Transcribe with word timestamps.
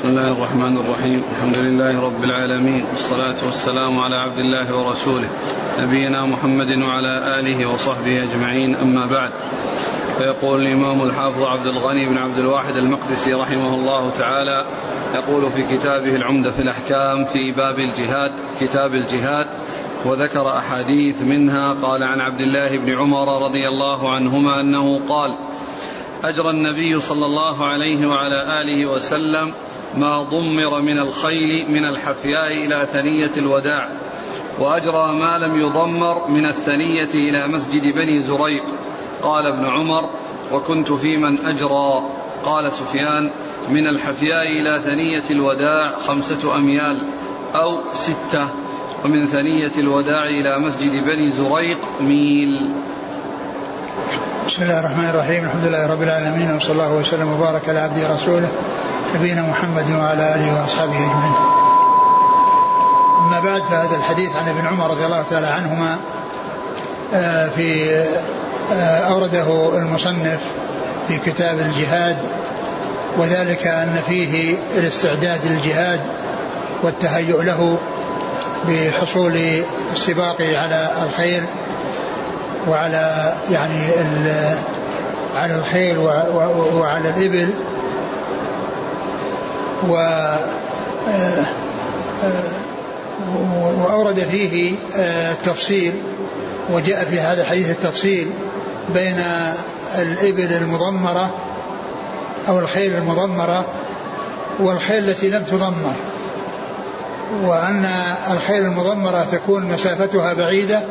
بسم 0.00 0.08
الله 0.08 0.32
الرحمن 0.32 0.76
الرحيم. 0.76 1.22
الحمد 1.36 1.56
لله 1.58 2.00
رب 2.00 2.24
العالمين. 2.24 2.84
والصلاة 2.84 3.44
والسلام 3.44 3.98
على 3.98 4.16
عبد 4.16 4.38
الله 4.38 4.76
ورسوله. 4.76 5.28
نبينا 5.78 6.26
محمد 6.26 6.70
وعلى 6.72 7.40
آله 7.40 7.66
وصحبه 7.66 8.22
أجمعين. 8.22 8.76
أما 8.76 9.06
بعد 9.06 9.30
فيقول 10.18 10.62
الإمام 10.62 11.02
الحافظ 11.02 11.42
عبد 11.42 11.66
الغني 11.66 12.06
بن 12.08 12.18
عبد 12.18 12.38
الواحد 12.38 12.76
المقدسي 12.76 13.34
رحمه 13.34 13.74
الله 13.74 14.10
تعالى 14.10 14.66
يقول 15.14 15.50
في 15.52 15.76
كتابه 15.76 16.16
العمدة 16.16 16.50
في 16.50 16.62
الأحكام 16.62 17.24
في 17.24 17.52
باب 17.52 17.78
الجهاد 17.78 18.32
كتاب 18.60 18.94
الجهاد 18.94 19.46
وذكر 20.04 20.58
أحاديث 20.58 21.22
منها. 21.22 21.74
قال 21.82 22.02
عن 22.02 22.20
عبد 22.20 22.40
الله 22.40 22.78
بن 22.78 22.98
عمر 22.98 23.44
رضي 23.44 23.68
الله 23.68 24.10
عنهما 24.10 24.60
أنه 24.60 25.00
قال 25.08 25.36
أجرى 26.24 26.50
النبي 26.50 27.00
صلى 27.00 27.26
الله 27.26 27.66
عليه 27.66 28.06
وعلى 28.06 28.60
آله 28.62 28.86
وسلم 28.86 29.52
ما 29.96 30.22
ضمر 30.22 30.80
من 30.80 30.98
الخيل 30.98 31.70
من 31.70 31.84
الحفياء 31.84 32.52
إلى 32.52 32.86
ثنية 32.92 33.30
الوداع 33.36 33.88
وأجرى 34.58 35.12
ما 35.12 35.38
لم 35.38 35.60
يضمر 35.60 36.28
من 36.28 36.46
الثنية 36.46 37.14
إلى 37.14 37.48
مسجد 37.48 37.94
بني 37.94 38.22
زريق. 38.22 38.64
قال 39.22 39.46
ابن 39.46 39.66
عمر 39.66 40.10
وكنت 40.52 40.92
في 40.92 41.16
من 41.16 41.46
أجرى 41.46 42.10
قال 42.44 42.72
سفيان 42.72 43.30
من 43.70 43.86
الحفياء 43.86 44.46
إلى 44.46 44.80
ثنية 44.80 45.24
الوداع 45.30 45.96
خمسة 45.96 46.56
أميال 46.56 46.98
أو 47.54 47.78
ستة 47.92 48.48
ومن 49.04 49.26
ثنية 49.26 49.72
الوداع 49.78 50.24
إلى 50.24 50.58
مسجد 50.58 51.04
بني 51.04 51.30
زريق 51.30 51.78
ميل 52.00 52.70
بسم 54.46 54.62
الله 54.62 54.80
الرحمن 54.80 55.08
الرحيم 55.08 55.44
الحمد 55.44 55.64
لله 55.64 55.86
رب 55.86 56.02
العالمين 56.02 56.56
وصلى 56.56 56.72
الله 56.72 56.92
وسلم 56.92 57.32
وبارك 57.32 57.68
على 57.68 57.78
عبده 57.78 58.10
ورسوله 58.10 58.48
نبينا 59.14 59.42
محمد 59.42 59.90
وعلى 59.90 60.34
آله 60.34 60.60
وأصحابه 60.60 60.96
أجمعين. 60.96 61.34
أما 63.18 63.40
بعد 63.40 63.62
فهذا 63.62 63.96
الحديث 63.96 64.30
عن 64.36 64.48
ابن 64.48 64.66
عمر 64.66 64.90
رضي 64.90 65.04
الله 65.04 65.22
تعالى 65.22 65.46
عنهما 65.46 65.96
آه، 67.14 67.48
في 67.48 67.90
آه، 68.72 68.98
أورده 69.12 69.78
المصنف 69.78 70.40
في 71.08 71.18
كتاب 71.18 71.58
الجهاد 71.58 72.16
وذلك 73.18 73.66
أن 73.66 74.02
فيه 74.08 74.54
الاستعداد 74.76 75.40
للجهاد 75.46 76.00
والتهيؤ 76.82 77.42
له 77.42 77.78
بحصول 78.68 79.38
السباق 79.92 80.40
على 80.40 80.90
الخير 81.06 81.42
وعلى 82.68 83.34
يعني 83.50 83.92
على 85.34 85.54
الخيل 85.54 85.98
وعلى 86.74 87.08
الإبل 87.08 87.54
و 89.88 89.96
آه، 91.08 91.44
آه، 92.24 92.44
وأورد 93.78 94.20
فيه 94.20 94.74
التفصيل 95.30 95.92
آه، 95.92 96.74
وجاء 96.74 97.04
في 97.04 97.20
هذا 97.20 97.42
الحديث 97.42 97.70
التفصيل 97.70 98.30
بين 98.94 99.22
الإبل 99.98 100.52
المضمرة 100.52 101.30
أو 102.48 102.58
الخيل 102.58 102.94
المضمرة 102.94 103.64
والخيل 104.60 105.08
التي 105.08 105.30
لم 105.30 105.44
تضمر 105.44 105.94
وأن 107.44 107.84
الخيل 108.30 108.64
المضمرة 108.64 109.26
تكون 109.32 109.64
مسافتها 109.64 110.32
بعيدة 110.32 110.82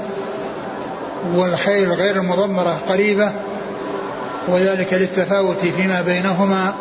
والخيل 1.36 1.92
غير 1.92 2.16
المضمرة 2.16 2.78
قريبة 2.90 3.32
وذلك 4.48 4.94
للتفاوت 4.94 5.60
فيما 5.60 6.02
بينهما 6.02 6.74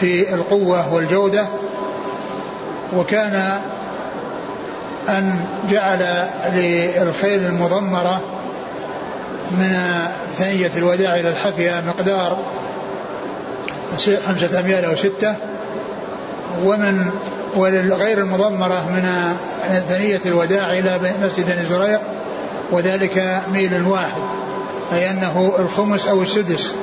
في 0.00 0.34
القوة 0.34 0.94
والجودة. 0.94 1.46
وكان 2.96 3.60
أن 5.08 5.40
جعل 5.70 6.28
للخيل 6.54 7.46
المضمرة 7.46 8.20
من 9.50 9.78
ثنية 10.38 10.70
الوداع 10.76 11.14
إلى 11.14 11.28
الحفية 11.28 11.80
مقدار 11.86 12.38
خمسة 14.26 14.60
أميال 14.60 14.84
أو 14.84 14.96
ستة 14.96 15.34
ومن 16.64 17.10
وللغير 17.56 18.18
المضمرة 18.18 18.88
من 18.88 19.36
ثنية 19.88 20.20
الوداع 20.26 20.72
إلى 20.72 21.00
مسجد 21.22 21.56
بني 21.56 21.64
زريق. 21.64 22.00
وذلك 22.72 23.42
ميل 23.52 23.82
واحد 23.86 24.22
أي 24.92 25.10
أنه 25.10 25.52
الخمس 25.58 26.08
أو 26.08 26.22
السدس. 26.22 26.74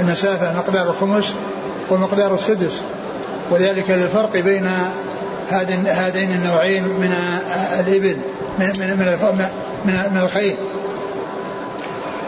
المسافة 0.00 0.56
مقدار 0.56 0.90
الخمس 0.90 1.34
ومقدار 1.90 2.34
السدس. 2.34 2.80
وذلك 3.50 3.90
للفرق 3.90 4.36
بين 4.36 4.70
هذين 5.86 6.32
النوعين 6.32 6.84
من 6.84 7.14
الإبل 7.80 8.16
من 8.58 8.66
من 8.66 9.48
من, 9.84 10.12
من, 10.14 10.20
الخيل. 10.20 10.56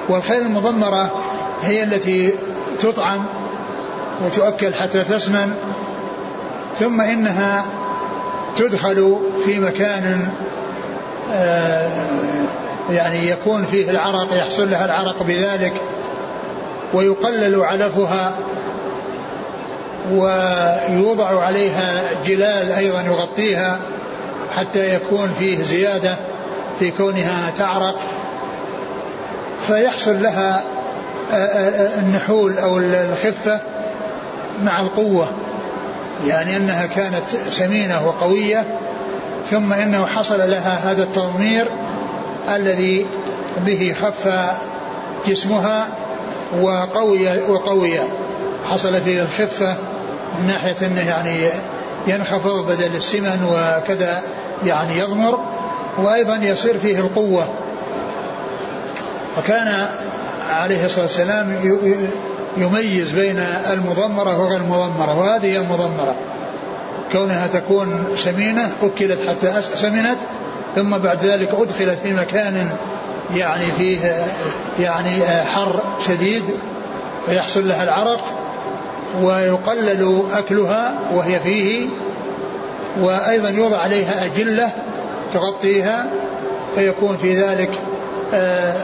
والخيل 0.09 0.43
المضمرة 0.43 1.23
هي 1.63 1.83
التي 1.83 2.33
تطعم 2.81 3.27
وتؤكل 4.25 4.75
حتى 4.75 5.05
تسمن 5.05 5.55
ثم 6.79 7.01
إنها 7.01 7.65
تدخل 8.57 9.19
في 9.45 9.61
مكان 9.61 10.29
آه 11.33 12.48
يعني 12.91 13.29
يكون 13.29 13.65
فيه 13.65 13.91
العرق 13.91 14.29
يحصل 14.37 14.71
لها 14.71 14.85
العرق 14.85 15.23
بذلك 15.23 15.73
ويقلل 16.95 17.61
علفها 17.61 18.39
ويوضع 20.13 21.45
عليها 21.45 22.03
جلال 22.27 22.73
أيضا 22.73 23.01
يغطيها 23.03 23.79
حتى 24.57 24.95
يكون 24.95 25.35
فيه 25.39 25.63
زيادة 25.63 26.19
في 26.79 26.91
كونها 26.91 27.51
تعرق. 27.59 28.01
فيحصل 29.67 30.23
لها 30.23 30.63
النحول 31.99 32.59
أو 32.59 32.79
الخفة 32.79 33.61
مع 34.63 34.81
القوة 34.81 35.29
يعني 36.27 36.57
أنها 36.57 36.87
كانت 36.87 37.25
سمينة 37.51 38.07
وقوية 38.07 38.79
ثم 39.51 39.73
إنه 39.73 40.07
حصل 40.07 40.51
لها 40.51 40.93
هذا 40.93 41.03
التضمير 41.03 41.67
الذي 42.57 43.07
به 43.67 43.95
خف 44.03 44.29
جسمها 45.27 45.99
وقوي 46.61 47.43
وقوي. 47.43 48.01
حصل 48.65 49.01
فيه 49.01 49.23
الخفة 49.23 49.77
من 50.39 50.47
ناحية 50.47 50.87
أنه 50.87 51.09
يعني 51.09 51.51
ينخفض 52.07 52.67
بدل 52.69 52.97
السمن 52.97 53.45
وكذا 53.45 54.23
يعني 54.65 54.99
يضمر 54.99 55.39
وأيضا 55.99 56.37
يصير 56.37 56.79
فيه 56.79 56.99
القوة. 56.99 57.49
فكان 59.37 59.87
عليه 60.51 60.85
الصلاة 60.85 61.05
والسلام 61.05 61.57
يميز 62.57 63.11
بين 63.11 63.39
المضمرة 63.73 64.39
وغير 64.39 64.61
المضمرة 64.61 65.19
وهذه 65.19 65.57
المضمرة. 65.57 66.15
كونها 67.13 67.47
تكون 67.47 68.05
سمينة 68.17 68.71
أكلت 68.83 69.19
حتى 69.29 69.63
سمنت 69.63 70.19
ثم 70.79 70.99
بعد 70.99 71.25
ذلك 71.25 71.49
أدخلت 71.55 71.99
في 72.03 72.13
مكان 72.13 72.71
يعني 73.35 73.65
فيه 73.79 73.99
يعني 74.81 75.27
حر 75.45 75.81
شديد 76.07 76.43
فيحصل 77.27 77.69
لها 77.69 77.85
العرق 77.85 78.25
ويقلل 79.23 80.23
أكلها 80.33 80.95
وهي 81.15 81.41
فيه 81.41 81.87
وأيضا 83.01 83.51
يوضع 83.51 83.77
عليها 83.77 84.25
أجلة 84.25 84.73
تغطيها 85.33 86.11
فيكون 86.75 87.17
في 87.17 87.43
ذلك 87.43 87.71
آه، 88.35 88.75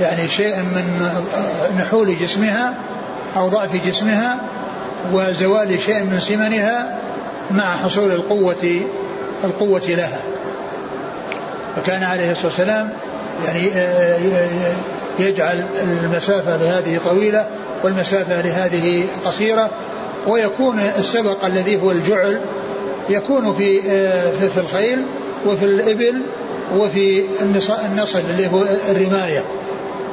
يعني 0.00 0.28
شيء 0.28 0.56
من 0.56 1.06
نحول 1.78 2.18
جسمها 2.18 2.74
أو 3.36 3.48
ضعف 3.48 3.86
جسمها 3.86 4.40
وزوال 5.12 5.80
شيء 5.80 6.04
من 6.04 6.20
سمنها 6.20 6.98
مع 7.50 7.76
حصول 7.76 8.10
القوة 8.10 8.80
القوة 9.44 9.82
لها. 9.88 10.31
فكان 11.76 12.02
عليه 12.02 12.30
الصلاة 12.30 12.46
والسلام 12.46 12.88
يعني 13.44 13.68
آه، 13.74 14.18
آه، 14.18 14.48
يجعل 15.18 15.66
المسافة 15.82 16.56
لهذه 16.56 17.00
طويلة 17.04 17.46
والمسافة 17.84 18.40
لهذه 18.40 19.04
قصيرة 19.24 19.70
ويكون 20.26 20.80
السبق 20.98 21.44
الذي 21.44 21.82
هو 21.82 21.90
الجعل 21.90 22.40
يكون 23.08 23.54
في 23.54 23.80
آه، 23.90 24.30
في 24.54 24.60
الخيل 24.60 24.98
وفي 25.46 25.64
الإبل 25.64 26.22
وفي 26.76 27.22
النصل 27.42 28.20
اللي 28.30 28.46
هو 28.46 28.62
الرماية. 28.90 29.44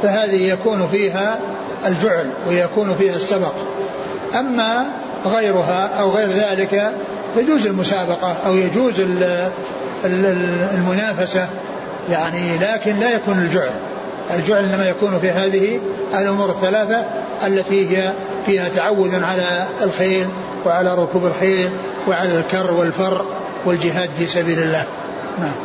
فهذه 0.04 0.54
يكون 0.54 0.88
فيها 0.92 1.40
الجعل 1.86 2.30
ويكون 2.48 2.96
فيها 3.00 3.16
السبق. 3.16 3.54
أما 4.40 4.86
غيرها 5.26 5.88
أو 6.00 6.12
غير 6.12 6.30
ذلك 6.30 6.92
تجوز 7.36 7.66
المسابقة 7.66 8.32
أو 8.32 8.56
يجوز 8.56 9.00
المنافسة 10.06 11.50
يعني 12.10 12.58
لكن 12.58 12.96
لا 12.96 13.16
يكون 13.16 13.40
الجعل. 13.40 13.72
الجعل 14.32 14.64
إنما 14.64 14.90
يكون 14.90 15.20
في 15.20 15.30
هذه 15.32 15.80
الأمور 16.14 16.50
الثلاثة 16.50 17.06
التي 17.48 17.98
هي 17.98 18.14
في 18.46 18.52
فيها 18.52 18.70
تعود 18.70 19.24
على 19.24 19.68
الخيل 19.82 20.28
وعلى 20.66 20.96
ركوب 20.96 21.26
الخيل 21.26 21.70
وعلى 22.08 22.40
الكر 22.40 22.74
والفر 22.74 23.26
والجهاد 23.66 24.10
في 24.10 24.28
سبيل 24.28 24.60
الله. 24.60 24.86
نعم. 25.40 25.56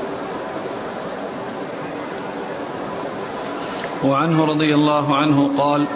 وعنه 4.04 4.44
رضي 4.44 4.74
الله 4.74 5.16
عنه 5.16 5.50
قال 5.58 5.86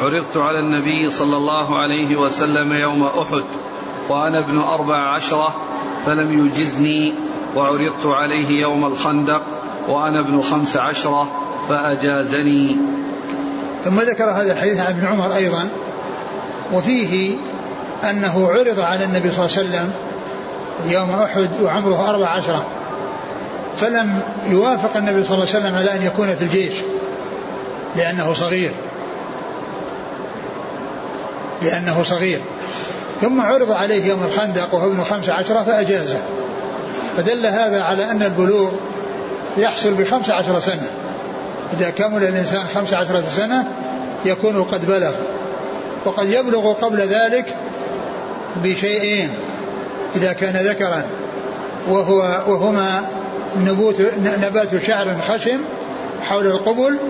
عرضت 0.00 0.36
على 0.36 0.58
النبي 0.58 1.10
صلى 1.10 1.36
الله 1.36 1.78
عليه 1.78 2.16
وسلم 2.16 2.72
يوم 2.72 3.02
أحد 3.02 3.44
وأنا 4.08 4.38
ابن 4.38 4.58
أربع 4.58 5.14
عشرة 5.14 5.54
فلم 6.04 6.46
يجزني 6.46 7.14
وعرضت 7.56 8.06
عليه 8.06 8.60
يوم 8.60 8.84
الخندق 8.84 9.42
وأنا 9.88 10.20
ابن 10.20 10.40
خمس 10.40 10.76
عشرة 10.76 11.32
فأجازني. 11.68 12.76
ثم 13.84 14.00
ذكر 14.00 14.24
هذا 14.24 14.52
الحديث 14.52 14.80
عن 14.80 14.92
ابن 14.92 15.06
عمر 15.06 15.36
أيضا 15.36 15.68
وفيه 16.72 17.36
أنه 18.10 18.48
عرض 18.48 18.80
على 18.80 19.04
النبي 19.04 19.30
صلى 19.30 19.46
الله 19.46 19.56
عليه 19.58 19.68
وسلم 19.68 19.92
يوم 20.86 21.10
أحد 21.10 21.50
وعمره 21.62 22.10
أربع 22.10 22.28
عشرة 22.28 22.66
فلم 23.76 24.20
يوافق 24.50 24.96
النبي 24.96 25.24
صلى 25.24 25.34
الله 25.34 25.48
عليه 25.48 25.58
وسلم 25.58 25.74
على 25.74 25.94
أن 25.94 26.02
يكون 26.02 26.34
في 26.34 26.44
الجيش 26.44 26.74
لأنه 27.96 28.32
صغير. 28.32 28.74
لأنه 31.62 32.02
صغير. 32.02 32.40
ثم 33.20 33.40
عرض 33.40 33.70
عليه 33.72 34.04
يوم 34.04 34.22
الخندق 34.22 34.74
وهو 34.74 34.86
ابن 34.86 35.04
خمس 35.04 35.28
عشرة 35.28 35.62
فأجازه. 35.62 36.18
فدل 37.16 37.46
هذا 37.46 37.82
على 37.82 38.10
أن 38.10 38.22
البلوغ 38.22 38.72
يحصل 39.56 39.94
بخمس 39.94 40.30
عشرة 40.30 40.60
سنة. 40.60 40.90
إذا 41.72 41.90
كمل 41.90 42.24
الإنسان 42.24 42.66
خمس 42.74 42.94
عشرة 42.94 43.24
سنة 43.30 43.64
يكون 44.24 44.62
قد 44.62 44.86
بلغ. 44.86 45.12
وقد 46.04 46.28
يبلغ 46.28 46.72
قبل 46.72 46.98
ذلك 46.98 47.56
بشيئين 48.64 49.30
إذا 50.16 50.32
كان 50.32 50.66
ذكرا. 50.66 51.02
وهو 51.88 52.42
وهما 52.48 53.02
نبوت 53.56 54.00
نبات 54.42 54.82
شعر 54.86 55.16
خشن 55.28 55.60
حول 56.22 56.46
القبل 56.46 57.00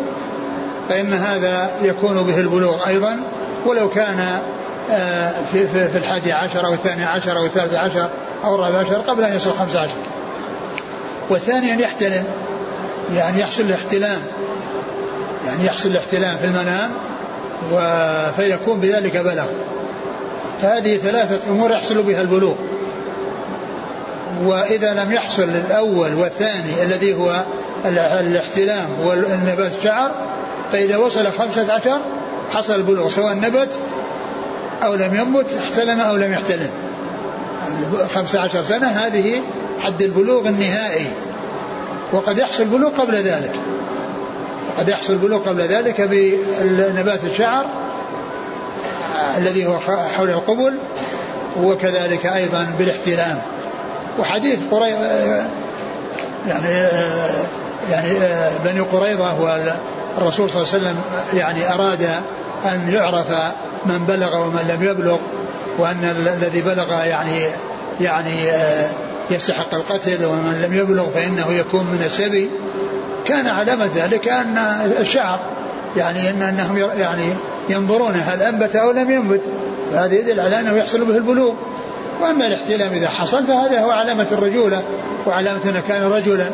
فإن 0.88 1.12
هذا 1.12 1.70
يكون 1.82 2.22
به 2.22 2.40
البلوغ 2.40 2.88
أيضا. 2.88 3.16
ولو 3.66 3.88
كان 3.88 4.42
في, 5.52 5.68
في, 5.68 5.88
في 5.88 5.98
الحادي 5.98 6.32
عشر 6.32 6.66
أو 6.66 6.72
الثاني 6.72 7.04
عشر 7.04 7.38
أو 7.38 7.44
الثالث 7.44 7.74
عشر 7.74 8.08
أو 8.44 8.54
الرابع 8.54 8.78
عشر 8.78 8.94
قبل 8.94 9.24
أن 9.24 9.36
يصل 9.36 9.52
خمس 9.52 9.76
عشر. 9.76 9.94
والثاني 11.30 11.72
أن 11.72 11.80
يحتلم 11.80 12.24
يعني 13.14 13.40
يحصل 13.40 13.62
الاحتلام 13.62 14.22
يعني 15.46 15.66
يحصل 15.66 15.88
الاحتلام 15.88 16.36
في 16.36 16.44
المنام 16.44 16.90
فيكون 18.36 18.80
بذلك 18.80 19.16
بلغ 19.16 19.46
فهذه 20.62 20.96
ثلاثة 20.96 21.50
أمور 21.50 21.70
يحصل 21.70 22.02
بها 22.02 22.20
البلوغ. 22.20 22.54
وإذا 24.44 24.94
لم 24.94 25.12
يحصل 25.12 25.42
الأول 25.42 26.14
والثاني 26.14 26.82
الذي 26.82 27.14
هو 27.14 27.44
الاحتلام 27.84 29.00
والنبات 29.00 29.76
الشعر 29.78 30.10
فإذا 30.72 30.96
وصل 30.96 31.32
خمسة 31.32 31.72
عشر 31.72 32.00
حصل 32.52 32.74
البلوغ 32.74 33.08
سواء 33.08 33.34
نبت 33.34 33.80
أو 34.84 34.94
لم 34.94 35.14
ينبت 35.14 35.46
احتلم 35.52 36.00
أو 36.00 36.16
لم 36.16 36.32
يحتلم. 36.32 36.70
خمسة 38.14 38.40
عشر 38.40 38.64
سنة 38.64 38.86
هذه 38.86 39.40
حد 39.80 40.02
البلوغ 40.02 40.48
النهائي. 40.48 41.06
وقد 42.12 42.38
يحصل 42.38 42.64
بلوغ 42.64 42.90
قبل 42.90 43.14
ذلك. 43.14 43.52
قد 44.78 44.88
يحصل 44.88 45.16
بلوغ 45.16 45.48
قبل 45.48 45.60
ذلك 45.60 46.00
بنبات 46.00 47.24
الشعر 47.24 47.64
الذي 49.36 49.66
هو 49.66 49.78
حول 49.78 50.30
القبل 50.30 50.80
وكذلك 51.62 52.26
أيضا 52.26 52.66
بالاحتلام. 52.78 53.38
وحديث 54.18 54.58
قري 54.70 54.90
يعني 56.48 56.88
يعني 57.90 58.14
بني 58.64 58.80
قريظة 58.80 59.42
الرسول 60.18 60.50
صلى 60.50 60.62
الله 60.62 60.72
عليه 60.74 60.82
وسلم 60.82 60.96
يعني 61.34 61.74
أراد 61.74 62.02
أن 62.64 62.88
يعرف 62.88 63.26
من 63.86 63.98
بلغ 63.98 64.46
ومن 64.46 64.60
لم 64.68 64.82
يبلغ 64.82 65.18
وأن 65.78 66.04
الذي 66.38 66.62
بلغ 66.62 67.04
يعني 67.04 67.40
يعني 68.00 68.50
آه، 68.50 68.90
يستحق 69.30 69.74
القتل 69.74 70.24
ومن 70.24 70.62
لم 70.62 70.78
يبلغ 70.78 71.10
فإنه 71.10 71.52
يكون 71.52 71.86
من 71.86 72.02
السبي. 72.06 72.50
كان 73.26 73.46
علامة 73.46 73.90
ذلك 73.94 74.28
أن 74.28 74.58
الشعر 75.00 75.38
يعني 75.96 76.30
أن 76.30 76.42
أنهم 76.42 76.78
يعني 76.98 77.24
ينظرون 77.68 78.14
هل 78.26 78.42
أنبت 78.42 78.76
أو 78.76 78.90
لم 78.90 79.10
ينبت. 79.10 79.42
فهذا 79.92 80.14
يدل 80.14 80.40
على 80.40 80.60
أنه 80.60 80.76
يحصل 80.76 81.04
به 81.04 81.16
البلوغ. 81.16 81.54
وأما 82.20 82.46
الاحتلام 82.46 82.92
إذا 82.92 83.08
حصل 83.08 83.46
فهذا 83.46 83.80
هو 83.80 83.90
علامة 83.90 84.26
الرجولة 84.32 84.82
وعلامة 85.26 85.60
أنه 85.70 85.82
كان 85.88 86.02
رجلا 86.02 86.50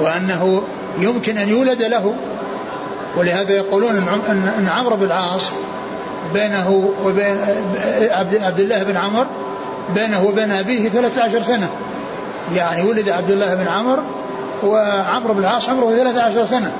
وأنه 0.00 0.62
يمكن 0.98 1.38
أن 1.38 1.48
يولد 1.48 1.82
له. 1.82 2.14
ولهذا 3.16 3.52
يقولون 3.52 3.96
إن 4.58 4.68
عمرو 4.68 4.96
بن 4.96 5.06
العاص 5.06 5.50
بينه 6.32 6.92
وبين 7.04 7.36
عبد 8.42 8.60
الله 8.60 8.82
بن 8.82 8.96
عمر 8.96 9.26
بينه 9.94 10.24
وبين 10.24 10.50
أبيه 10.50 10.88
13 10.88 11.42
سنة. 11.42 11.68
يعني 12.54 12.82
ولد 12.82 13.08
عبد 13.08 13.30
الله 13.30 13.54
بن 13.54 13.68
عمر 13.68 14.02
وعمرو 14.62 15.34
بن 15.34 15.40
العاص 15.40 15.68
عمره 15.68 15.90
13 15.90 16.46
سنة. 16.46 16.72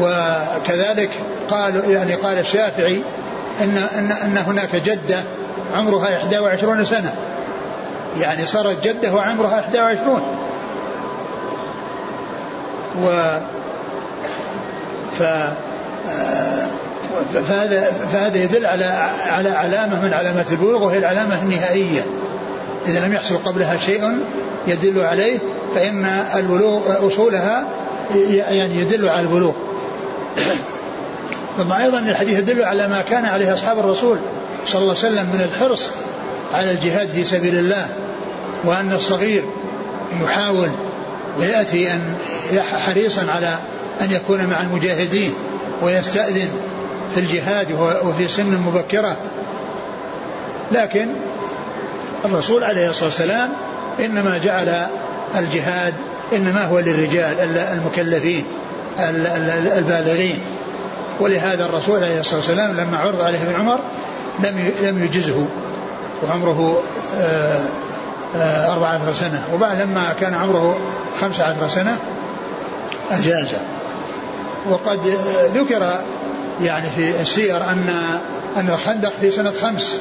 وكذلك 0.00 1.10
قال 1.50 1.90
يعني 1.90 2.14
قال 2.14 2.38
الشافعي 2.38 3.02
ان 3.60 3.76
ان 3.98 4.12
إن 4.12 4.36
هناك 4.38 4.76
جدة 4.76 5.22
عمرها 5.76 6.40
21 6.40 6.84
سنة. 6.84 7.14
يعني 8.20 8.46
صارت 8.46 8.84
جدة 8.84 9.14
وعمرها 9.14 9.64
21 9.74 10.22
و 13.02 13.38
ف 15.18 15.22
آه، 15.22 16.66
فهذا 17.48 17.92
فهذا 18.12 18.44
يدل 18.44 18.66
على 18.66 18.84
على 19.26 19.50
علامة 19.50 20.00
من 20.02 20.14
علامات 20.14 20.52
البلوغ 20.52 20.84
وهي 20.84 20.98
العلامة 20.98 21.42
النهائية. 21.42 22.06
إذا 22.86 23.06
لم 23.06 23.12
يحصل 23.12 23.36
قبلها 23.36 23.76
شيء 23.76 24.18
يدل 24.66 25.00
عليه 25.00 25.38
فان 25.74 26.04
البلوغ 26.36 27.06
أصولها 27.06 27.68
يعني 28.50 28.76
يدل 28.76 29.08
على 29.08 29.20
البلوغ. 29.20 29.52
ثم 31.58 31.72
أيضا 31.72 31.98
الحديث 31.98 32.38
يدل 32.38 32.64
على 32.64 32.88
ما 32.88 33.02
كان 33.02 33.24
عليه 33.24 33.54
أصحاب 33.54 33.78
الرسول 33.78 34.18
صلى 34.66 34.82
الله 34.82 34.96
عليه 34.98 35.06
وسلم 35.06 35.26
من 35.26 35.40
الحرص 35.40 35.90
على 36.52 36.70
الجهاد 36.70 37.08
في 37.08 37.24
سبيل 37.24 37.58
الله 37.58 37.86
وأن 38.64 38.92
الصغير 38.92 39.44
يحاول 40.24 40.70
ويأتي 41.38 41.92
أن 41.92 42.14
حريصا 42.86 43.26
على 43.30 43.58
أن 44.00 44.10
يكون 44.10 44.46
مع 44.46 44.62
المجاهدين 44.62 45.34
ويستأذن 45.82 46.48
في 47.14 47.20
الجهاد 47.20 47.72
وفي 48.04 48.28
سن 48.28 48.60
مبكرة. 48.60 49.16
لكن 50.72 51.08
الرسول 52.24 52.64
عليه 52.64 52.90
الصلاة 52.90 53.08
والسلام 53.08 53.52
إنما 54.04 54.38
جعل 54.38 54.86
الجهاد 55.34 55.94
إنما 56.32 56.64
هو 56.64 56.78
للرجال 56.78 57.56
المكلفين 57.56 58.44
البالغين. 59.78 60.38
ولهذا 61.20 61.64
الرسول 61.64 62.04
عليه 62.04 62.20
الصلاة 62.20 62.36
والسلام 62.36 62.76
لما 62.76 62.98
عرض 62.98 63.20
عليه 63.20 63.42
ابن 63.42 63.54
عمر 63.54 63.80
لم 64.38 64.70
لم 64.82 65.04
يجزه. 65.04 65.46
وعمره 66.22 66.82
آه، 67.18 67.60
آه، 68.36 68.72
أربعة 68.72 68.88
عشر 68.88 69.12
سنة. 69.12 69.44
وبعد 69.54 69.80
لما 69.80 70.12
كان 70.20 70.34
عمره 70.34 70.78
خمسة 71.20 71.44
عشر 71.44 71.68
سنة 71.68 71.96
أجازه. 73.10 73.58
وقد 74.70 74.98
ذكر 75.54 75.98
يعني 76.62 76.86
في 76.96 77.20
السير 77.20 77.56
أن 77.56 77.94
أن 78.56 78.68
الخندق 78.68 79.12
في 79.20 79.30
سنة 79.30 79.50
خمس 79.62 80.00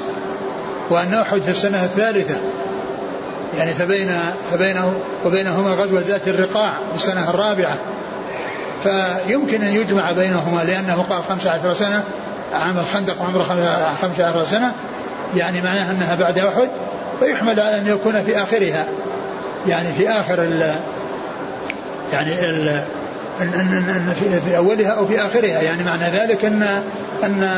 وأن 0.89 1.13
أحد 1.13 1.41
في 1.41 1.51
السنة 1.51 1.83
الثالثة. 1.83 2.41
يعني 3.57 3.71
فبين 3.71 4.11
فبينه 4.51 4.93
وبينهما 5.25 5.69
غزوة 5.83 5.99
ذات 5.99 6.27
الرقاع 6.27 6.79
في 6.89 6.95
السنة 6.95 7.29
الرابعة. 7.29 7.77
فيمكن 8.83 9.61
أن 9.61 9.75
يجمع 9.75 10.11
بينهما 10.11 10.63
لأنه 10.63 11.03
قال 11.03 11.23
خمسة 11.23 11.51
عشر 11.51 11.73
سنة 11.73 12.03
عام 12.53 12.77
الخندق 12.77 13.15
خمسة 14.01 14.25
عشر 14.25 14.43
سنة. 14.43 14.71
يعني 15.35 15.61
معناها 15.61 15.91
أنها 15.91 16.15
بعد 16.15 16.37
أحد. 16.37 16.69
ويحمل 17.21 17.59
على 17.59 17.77
أن 17.77 17.87
يكون 17.87 18.23
في 18.23 18.43
آخرها. 18.43 18.87
يعني 19.67 19.93
في 19.93 20.09
آخر 20.09 20.43
ال 20.43 20.75
يعني 22.13 22.49
ال 22.49 22.83
أن 23.41 24.13
في 24.45 24.57
أولها 24.57 24.89
أو 24.89 25.07
في 25.07 25.25
آخرها. 25.25 25.61
يعني 25.61 25.83
معنى 25.83 26.03
ذلك 26.03 26.45
أن 26.45 26.63
أن 27.23 27.49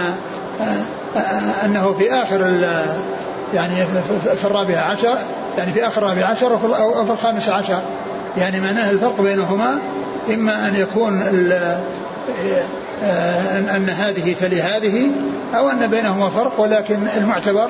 أنه 1.66 1.94
في 1.94 2.14
آخر 2.14 2.42
يعني 3.54 3.76
في 4.38 4.46
الرابع 4.46 4.78
عشر 4.78 5.18
يعني 5.58 5.74
في 5.74 5.88
آخر 5.88 6.02
الرابع 6.02 6.26
عشر 6.26 6.54
أو 6.80 7.06
في 7.06 7.12
الخامس 7.12 7.50
عشر. 7.50 7.82
يعني 8.38 8.60
معناه 8.60 8.90
الفرق 8.90 9.22
بينهما 9.22 9.80
إما 10.34 10.68
أن 10.68 10.76
يكون 10.76 11.22
أن, 13.76 13.90
هذه 13.90 14.36
تلي 14.40 14.62
هذه 14.62 15.12
أو 15.56 15.70
أن 15.70 15.88
بينهما 15.88 16.30
فرق 16.30 16.60
ولكن 16.60 17.08
المعتبر 17.18 17.70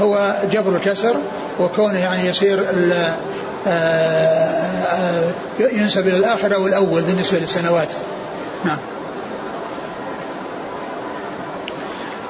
هو 0.00 0.36
جبر 0.52 0.76
الكسر 0.76 1.16
وكونه 1.60 1.98
يعني 1.98 2.28
يصير 2.28 2.64
ينسب 5.58 6.08
إلى 6.08 6.16
الآخر 6.16 6.54
أو 6.54 6.66
الأول 6.66 7.02
بالنسبة 7.02 7.38
للسنوات. 7.38 7.94
نعم. 8.64 8.78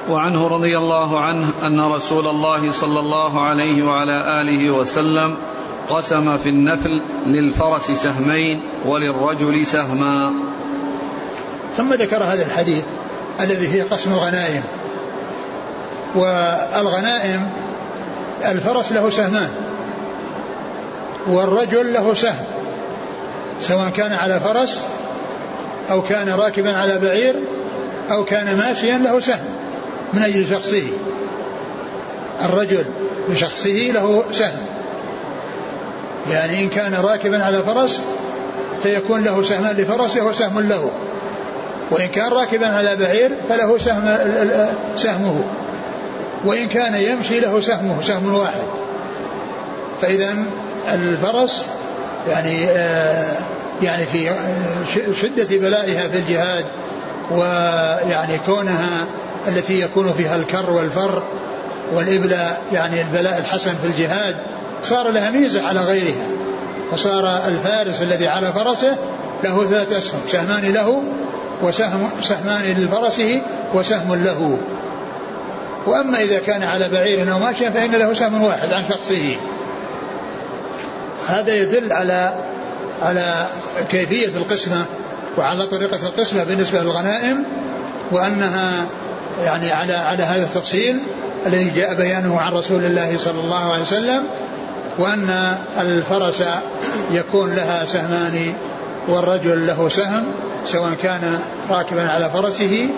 وعنه 0.09 0.47
رضي 0.47 0.77
الله 0.77 1.19
عنه 1.19 1.49
أن 1.63 1.81
رسول 1.81 2.27
الله 2.27 2.71
صلى 2.71 2.99
الله 2.99 3.45
عليه 3.45 3.83
وعلى 3.83 4.41
آله 4.41 4.71
وسلم 4.71 5.37
قسم 5.89 6.37
في 6.37 6.49
النفل 6.49 7.01
للفرس 7.25 7.91
سهمين 7.91 8.61
وللرجل 8.85 9.65
سهما. 9.65 10.33
ثم 11.77 11.93
ذكر 11.93 12.23
هذا 12.23 12.45
الحديث 12.45 12.83
الذي 13.41 13.67
فيه 13.67 13.83
قسم 13.83 14.13
الغنائم. 14.13 14.63
والغنائم 16.15 17.49
الفرس 18.45 18.91
له 18.91 19.09
سهمان. 19.09 19.64
والرجل 21.27 21.93
له 21.93 22.13
سهم 22.13 22.45
سواء 23.61 23.89
كان 23.89 24.13
على 24.13 24.39
فرس 24.39 24.85
أو 25.89 26.01
كان 26.01 26.29
راكبا 26.29 26.77
على 26.77 26.99
بعير 26.99 27.35
أو 28.11 28.25
كان 28.25 28.57
ماشيا 28.57 28.97
له 28.97 29.19
سهم 29.19 29.55
من 30.13 30.21
أجل 30.21 30.49
شخصه. 30.49 30.83
الرجل 32.45 32.85
بشخصه 33.29 33.91
له 33.93 34.23
سهم. 34.31 34.65
يعني 36.29 36.63
إن 36.63 36.69
كان 36.69 36.93
راكبا 36.93 37.43
على 37.43 37.63
فرس 37.63 38.01
فيكون 38.83 39.23
له 39.23 39.43
سهمان 39.43 39.75
لفرسه 39.75 40.25
وسهم 40.25 40.59
له. 40.59 40.91
وإن 41.91 42.07
كان 42.07 42.31
راكبا 42.31 42.67
على 42.67 42.95
بعير 42.95 43.31
فله 43.49 43.77
سهم 43.77 44.17
سهمه. 44.95 45.43
وإن 46.45 46.67
كان 46.67 46.95
يمشي 46.95 47.39
له 47.39 47.59
سهمه 47.61 48.01
سهم 48.01 48.35
واحد. 48.35 48.63
فإذا 50.01 50.35
الفرس 50.93 51.65
يعني 52.27 52.65
آه 52.65 53.37
يعني 53.81 54.05
في 54.05 54.31
شدة 55.21 55.57
بلائها 55.57 56.07
في 56.07 56.17
الجهاد 56.17 56.65
ويعني 57.31 58.37
كونها 58.45 59.05
التي 59.47 59.79
يكون 59.79 60.13
فيها 60.17 60.35
الكر 60.35 60.69
والفر 60.69 61.23
والإبلاء 61.93 62.61
يعني 62.73 63.01
البلاء 63.01 63.37
الحسن 63.37 63.71
في 63.81 63.87
الجهاد 63.87 64.35
صار 64.83 65.11
لها 65.11 65.31
ميزة 65.31 65.67
على 65.67 65.79
غيرها. 65.79 66.27
فصار 66.91 67.47
الفارس 67.47 68.01
الذي 68.01 68.27
على 68.27 68.53
فرسه 68.53 68.97
له 69.43 69.65
ثلاث 69.69 69.91
أسهم 69.91 70.19
سهمان 70.27 70.73
له 70.73 71.03
وسهم 71.61 72.09
سهمان 72.21 72.83
لفرسه 72.83 73.41
وسهم 73.73 74.15
له. 74.15 74.57
وأما 75.87 76.21
إذا 76.21 76.39
كان 76.39 76.63
على 76.63 76.89
بعير 76.89 77.31
أو 77.31 77.39
ماشيا 77.39 77.69
فإن 77.69 77.91
له 77.91 78.13
سهم 78.13 78.43
واحد 78.43 78.73
عن 78.73 78.83
شخصه. 78.89 79.35
هذا 81.27 81.55
يدل 81.55 81.91
على 81.93 82.33
على 83.01 83.47
كيفية 83.89 84.27
القسمة 84.27 84.85
وعلى 85.37 85.67
طريقة 85.67 86.07
القسمة 86.07 86.43
بالنسبة 86.43 86.81
للغنائم 86.81 87.45
وأنها 88.11 88.85
يعني 89.43 89.71
على 89.71 89.93
على 89.93 90.23
هذا 90.23 90.43
التفصيل 90.43 90.99
الذي 91.45 91.69
جاء 91.69 91.93
بيانه 91.93 92.39
عن 92.39 92.53
رسول 92.53 92.85
الله 92.85 93.17
صلى 93.17 93.39
الله 93.39 93.71
عليه 93.71 93.81
وسلم 93.81 94.23
وأن 94.97 95.57
الفرس 95.77 96.43
يكون 97.11 97.53
لها 97.53 97.85
سهمان 97.85 98.53
والرجل 99.07 99.67
له 99.67 99.89
سهم 99.89 100.31
سواء 100.65 100.93
كان 100.93 101.39
راكبا 101.69 102.09
على 102.09 102.29
فرسه 102.29 102.89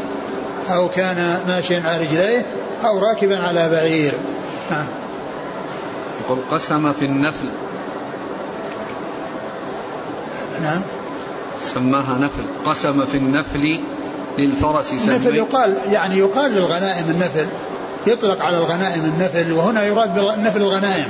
أو 0.70 0.90
كان 0.90 1.40
ماشيا 1.48 1.82
على 1.86 2.04
رجليه 2.04 2.46
أو 2.84 3.00
راكبا 3.00 3.38
على 3.40 3.70
بعير. 3.70 4.14
نعم. 4.72 4.86
يقول 6.26 6.40
قسم 6.52 6.94
في 6.94 7.06
النفل 7.06 7.50
نعم. 10.64 10.82
سماها 11.60 12.18
نفل 12.20 12.44
قسم 12.66 13.06
في 13.06 13.18
النفل 13.18 13.80
للفرس 14.38 14.86
سهمين 14.86 15.10
النفل 15.10 15.36
يقال 15.36 15.78
يعني 15.92 16.18
يقال 16.18 16.52
للغنائم 16.52 17.10
النفل 17.10 17.48
يطلق 18.08 18.46
على 18.46 18.58
الغنائم 18.58 19.06
النفل 19.06 19.52
وهنا 19.52 19.84
يراد 19.84 20.16
بالنفل 20.16 20.62
الغنائم. 20.62 21.08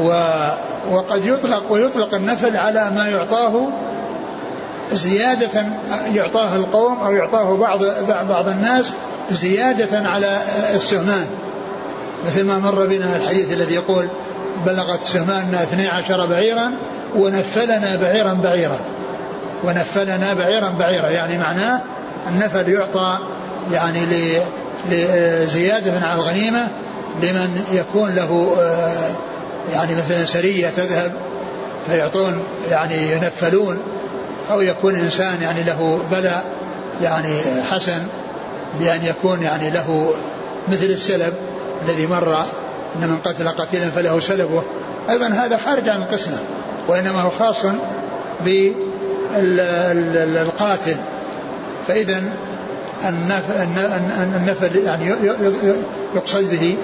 و 0.00 0.08
وقد 0.90 1.26
يطلق 1.26 1.72
ويطلق 1.72 2.14
النفل 2.14 2.56
على 2.56 2.90
ما 2.90 3.06
يعطاه 3.08 3.68
زيادة 4.92 5.66
يعطاه 6.12 6.56
القوم 6.56 6.98
أو 6.98 7.12
يعطاه 7.12 7.56
بعض 7.56 7.80
بعض 8.28 8.48
الناس 8.48 8.92
زيادة 9.30 10.08
على 10.08 10.38
السهمان 10.74 11.26
مثل 12.26 12.44
ما 12.44 12.58
مر 12.58 12.86
بنا 12.86 13.16
الحديث 13.16 13.52
الذي 13.52 13.74
يقول 13.74 14.08
بلغت 14.66 15.04
سهماننا 15.04 15.62
12 15.62 16.26
بعيرا 16.26 16.72
ونفلنا 17.14 17.96
بعيرا 17.96 18.32
بعيرا. 18.32 18.78
ونفلنا 19.64 20.34
بعيرا 20.34 20.68
بعيرا. 20.78 21.08
يعني 21.08 21.38
معناه 21.38 21.80
النفل 22.28 22.68
يعطى 22.68 23.18
يعني 23.72 24.00
لزيادة 24.90 26.06
على 26.06 26.20
الغنيمة 26.20 26.68
لمن 27.22 27.64
يكون 27.72 28.14
له 28.14 28.56
آه، 28.60 29.10
يعني 29.72 29.94
مثلا 29.94 30.24
سرية 30.24 30.68
تذهب 30.68 31.12
فيعطون 31.86 32.42
يعني 32.70 33.12
ينفلون 33.12 33.78
أو 34.50 34.60
يكون 34.60 34.94
إنسان 34.94 35.42
يعني 35.42 35.62
له 35.62 36.00
بلاء 36.10 36.44
يعني 37.02 37.62
حسن 37.70 38.06
بأن 38.80 39.04
يكون 39.04 39.42
يعني 39.42 39.70
له 39.70 40.14
مثل 40.68 40.84
السلب 40.84 41.34
الذي 41.82 42.06
مر 42.06 42.44
أن 42.96 43.08
من 43.08 43.18
قتل 43.18 43.48
قتيلا 43.48 43.90
فله 43.90 44.20
سلبه 44.20 44.64
أيضا 45.10 45.26
هذا 45.26 45.56
خارج 45.56 45.88
عن 45.88 46.02
القسمة 46.02 46.38
وإنما 46.88 47.20
هو 47.20 47.30
خاص 47.30 47.64
بالقاتل. 49.34 50.96
فإذا 51.88 52.22
النفل 54.36 54.76
يعني 54.76 55.14
يقصد 56.14 56.50
به 56.50 56.76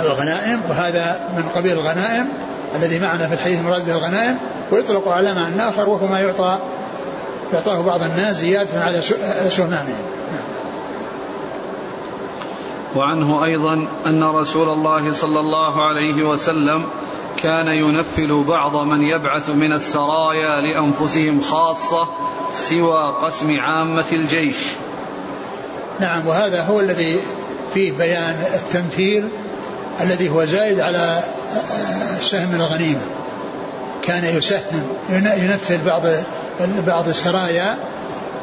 الغنائم 0.00 0.60
وهذا 0.68 1.28
من 1.36 1.42
قبيل 1.54 1.72
الغنائم 1.72 2.28
الذي 2.76 2.98
معنا 2.98 3.26
في 3.28 3.34
الحديث 3.34 3.62
مراد 3.62 3.86
به 3.86 3.92
الغنائم. 3.92 4.36
ويطلق 4.72 5.08
على 5.08 5.34
معنى 5.34 5.68
آخر 5.68 5.88
وهو 5.88 6.06
ما 6.06 6.20
يعطى 6.20 6.58
يعطاه 7.52 7.80
بعض 7.80 8.02
الناس 8.02 8.36
زيادة 8.36 8.80
على 8.80 9.00
سهمانهم 9.50 10.15
وعنه 12.94 13.44
أيضا 13.44 13.86
أن 14.06 14.24
رسول 14.24 14.68
الله 14.68 15.12
صلى 15.12 15.40
الله 15.40 15.86
عليه 15.86 16.22
وسلم 16.22 16.84
كان 17.36 17.68
ينفل 17.68 18.44
بعض 18.48 18.76
من 18.76 19.02
يبعث 19.02 19.50
من 19.50 19.72
السرايا 19.72 20.60
لأنفسهم 20.60 21.40
خاصة 21.40 22.08
سوى 22.54 23.14
قسم 23.22 23.60
عامة 23.60 24.04
الجيش. 24.12 24.56
نعم 26.00 26.26
وهذا 26.26 26.62
هو 26.62 26.80
الذي 26.80 27.20
فيه 27.74 27.92
بيان 27.92 28.44
التنفيل 28.54 29.28
الذي 30.00 30.28
هو 30.28 30.44
زايد 30.44 30.80
على 30.80 31.22
سهم 32.20 32.54
الغنيمة. 32.54 33.00
كان 34.02 34.24
يسهم 34.24 34.88
ينفل 35.08 35.78
بعض 35.84 36.02
بعض 36.86 37.08
السرايا 37.08 37.78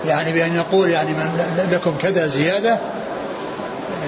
يعني 0.06 0.34
بأن 0.34 0.56
يقول 0.56 0.90
يعني 0.90 1.10
من 1.10 1.40
لكم 1.72 1.98
كذا 1.98 2.28
زيادة 2.28 2.80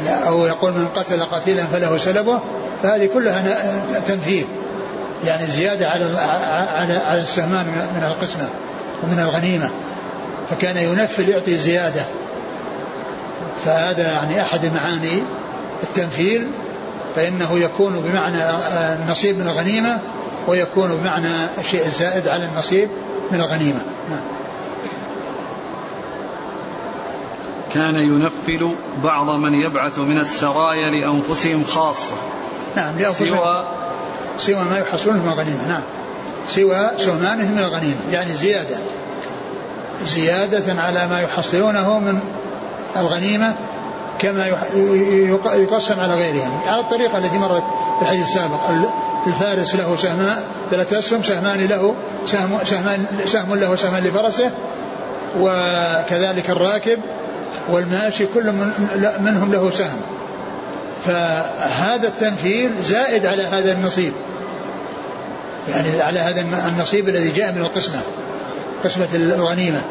أو 0.08 0.46
يقول 0.46 0.72
من 0.72 0.88
قتل 0.88 1.25
قتيلا 1.25 1.66
فله 1.66 1.98
سلبه 1.98 2.40
فهذه 2.84 3.10
كلها 3.14 3.44
تنفيذ. 4.08 4.46
يعني 5.25 5.46
زيادة 5.46 5.90
على 5.90 6.06
على 6.20 6.94
على 6.94 7.22
السهمان 7.22 7.66
من 7.96 8.04
القسمة 8.04 8.50
ومن 9.04 9.20
الغنيمة. 9.20 9.70
فكان 10.50 10.78
ينفل 10.78 11.30
يعطي 11.30 11.58
زيادة. 11.58 12.02
فهذا 13.66 14.12
يعني 14.12 14.42
أحد 14.42 14.66
معاني 14.66 15.24
التنفيل 15.84 16.48
فإنه 17.16 17.60
يكون 17.60 18.00
بمعنى 18.00 18.38
النصيب 19.02 19.38
من 19.38 19.48
الغنيمة 19.48 20.00
ويكون 20.48 20.98
بمعنى 20.98 21.30
الشيء 21.58 21.86
الزائد 21.86 22.28
على 22.28 22.46
النصيب 22.46 22.90
من 23.32 23.40
الغنيمة. 23.40 23.82
نعم. 24.10 24.35
كان 27.75 27.96
ينفل 27.96 28.75
بعض 29.03 29.29
من 29.29 29.53
يبعث 29.53 30.00
من 30.00 30.17
السرايا 30.17 30.89
لأنفسهم 30.91 31.63
خاصة. 31.63 32.13
نعم 32.75 32.98
لأنفسهم. 32.98 33.27
سوى 33.27 33.63
سوى 34.38 34.63
ما 34.63 34.77
يحصلونه 34.79 35.24
من 35.24 35.32
الغنيمة 35.32 35.67
نعم. 35.67 35.84
سوى 36.48 36.91
سهمانهم 36.98 37.51
من 37.51 37.60
الغنيمة 37.60 37.96
يعني 38.12 38.34
زيادة. 38.34 38.77
زيادة 40.05 40.82
على 40.82 41.08
ما 41.08 41.22
يحصلونه 41.22 42.00
من 42.00 42.20
الغنيمة 42.98 43.55
كما 44.20 44.48
يقسم 45.55 46.00
على 46.00 46.13
غيرهم. 46.13 46.60
على 46.67 46.82
الطريقة 46.82 47.17
التي 47.17 47.38
مرت 47.38 47.63
في 48.00 48.01
الحديث 48.01 48.24
السابق. 48.24 48.60
الفارس 49.27 49.75
له 49.75 49.96
سهمان 49.96 50.38
ثلاثة 50.72 51.00
أسهم 51.00 51.24
سهمان 51.24 51.65
له 51.65 51.96
سهم, 52.25 52.60
سهمان 52.63 53.05
سهم 53.25 53.55
له 53.55 53.75
سهمان 53.75 54.03
لفرسه 54.03 54.51
وكذلك 55.39 56.50
الراكب 56.50 57.00
والماشي 57.70 58.26
كل 58.34 58.52
من 58.52 58.72
منهم 59.20 59.52
له 59.52 59.70
سهم. 59.70 60.02
فهذا 61.04 62.08
التنفيذ 62.08 62.82
زائد 62.82 63.26
على 63.26 63.44
هذا 63.44 63.72
النصيب. 63.72 64.14
يعني 65.70 66.02
على 66.02 66.20
هذا 66.20 66.42
النصيب 66.68 67.10
الذي 67.10 67.32
جاء 67.32 67.52
من 67.52 67.62
القسمة 67.62 68.00
قسمة 68.84 69.08
الغنيمة. 69.14 69.82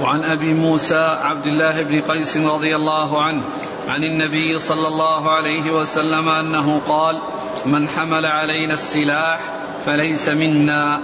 وعن 0.00 0.24
أبي 0.24 0.54
موسى 0.54 1.18
عبد 1.22 1.46
الله 1.46 1.82
بن 1.82 2.00
قيس 2.00 2.36
رضي 2.36 2.76
الله 2.76 3.22
عنه 3.22 3.42
عن 3.88 4.04
النبي 4.04 4.58
صلى 4.58 4.88
الله 4.88 5.30
عليه 5.30 5.70
وسلم 5.70 6.28
أنه 6.28 6.80
قال 6.88 7.22
من 7.66 7.88
حمل 7.88 8.26
علينا 8.26 8.74
السلاح 8.74 9.40
فليس 9.84 10.28
منا. 10.28 11.00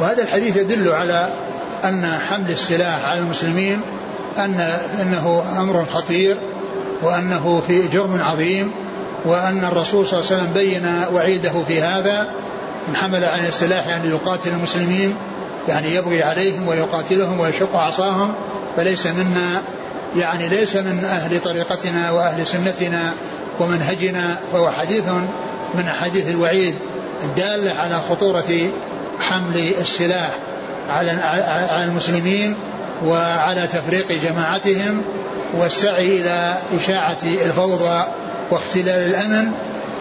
وهذا 0.00 0.22
الحديث 0.22 0.56
يدل 0.56 0.88
على 0.88 1.32
أن 1.84 2.18
حمل 2.30 2.50
السلاح 2.50 3.04
على 3.04 3.18
المسلمين 3.18 3.80
أن 4.38 4.78
إنه 5.02 5.42
أمر 5.56 5.84
خطير 5.84 6.36
وأنه 7.02 7.60
في 7.60 7.88
جرم 7.88 8.22
عظيم 8.22 8.72
وأن 9.24 9.64
الرسول 9.64 10.06
صلى 10.06 10.20
الله 10.20 10.32
عليه 10.32 10.42
وسلم 10.42 10.52
بين 10.52 11.14
وعيده 11.14 11.64
في 11.68 11.82
هذا 11.82 12.28
من 12.88 12.96
حمل 12.96 13.24
على 13.24 13.48
السلاح 13.48 13.86
يعني 13.86 14.08
يقاتل 14.08 14.50
المسلمين 14.50 15.14
يعني 15.68 15.94
يبغي 15.94 16.22
عليهم 16.22 16.68
ويقاتلهم 16.68 17.40
ويشق 17.40 17.76
عصاهم 17.76 18.34
فليس 18.76 19.06
منا 19.06 19.62
يعني 20.16 20.48
ليس 20.48 20.76
من 20.76 21.04
أهل 21.04 21.40
طريقتنا 21.40 22.10
وأهل 22.10 22.46
سنتنا 22.46 23.12
ومنهجنا 23.60 24.38
فهو 24.52 24.70
حديث 24.70 25.08
من 25.74 25.84
أحاديث 25.88 26.30
الوعيد 26.30 26.74
الدالة 27.24 27.72
على 27.72 28.00
خطورة 28.10 28.70
حمل 29.20 29.56
السلاح. 29.80 30.30
على 30.88 31.10
على 31.70 31.84
المسلمين 31.84 32.56
وعلى 33.04 33.66
تفريق 33.66 34.06
جماعتهم 34.22 35.04
والسعي 35.54 36.20
إلى 36.20 36.56
إشاعة 36.76 37.18
الفوضى 37.24 38.04
واختلال 38.50 39.10
الأمن 39.10 39.52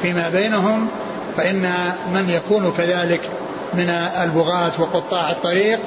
فيما 0.01 0.29
بينهم 0.29 0.89
فإن 1.37 1.91
من 2.13 2.29
يكون 2.29 2.71
كذلك 2.71 3.21
من 3.73 3.89
البغاة 4.23 4.71
وقطاع 4.79 5.31
الطريق 5.31 5.79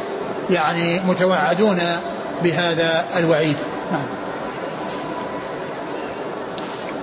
يعني 0.50 1.00
متوعدون 1.00 1.78
بهذا 2.42 3.04
الوعيد. 3.18 3.56
نعم. 3.92 4.06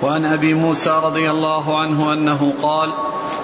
وعن 0.04 0.26
أبي 0.26 0.54
موسى 0.54 0.90
رضي 1.04 1.32
الله 1.32 1.80
عنه 1.80 2.14
أنه 2.14 2.54
قال 2.62 2.94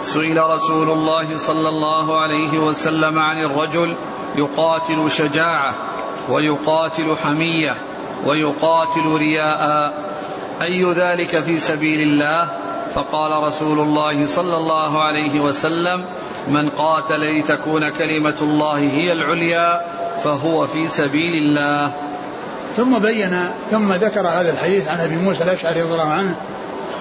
سئل 0.02 0.50
رسول 0.50 0.90
الله 0.90 1.38
صلى 1.38 1.70
الله 1.70 2.22
عليه 2.22 2.60
وسلم 2.60 3.20
عن 3.20 3.42
الرجل 3.42 3.96
يقاتل 4.36 5.12
شجاعة 5.12 5.74
ويقاتل 6.30 7.16
حمية 7.24 7.76
ويقاتل 8.26 9.16
رياء. 9.16 9.94
أي 10.62 10.94
ذلك 10.94 11.40
في 11.40 11.60
سبيل 11.60 12.00
الله؟ 12.00 12.50
فقال 12.94 13.44
رسول 13.44 13.80
الله 13.80 14.28
صلى 14.28 14.58
الله 14.58 15.04
عليه 15.04 15.40
وسلم 15.40 16.06
من 16.48 16.70
قاتل 16.70 17.40
لتكون 17.40 17.90
كلمة 17.90 18.36
الله 18.42 18.78
هي 18.78 19.12
العليا 19.12 19.82
فهو 20.24 20.68
في 20.68 20.88
سبيل 20.88 21.34
الله. 21.34 21.92
ثم 22.76 23.00
بين 23.00 23.40
ثم 23.72 23.94
ذكر 23.94 24.28
هذا 24.28 24.52
الحديث 24.52 24.88
عن 24.88 25.00
أبي 25.00 25.16
موسى 25.16 25.44
الأشعري 25.44 25.82
رضي 25.82 25.92
الله 25.92 26.12
عنه 26.12 26.36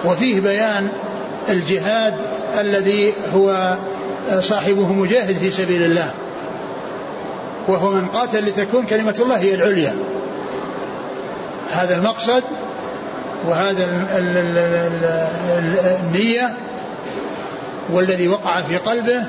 وفيه 0.05 0.41
بيان 0.41 0.91
الجهاد 1.49 2.15
الذي 2.59 3.13
هو 3.33 3.77
صاحبه 4.39 4.93
مجاهد 4.93 5.33
في 5.33 5.51
سبيل 5.51 5.83
الله. 5.83 6.13
وهو 7.67 7.91
من 7.91 8.07
قاتل 8.07 8.45
لتكون 8.45 8.85
كلمة 8.85 9.15
الله 9.19 9.37
هي 9.37 9.55
العليا. 9.55 9.95
هذا 11.71 11.95
المقصد 11.95 12.43
وهذا 13.45 13.87
النية 16.03 16.53
والذي 17.89 18.27
وقع 18.27 18.61
في 18.61 18.77
قلبه 18.77 19.25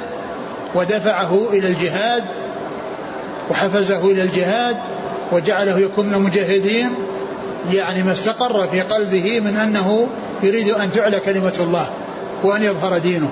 ودفعه 0.74 1.48
إلى 1.52 1.68
الجهاد 1.68 2.24
وحفزه 3.50 4.10
إلى 4.10 4.22
الجهاد 4.22 4.76
وجعله 5.32 5.78
يكون 5.78 6.06
من 6.06 6.14
المجاهدين 6.14 6.90
يعني 7.70 8.02
ما 8.02 8.12
استقر 8.12 8.66
في 8.66 8.80
قلبه 8.80 9.40
من 9.40 9.56
أنه 9.56 10.08
يريد 10.42 10.68
أن 10.68 10.90
تعلى 10.90 11.20
كلمة 11.20 11.54
الله 11.60 11.86
وأن 12.44 12.62
يظهر 12.62 12.98
دينه. 12.98 13.30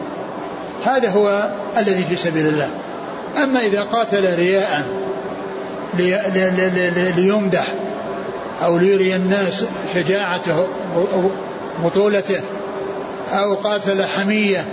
هذا 0.85 1.11
هو 1.11 1.51
الذي 1.77 2.05
في 2.05 2.17
سبيل 2.17 2.47
الله. 2.47 2.69
أما 3.43 3.61
إذا 3.61 3.83
قاتل 3.83 4.35
رياء 4.35 5.02
ليمدح 7.17 7.67
أو 8.63 8.79
ليري 8.79 9.17
الناس 9.17 9.65
شجاعته 9.95 10.67
بطولته 11.85 12.41
أو 13.29 13.55
قاتل 13.55 14.05
حمية 14.05 14.65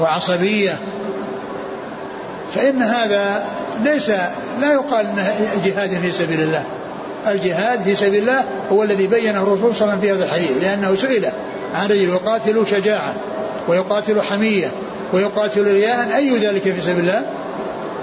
وعصبية. 0.00 0.78
فإن 2.54 2.82
هذا 2.82 3.44
ليس 3.84 4.10
لا 4.60 4.72
يقال 4.72 5.06
إنه 5.06 5.34
جهاد 5.64 5.90
في 5.90 6.12
سبيل 6.12 6.40
الله. 6.40 6.66
الجهاد 7.26 7.82
في 7.82 7.94
سبيل 7.94 8.22
الله 8.22 8.44
هو 8.72 8.82
الذي 8.82 9.06
بينه 9.06 9.42
الرسول 9.42 9.76
صلى 9.76 9.82
الله 9.82 9.92
عليه 9.92 9.98
وسلم 9.98 10.00
في 10.00 10.12
هذا 10.12 10.24
الحديث 10.24 10.62
لأنه 10.62 10.94
سئل 10.94 11.26
عن 11.74 11.86
رجل 11.86 12.08
يقاتل 12.08 12.66
شجاعة 12.70 13.14
ويقاتل 13.68 14.22
حمية 14.22 14.70
ويقاتل 15.12 15.72
رياء 15.72 16.16
أي 16.16 16.36
ذلك 16.36 16.62
في 16.62 16.80
سبيل 16.80 17.00
الله؟ 17.00 17.26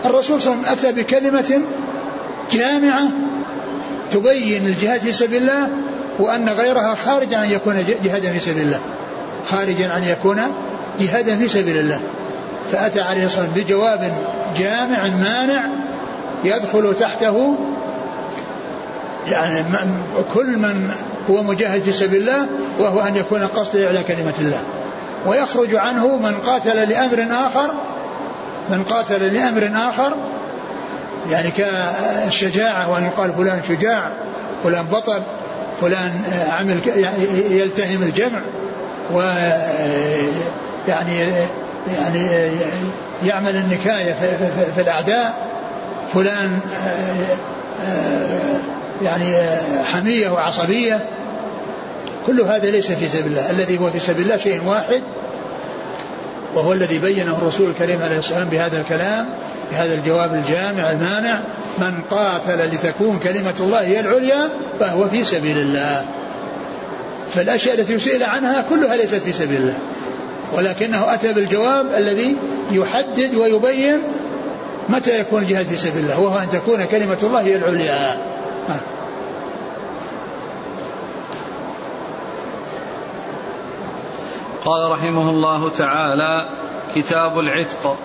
الرسول 0.05 0.41
صلى 0.41 0.53
الله 0.53 0.67
عليه 0.67 0.77
وسلم 0.77 0.89
أتى 0.89 1.01
بكلمة 1.01 1.61
جامعة 2.51 3.07
تبين 4.11 4.65
الجهاد 4.65 4.99
في 4.99 5.13
سبيل 5.13 5.41
الله 5.41 5.69
وأن 6.19 6.49
غيرها 6.49 6.95
خارج 7.05 7.33
عن 7.33 7.51
يكون 7.51 7.85
جهادا 8.03 8.31
في 8.31 8.39
سبيل 8.39 8.63
الله. 8.63 8.79
خارجا 9.49 9.89
عن 9.89 10.03
يكون 10.03 10.41
جهادا 10.99 11.37
في 11.37 11.47
سبيل 11.47 11.77
الله. 11.77 12.01
فأتى 12.71 13.01
عليه 13.01 13.25
الصلاة 13.25 13.45
والسلام 13.45 13.65
بجواب 13.65 14.13
جامع 14.57 15.07
مانع 15.07 15.69
يدخل 16.43 16.95
تحته. 16.99 17.57
يعني 19.27 19.65
كل 20.33 20.57
من 20.57 20.91
هو 21.29 21.43
مجاهد 21.43 21.81
في 21.81 21.91
سبيل 21.91 22.21
الله 22.21 22.47
وهو 22.79 22.99
أن 22.99 23.15
يكون 23.15 23.43
قصده 23.43 23.87
على 23.87 24.03
كلمة 24.03 24.33
الله. 24.39 24.61
ويخرج 25.25 25.75
عنه 25.75 26.17
من 26.17 26.33
قاتل 26.33 26.89
لأمر 26.89 27.27
آخر 27.31 27.71
من 28.69 28.83
قاتل 28.83 29.33
لأمر 29.33 29.71
آخر 29.89 30.13
يعني 31.29 31.51
كالشجاعة 31.51 32.91
وأن 32.91 33.03
يقال 33.03 33.33
فلان 33.33 33.61
شجاع 33.67 34.11
فلان 34.63 34.85
بطل 34.85 35.23
فلان 35.81 36.21
عمل 36.47 36.79
يلتهم 37.51 38.03
الجمع 38.03 38.41
و 39.13 39.19
يعني 40.87 41.19
يعني 41.99 42.51
يعمل 43.25 43.55
النكاية 43.55 44.13
في 44.75 44.81
الأعداء 44.81 45.47
فلان 46.13 46.59
يعني 49.01 49.35
حمية 49.83 50.29
وعصبية. 50.29 51.09
كل 52.27 52.41
هذا 52.41 52.71
ليس 52.71 52.91
في 52.91 53.07
سبيل 53.07 53.25
الله 53.25 53.51
الذي 53.51 53.79
هو 53.79 53.89
في 53.89 53.99
سبيل 53.99 54.23
الله 54.23 54.37
شيء 54.37 54.61
واحد. 54.65 55.01
وهو 56.55 56.73
الذي 56.73 56.99
بينه 56.99 57.37
الرسول 57.37 57.69
الكريم 57.69 58.01
عليه 58.01 58.17
الصلاة 58.17 58.39
والسلام 58.39 58.49
بهذا 58.49 58.81
الكلام 58.81 59.29
بهذا 59.71 59.93
الجواب 59.93 60.33
الجامع 60.33 60.91
المانع 60.91 61.41
من 61.79 62.01
قاتل 62.09 62.67
لتكون 62.67 63.19
كلمة 63.19 63.53
الله 63.59 63.81
هي 63.81 63.99
العليا 63.99 64.49
فهو 64.79 65.09
في 65.09 65.23
سبيل 65.23 65.57
الله. 65.57 66.05
فالأشياء 67.31 67.79
التي 67.79 67.99
سئل 67.99 68.23
عنها 68.23 68.65
كلها 68.69 68.95
ليست 68.95 69.15
في 69.15 69.31
سبيل 69.31 69.57
الله. 69.61 69.77
ولكنه 70.53 71.13
أتى 71.13 71.33
بالجواب 71.33 71.85
الذي 71.97 72.37
يحدد 72.71 73.35
ويبين 73.35 74.01
متى 74.89 75.19
يكون 75.19 75.43
الجهاد 75.43 75.65
في 75.65 75.77
سبيل 75.77 76.03
الله 76.03 76.19
وهو 76.19 76.39
أن 76.39 76.49
تكون 76.49 76.85
كلمة 76.85 77.17
الله 77.23 77.41
هي 77.41 77.55
العليا. 77.55 78.17
قال 84.65 84.91
رحمه 84.91 85.29
الله 85.29 85.69
تعالى 85.69 86.49
كتاب 86.95 87.39
العتق. 87.39 87.97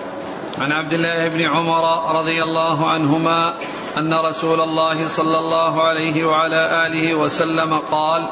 عن 0.59 0.73
عبد 0.73 0.93
الله 0.93 1.29
بن 1.29 1.45
عمر 1.45 2.15
رضي 2.19 2.43
الله 2.43 2.91
عنهما 2.91 3.55
أن 3.99 4.15
رسول 4.15 4.61
الله 4.61 5.09
صلى 5.09 5.39
الله 5.39 5.83
عليه 5.83 6.25
وعلى 6.25 6.87
آله 6.87 7.15
وسلم 7.15 7.79
قال 7.91 8.29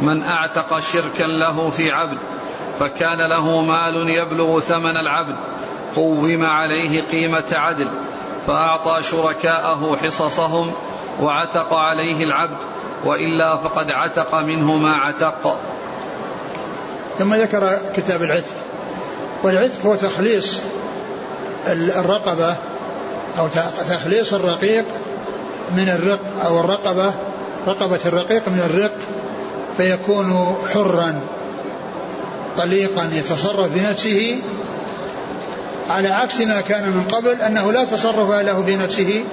من 0.00 0.22
أعتق 0.22 0.78
شركا 0.78 1.24
له 1.24 1.70
في 1.70 1.90
عبد 1.90 2.18
فكان 2.78 3.28
له 3.30 3.60
مال 3.60 4.08
يبلغ 4.08 4.60
ثمن 4.60 4.96
العبد 4.96 5.36
قوم 5.96 6.44
عليه 6.44 7.02
قيمة 7.02 7.44
عدل 7.52 7.88
فأعطى 8.46 9.02
شركاءه 9.02 9.96
حصصهم 10.02 10.72
وعتق 11.20 11.74
عليه 11.74 12.24
العبد 12.24 12.58
وإلا 13.04 13.56
فقد 13.56 13.90
عتق 13.90 14.34
منه 14.34 14.76
ما 14.76 14.92
عتق. 14.96 15.58
ثم 17.18 17.34
ذكر 17.34 17.78
كتاب 17.96 18.22
العتق. 18.22 18.54
والعتق 19.42 19.86
هو 19.86 19.94
تخليص 19.94 20.60
الرقبة 21.66 22.56
أو 23.38 23.48
تخليص 23.88 24.34
الرقيق 24.34 24.84
من 25.76 25.88
الرق 25.88 26.44
أو 26.44 26.60
الرقبة 26.60 27.14
رقبة 27.66 28.00
الرقيق 28.06 28.48
من 28.48 28.60
الرق 28.60 28.96
فيكون 29.76 30.56
حرا 30.74 31.20
طليقا 32.58 33.10
يتصرف 33.12 33.70
بنفسه 33.72 34.36
على 35.86 36.08
عكس 36.08 36.40
ما 36.40 36.60
كان 36.60 36.90
من 36.90 37.02
قبل 37.02 37.42
أنه 37.42 37.72
لا 37.72 37.84
تصرف 37.84 38.30
له 38.30 38.60
بنفسه 38.60 39.24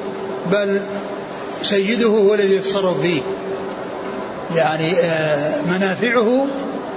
بل 0.52 0.82
سيده 1.62 2.08
هو 2.08 2.34
الذي 2.34 2.56
يتصرف 2.56 3.02
فيه. 3.02 3.22
يعني 4.56 4.94
آه، 4.94 5.62
منافعه 5.62 6.48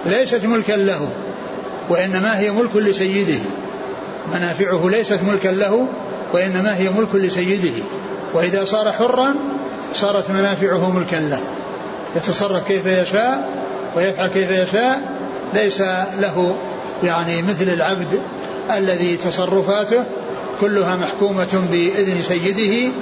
ليست 0.06 0.46
ملكا 0.46 0.72
له 0.72 1.08
وإنما 1.90 2.38
هي 2.38 2.50
ملك 2.50 2.76
لسيده. 2.76 3.38
منافعه 4.34 4.88
ليست 4.88 5.20
ملكا 5.28 5.48
له 5.48 5.86
وإنما 6.32 6.76
هي 6.76 6.90
ملك 6.90 7.14
لسيده. 7.14 7.84
وإذا 8.34 8.64
صار 8.64 8.92
حرا 8.92 9.34
صارت 9.94 10.30
منافعه 10.30 10.90
ملكا 10.90 11.16
له. 11.16 11.40
يتصرف 12.16 12.66
كيف 12.66 12.86
يشاء 12.86 13.50
ويفعل 13.96 14.28
كيف 14.28 14.50
يشاء. 14.50 15.18
ليس 15.54 15.80
له 16.18 16.58
يعني 17.02 17.42
مثل 17.42 17.68
العبد 17.68 18.20
الذي 18.70 19.16
تصرفاته 19.16 20.04
كلها 20.60 20.96
محكومة 20.96 21.68
بإذن 21.70 22.22
سيده 22.22 22.92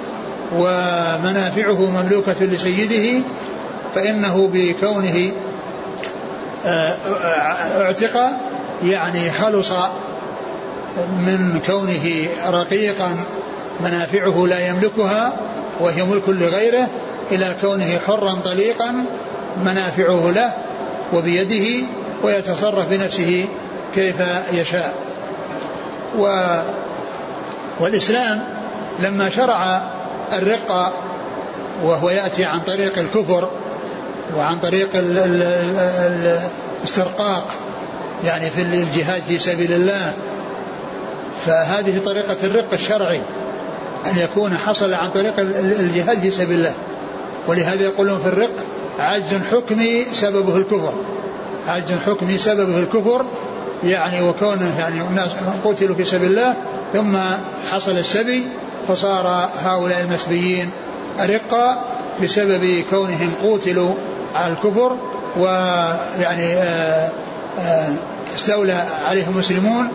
ومنافعه 0.54 1.90
مملوكة 1.90 2.44
لسيده 2.44 3.24
فإنه 3.94 4.50
بكونه 4.52 5.30
اعتق 6.66 8.30
يعني 8.84 9.30
خلص 9.30 9.72
من 11.18 11.60
كونه 11.66 12.28
رقيقا 12.46 13.24
منافعه 13.80 14.46
لا 14.46 14.68
يملكها 14.68 15.40
وهي 15.80 16.04
ملك 16.04 16.28
لغيره 16.28 16.88
إلى 17.32 17.56
كونه 17.60 17.98
حرا 17.98 18.34
طليقا 18.34 19.06
منافعه 19.64 20.30
له 20.30 20.52
وبيده 21.12 21.86
ويتصرف 22.22 22.88
بنفسه 22.88 23.48
كيف 23.94 24.16
يشاء. 24.52 24.94
و 26.18 26.26
والإسلام 27.80 28.44
لما 28.98 29.30
شرع 29.30 29.82
الرقة 30.32 30.92
وهو 31.82 32.10
يأتي 32.10 32.44
عن 32.44 32.60
طريق 32.60 32.98
الكفر 32.98 33.50
وعن 34.36 34.58
طريق 34.58 34.88
الاسترقاق 36.82 37.48
يعني 38.24 38.50
في 38.50 38.62
الجهاد 38.62 39.22
في 39.28 39.38
سبيل 39.38 39.72
الله. 39.72 40.14
فهذه 41.46 41.98
طريقة 42.04 42.36
الرق 42.44 42.72
الشرعي 42.72 43.20
أن 44.06 44.18
يكون 44.18 44.56
حصل 44.56 44.94
عن 44.94 45.10
طريق 45.10 45.34
الجهاد 45.80 46.18
في 46.18 46.30
سبيل 46.30 46.58
الله. 46.58 46.74
ولهذا 47.46 47.82
يقولون 47.82 48.18
في 48.18 48.26
الرق 48.26 48.54
عجز 48.98 49.34
حكمي 49.34 50.04
سببه 50.12 50.56
الكفر. 50.56 50.92
عجز 51.66 51.98
حكمي 52.06 52.38
سببه 52.38 52.78
الكفر 52.78 53.26
يعني 53.84 54.28
وكونه 54.28 54.78
يعني 54.78 55.00
الناس 55.00 55.30
قتلوا 55.64 55.96
في 55.96 56.04
سبيل 56.04 56.30
الله 56.30 56.56
ثم 56.92 57.16
حصل 57.70 57.98
السبي 57.98 58.46
فصار 58.88 59.48
هؤلاء 59.64 60.00
المسبيين 60.00 60.70
أرقا 61.20 61.84
بسبب 62.22 62.84
كونهم 62.90 63.30
قتلوا 63.44 63.94
على 64.36 64.52
الكفر 64.52 64.96
ويعني 65.36 66.54
آه، 66.54 67.10
آه، 67.60 67.94
استولى 68.34 68.84
عليهم 69.04 69.32
المسلمون 69.32 69.88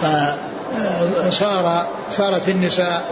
فصار 0.00 1.86
صارت 2.10 2.48
النساء 2.48 3.04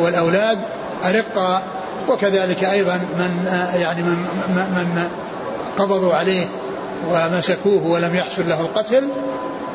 والأولاد 0.00 0.58
أرقا 1.04 1.62
وكذلك 2.08 2.64
أيضا 2.64 2.96
من 2.96 3.46
آه، 3.46 3.76
يعني 3.76 4.02
من 4.02 4.16
من 4.48 5.08
قبضوا 5.78 6.14
عليه 6.14 6.46
ومسكوه 7.10 7.86
ولم 7.86 8.14
يحصل 8.14 8.48
له 8.48 8.60
القتل 8.60 9.08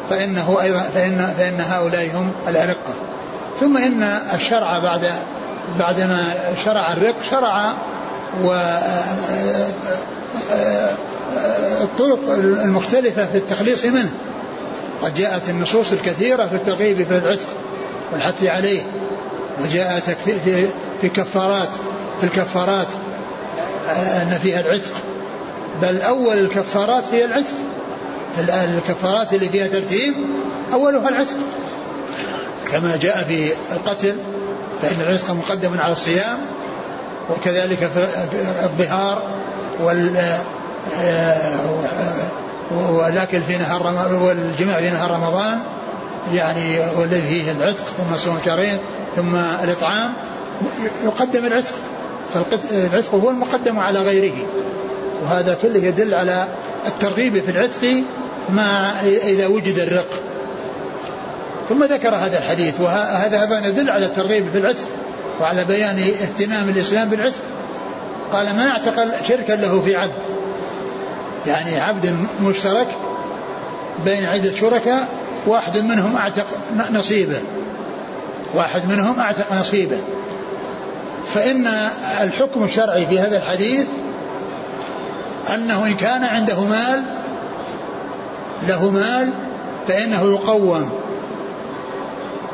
فإنه 0.09 0.57
أيضا 0.61 0.81
فإن 0.81 1.33
فإن 1.37 1.61
هؤلاء 1.61 2.09
هم 2.13 2.31
الأرقة. 2.47 2.93
ثم 3.59 3.77
إن 3.77 4.03
الشرع 4.33 4.79
بعد 4.79 5.11
بعدما 5.79 6.23
شرع 6.65 6.93
الرق 6.93 7.15
شرع 7.29 7.73
و 8.43 8.51
الطرق 11.81 12.19
المختلفة 12.39 13.25
في 13.25 13.37
التخليص 13.37 13.85
منه. 13.85 14.11
قد 15.01 15.15
جاءت 15.15 15.49
النصوص 15.49 15.91
الكثيرة 15.91 16.47
في 16.47 16.55
الترغيب 16.55 17.03
في 17.03 17.17
العتق 17.17 17.47
والحث 18.11 18.43
عليه 18.43 18.81
وجاءت 19.63 20.03
في 20.09 20.67
في 21.01 21.09
كفارات 21.09 21.69
في 22.21 22.23
الكفارات 22.23 22.87
أن 24.21 24.39
فيها 24.41 24.59
العتق. 24.59 24.93
بل 25.81 26.01
أول 26.01 26.37
الكفارات 26.39 27.03
هي 27.11 27.25
العتق. 27.25 27.55
الكفارات 28.49 29.33
اللي 29.33 29.49
فيها 29.49 29.67
ترتيب 29.67 30.13
أولها 30.73 31.09
العتق. 31.09 31.37
كما 32.71 32.95
جاء 33.01 33.23
في 33.23 33.51
القتل 33.71 34.15
فإن 34.81 35.01
العتق 35.01 35.31
مقدم 35.31 35.79
على 35.79 35.91
الصيام 35.91 36.56
وكذلك 37.29 37.77
في 37.77 38.05
الظهار 38.63 39.35
وال 39.83 40.17
ولكن 42.71 43.41
في 43.41 43.57
نهار 43.57 43.83
والجماع 44.23 44.79
في 44.79 44.89
نهار 44.89 45.11
رمضان 45.11 45.59
يعني 46.33 46.79
والذي 46.97 47.21
فيه 47.21 47.51
العتق 47.51 47.85
ثم 47.85 48.15
صوم 48.15 48.37
شهرين 48.45 48.77
ثم 49.15 49.35
الإطعام 49.35 50.13
يقدم 51.03 51.45
العتق. 51.45 51.73
فالعتق 52.33 53.15
هو 53.15 53.29
المقدم 53.29 53.79
على 53.79 53.99
غيره. 53.99 54.35
وهذا 55.23 55.57
كله 55.61 55.77
يدل 55.77 56.13
على 56.13 56.47
الترغيب 56.87 57.39
في 57.39 57.51
العتق 57.51 58.03
ما 58.49 58.93
إذا 59.03 59.47
وجد 59.47 59.77
الرق. 59.77 60.09
ثم 61.69 61.83
ذكر 61.83 62.15
هذا 62.15 62.37
الحديث 62.37 62.81
وهذا 62.81 63.41
أيضا 63.41 63.67
يدل 63.67 63.89
على 63.89 64.05
الترغيب 64.05 64.49
في 64.51 64.57
العتق. 64.57 64.87
وعلى 65.41 65.63
بيان 65.63 65.99
اهتمام 66.21 66.69
الإسلام 66.69 67.09
بالعتق 67.09 67.41
قال 68.33 68.55
ما 68.55 68.69
اعتقل 68.69 69.11
شركا 69.27 69.53
له 69.53 69.81
في 69.81 69.95
عبد 69.95 70.21
يعني 71.45 71.79
عبد 71.79 72.15
مشترك 72.41 72.87
بين 74.05 74.25
عدة 74.25 74.55
شركاء 74.55 75.07
واحد 75.47 75.77
منهم 75.77 76.15
اعتق 76.15 76.47
نصيبه 76.91 77.41
واحد 78.55 78.89
منهم 78.89 79.19
اعتق 79.19 79.53
نصيبه. 79.53 79.99
فإن 81.33 81.67
الحكم 82.21 82.63
الشرعي 82.63 83.07
في 83.07 83.19
هذا 83.19 83.37
الحديث 83.37 83.87
أنه 85.53 85.85
إن 85.85 85.93
كان 85.93 86.23
عنده 86.23 86.59
مال 86.59 87.17
له 88.67 88.91
مال 88.91 89.33
فإنه 89.87 90.21
يقوم 90.21 90.96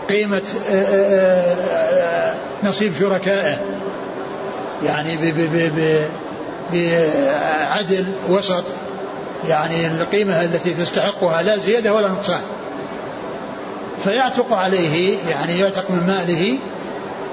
قيمة 0.10 0.42
آه، 0.70 0.74
آه، 0.74 1.56
آه، 2.32 2.36
نصيب 2.64 2.94
شركائه. 3.00 3.58
يعني 4.84 5.18
بعدل 6.74 8.06
وسط. 8.30 8.64
يعني 9.48 9.88
القيمة 9.88 10.44
التي 10.44 10.70
تستحقها 10.74 11.42
لا 11.42 11.58
زيادة 11.58 11.94
ولا 11.94 12.10
نقصان. 12.10 12.42
فيعتق 14.04 14.54
عليه 14.54 15.18
يعني 15.28 15.60
يعتق 15.60 15.92
من 15.92 16.08
ماله 16.08 16.58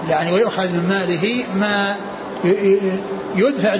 يعني 0.08 0.32
ويؤخذ 0.32 0.68
من 0.72 0.88
ماله 0.88 1.44
ما 1.54 1.96
يدفع 3.36 3.74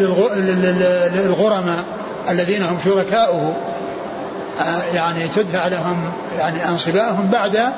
للغرماء 1.14 1.85
الذين 2.29 2.62
هم 2.62 2.79
شركاؤه. 2.85 3.70
يعني 4.94 5.29
تدفع 5.37 5.66
لهم 5.66 6.12
يعني 6.38 6.68
انصبائهم 6.68 7.26
بعد 7.26 7.72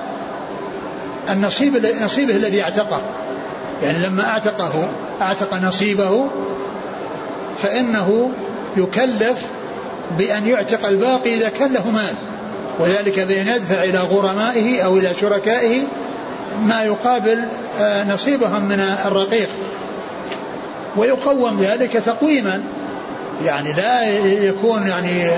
النصيب 1.31 1.87
نصيبه 2.03 2.37
الذي 2.37 2.63
اعتقه. 2.63 3.03
يعني 3.83 3.99
لما 3.99 4.29
اعتقه 4.29 4.89
اعتق 5.21 5.55
نصيبه 5.55 6.31
فإنه 7.63 8.33
يكلف 8.77 9.47
بأن 10.19 10.47
يعتق 10.47 10.87
الباقي 10.87 11.35
إذا 11.35 11.49
كان 11.49 11.73
له 11.73 11.91
مال. 11.91 12.15
وذلك 12.79 13.21
بأن 13.21 13.49
يدفع 13.49 13.85
إلى 13.85 13.99
غرمائه 13.99 14.83
أو 14.83 14.97
إلى 14.97 15.15
شركائه 15.21 15.83
ما 16.65 16.83
يقابل 16.83 17.39
آه، 17.81 18.05
نصيبهم 18.15 18.65
من 18.65 18.81
الرقيق. 19.05 19.49
ويقوم 20.97 21.61
ذلك 21.61 21.93
تقويما. 21.93 22.63
يعني 23.45 23.73
لا 23.73 24.19
يكون 24.25 24.87
يعني 24.87 25.31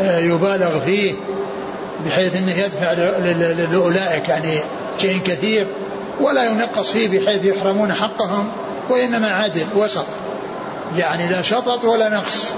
آه، 0.00 0.18
يبالغ 0.18 0.78
فيه. 0.78 1.14
بحيث 2.06 2.36
إنه 2.36 2.52
يدفع 2.52 2.92
لأولئك 3.72 4.28
يعني 4.28 4.58
شيء 4.98 5.18
كثير 5.18 5.66
ولا 6.20 6.44
ينقص 6.44 6.90
فيه 6.90 7.08
بحيث 7.08 7.44
يحرمون 7.44 7.92
حقهم 7.92 8.52
وإنما 8.90 9.28
عدل 9.28 9.66
وسط 9.76 10.06
يعني 10.96 11.28
لا 11.28 11.42
شطط 11.42 11.84
ولا 11.84 12.08
نقص. 12.08 12.52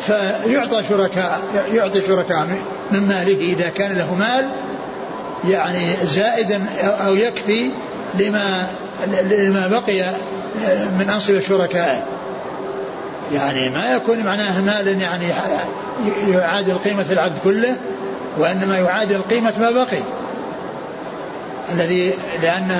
فيعطى 0.00 0.84
شركاء 0.88 1.40
يعطي 1.72 2.02
شركاء 2.02 2.46
من 2.90 3.08
ماله 3.08 3.52
إذا 3.52 3.68
كان 3.68 3.92
له 3.92 4.14
مال 4.14 4.50
يعني 5.48 5.96
زائدا 6.04 6.66
أو 6.80 7.14
يكفي 7.14 7.70
لما 8.18 8.66
لما 9.22 9.68
بقي 9.68 10.10
من 10.98 11.10
أنصبة 11.10 11.40
شركائه. 11.40 12.04
يعني 13.32 13.70
ما 13.70 13.94
يكون 13.94 14.24
معناه 14.24 14.60
مال 14.60 15.02
يعني 15.02 15.24
يعادل 16.28 16.78
قيمة 16.78 17.06
العبد 17.10 17.38
كله 17.44 17.76
وإنما 18.38 18.78
يعادل 18.78 19.20
قيمة 19.30 19.52
ما 19.60 19.70
بقي. 19.70 20.02
الذي 21.72 22.14
لأن 22.42 22.78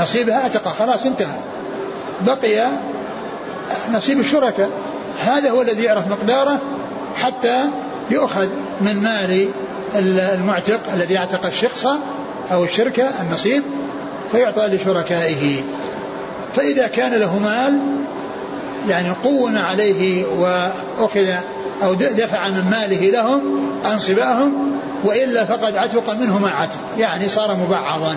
نصيبها 0.00 0.46
أتقى. 0.46 0.70
خلاص 0.70 1.06
انتهى. 1.06 1.38
بقي 2.20 2.70
نصيب 3.92 4.20
الشركاء. 4.20 4.70
هذا 5.20 5.50
هو 5.50 5.62
الذي 5.62 5.82
يعرف 5.82 6.06
مقداره 6.06 6.60
حتى 7.16 7.64
يؤخذ 8.10 8.48
من 8.80 9.02
مال 9.02 9.50
المعتق 10.34 10.80
الذي 10.94 11.18
أعتق 11.18 11.46
الشخص 11.46 11.86
أو 12.52 12.64
الشركة 12.64 13.10
النصيب 13.22 13.62
فيعطى 14.32 14.66
لشركائه. 14.66 15.62
فإذا 16.52 16.86
كان 16.86 17.14
له 17.14 17.38
مال 17.38 17.80
يعني 18.88 19.10
قوم 19.24 19.58
عليه 19.58 20.24
وأخذ 20.26 21.26
أو 21.82 21.94
دفع 21.94 22.48
من 22.48 22.70
ماله 22.70 23.10
لهم 23.10 23.70
أنصباهم 23.92 24.72
وإلا 25.04 25.44
فقد 25.44 25.76
عتق 25.76 26.10
منه 26.10 26.38
ما 26.38 26.50
عتق. 26.50 26.78
يعني 26.98 27.28
صار 27.28 27.56
مبعضا. 27.56 28.16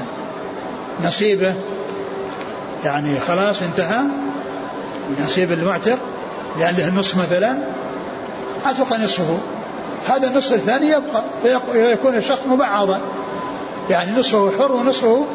نصيبه 1.03 1.53
يعني 2.85 3.19
خلاص 3.19 3.61
انتهى. 3.61 4.01
نصيب 5.25 5.51
المعتق 5.51 5.99
لأن 6.59 6.75
له 6.75 6.87
النصف 6.87 7.17
مثلا. 7.17 7.57
عتق 8.65 8.93
نصفه. 8.93 9.37
هذا 10.07 10.27
النصف 10.27 10.53
الثاني 10.53 10.87
يبقى 10.87 11.23
فيكون 11.73 12.15
الشخص 12.15 12.39
مبعضا. 12.47 13.01
يعني 13.89 14.19
نصفه 14.19 14.51
حر 14.57 14.71
ونصفه 14.71 15.25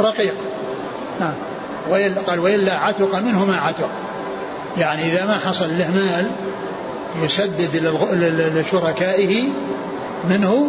رقيق. 0.00 0.34
نعم 1.20 1.34
قال 2.26 2.40
وإلا 2.40 2.78
عتق 2.78 3.14
منه 3.18 3.44
ما 3.44 3.56
عتق. 3.56 3.90
يعني 4.76 5.12
إذا 5.12 5.26
ما 5.26 5.38
حصل 5.38 5.78
له 5.78 5.90
مال 5.90 6.26
يسدد 7.22 7.76
لشركائه 8.56 9.44
منه 10.30 10.68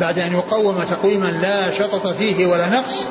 بعد 0.00 0.18
أن 0.18 0.32
يقوم 0.32 0.84
تقويما 0.84 1.26
لا 1.26 1.70
شطط 1.70 2.06
فيه 2.06 2.46
ولا 2.46 2.68
نقص. 2.68 3.06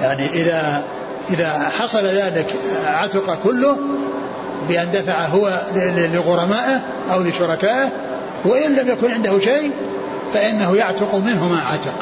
يعني 0.00 0.26
إذا 0.26 0.84
إذا 1.30 1.68
حصل 1.78 2.06
ذلك 2.06 2.46
عتق 2.86 3.38
كله 3.44 3.76
بأن 4.68 4.90
دفع 4.92 5.26
هو 5.26 5.60
لغرمائه 5.96 6.80
أو 7.12 7.22
لشركائه 7.22 7.92
وإن 8.44 8.74
لم 8.74 8.88
يكن 8.88 9.10
عنده 9.10 9.40
شيء 9.40 9.70
فإنه 10.34 10.76
يعتق 10.76 11.14
منه 11.14 11.48
ما 11.48 11.60
عتق. 11.60 11.94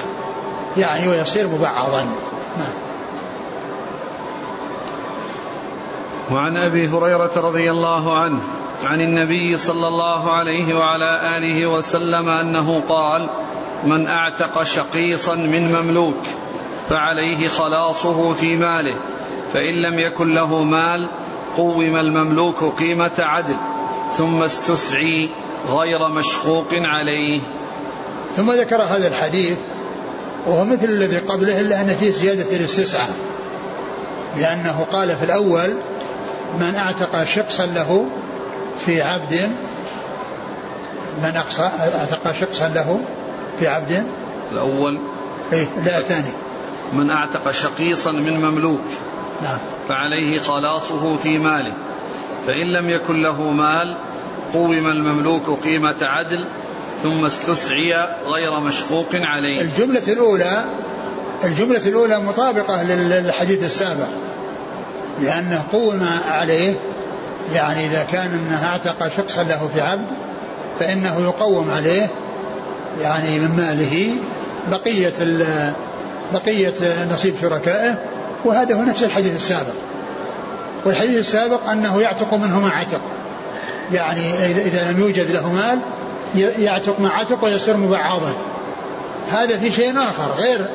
يعني 0.77 1.09
ويصير 1.09 1.47
مبعضا. 1.47 2.07
وعن 6.31 6.57
أبي 6.57 6.89
هريرة 6.89 7.31
رضي 7.37 7.71
الله 7.71 8.19
عنه 8.19 8.41
عن 8.85 9.01
النبي 9.01 9.57
صلى 9.57 9.89
الله 9.89 10.33
عليه 10.33 10.75
وعلى 10.75 11.39
آله 11.39 11.67
وسلم 11.67 12.29
أنه 12.29 12.81
قال 12.89 13.31
من 13.85 14.07
أعتق 14.07 14.63
شقيصا 14.63 15.35
من 15.35 15.73
مملوك 15.73 16.23
فعليه 16.89 17.49
خلاصه 17.49 18.33
في 18.33 18.57
ماله 18.57 18.95
فإن 19.53 19.83
لم 19.83 19.99
يكن 19.99 20.35
له 20.35 20.63
مال 20.63 21.09
قوم 21.57 21.97
المملوك 21.97 22.65
قيمة 22.65 23.11
عدل 23.19 23.57
ثم 24.17 24.43
استسعي 24.43 25.29
غير 25.69 26.09
مشقوق 26.09 26.69
عليه. 26.73 27.41
ثم 28.37 28.53
ذكر 28.53 28.83
هذا 28.83 29.09
الحديث 29.09 29.59
وهو 30.47 30.65
مثل 30.65 30.85
الذي 30.85 31.19
قبله 31.19 31.61
إلا 31.61 31.81
أن 31.81 31.87
فيه 31.87 32.11
زيادة 32.11 32.57
الاستسعاء 32.57 33.11
لأنه 34.37 34.85
قال 34.85 35.17
في 35.17 35.25
الأول 35.25 35.75
من 36.61 36.75
أعتق 36.75 37.25
شقصا 37.25 37.67
له 37.67 38.07
في 38.87 39.03
عبد 39.03 39.51
من 41.23 41.37
أقصى 41.37 41.71
أعتق 41.95 42.33
شقصا 42.33 42.69
له 42.69 43.01
في 43.59 43.67
عبد. 43.67 44.07
الأول. 44.53 44.99
إيه 45.53 45.67
لا 45.85 45.99
الثاني. 45.99 46.31
من 46.93 47.11
أعتق 47.11 47.51
شقيصا 47.51 48.13
من 48.13 48.41
مملوك. 48.41 48.81
نعم. 49.43 49.59
فعليه 49.89 50.39
خلاصه 50.39 51.17
في 51.17 51.39
ماله. 51.39 51.73
فإن 52.47 52.67
لم 52.67 52.91
يكن 52.91 53.23
له 53.23 53.43
مال 53.43 53.97
قوم 54.53 54.73
المملوك 54.73 55.65
قيمة 55.65 55.97
عدل 56.03 56.47
ثم 57.03 57.25
استسعي 57.25 57.95
غير 58.25 58.61
مشقوق 58.61 59.09
عليه. 59.13 59.61
الجملة 59.61 60.13
الأولى 60.13 60.65
الجملة 61.45 61.87
الأولى 61.87 62.21
مطابقة 62.21 62.83
للحديث 62.83 63.65
السابق. 63.65 64.09
لأنه 65.21 65.65
قوم 65.73 66.09
عليه 66.31 66.75
يعني 67.53 67.87
إذا 67.87 68.05
كان 68.05 68.33
أنه 68.33 68.67
أعتق 68.67 69.09
شخصا 69.09 69.43
له 69.43 69.69
في 69.75 69.81
عبد 69.81 70.07
فإنه 70.81 71.21
يقوم 71.21 71.71
عليه 71.71 72.11
يعني 73.01 73.39
من 73.39 73.57
ماله 73.57 74.15
بقية 74.71 75.15
بقية 76.33 77.05
نصيب 77.13 77.35
شركائه 77.41 77.99
وهذا 78.45 78.75
هو 78.75 78.83
نفس 78.83 79.03
الحديث 79.03 79.37
السابق. 79.37 79.73
والحديث 80.85 81.19
السابق 81.19 81.71
أنه 81.71 82.01
يعتق 82.01 82.35
منه 82.35 82.61
ما 82.61 82.69
عتق. 82.69 83.01
يعني 83.93 84.35
إذا 84.51 84.91
لم 84.91 85.01
يوجد 85.01 85.31
له 85.31 85.53
مال 85.53 85.81
يعتق 86.59 87.01
ما 87.01 87.09
عتق 87.09 87.45
ويصير 87.45 87.77
مبعضا. 87.77 88.33
هذا 89.33 89.59
في 89.59 89.73
شيء 89.73 89.99
آخر 89.99 90.31
غير 90.39 90.69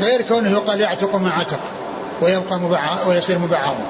غير 0.00 0.22
كونه 0.22 0.50
يقال 0.50 0.80
يعتق 0.80 1.16
ما 1.16 1.30
عتق. 1.30 1.60
ويبقى 2.20 2.58
مبعض 2.58 2.98
ويصير 3.08 3.38
مبعضا 3.38 3.86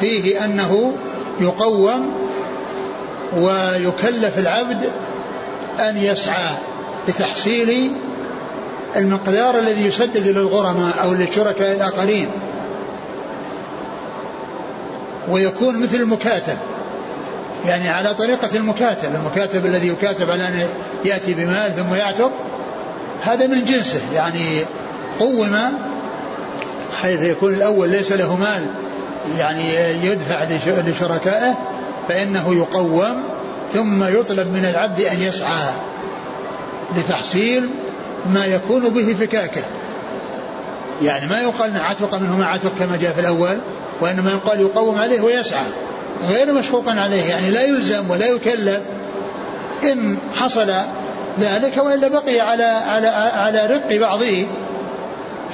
فيه 0.00 0.44
أنه 0.44 0.94
يقوم 1.40 2.14
ويكلف 3.36 4.38
العبد 4.38 4.90
أن 5.80 5.96
يسعى 5.96 6.54
لتحصيل 7.08 7.92
المقدار 8.96 9.58
الذي 9.58 9.86
يسدد 9.86 10.28
للغرماء 10.28 11.02
أو 11.02 11.12
للشركاء 11.12 11.76
الآخرين. 11.76 12.28
ويكون 15.28 15.82
مثل 15.82 15.96
المكاتب. 15.96 16.58
يعني 17.66 17.88
على 17.88 18.14
طريقة 18.14 18.56
المكاتب. 18.56 19.14
المكاتب 19.14 19.66
الذي 19.66 19.88
يكاتب 19.88 20.30
على 20.30 20.48
أن 20.48 20.66
يأتي 21.04 21.34
بمال 21.34 21.74
ثم 21.76 21.94
يعتق 21.94 22.32
هذا 23.22 23.46
من 23.46 23.64
جنسه. 23.64 24.00
يعني 24.14 24.64
قوم 25.20 25.56
حيث 27.02 27.22
يكون 27.22 27.54
الأول 27.54 27.88
ليس 27.88 28.12
له 28.12 28.36
مال 28.36 28.74
يعني 29.38 29.74
يدفع 30.06 30.44
لشركائه 30.86 31.54
فإنه 32.08 32.54
يقوم 32.54 33.24
ثم 33.72 34.04
يطلب 34.04 34.48
من 34.48 34.64
العبد 34.64 35.00
أن 35.00 35.22
يسعى 35.22 35.68
لتحصيل 36.96 37.70
ما 38.26 38.44
يكون 38.44 38.88
به 38.88 39.14
فكاكه. 39.14 39.62
يعني 41.02 41.26
ما 41.26 41.40
يقال 41.40 41.80
عتق 41.80 42.14
منه 42.14 42.36
ما 42.36 42.46
عتق 42.46 42.72
كما 42.78 42.96
جاء 42.96 43.12
في 43.12 43.20
الأول 43.20 43.60
وإنما 44.00 44.30
يقال 44.30 44.60
يقوم 44.60 44.98
عليه 44.98 45.20
ويسعى 45.20 45.66
غير 46.28 46.52
مشقوق 46.52 46.88
عليه 46.88 47.24
يعني 47.24 47.50
لا 47.50 47.62
يلزم 47.62 48.10
ولا 48.10 48.26
يكلف. 48.26 48.80
إن 49.84 50.16
حصل 50.36 50.72
ذلك 51.40 51.76
وإلا 51.76 52.08
بقي 52.08 52.40
على 52.40 52.64
على 52.64 53.06
على 53.08 53.66
رق 53.66 53.98
بعضه. 53.98 54.46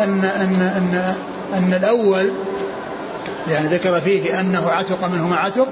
أن 0.00 0.24
أن 0.24 1.14
أن 1.54 1.74
الأول 1.74 2.32
يعني 3.48 3.68
ذكر 3.68 4.00
فيه 4.00 4.40
أنه 4.40 4.70
عتق 4.70 5.04
منه 5.04 5.28
ما 5.28 5.36
عتق 5.36 5.68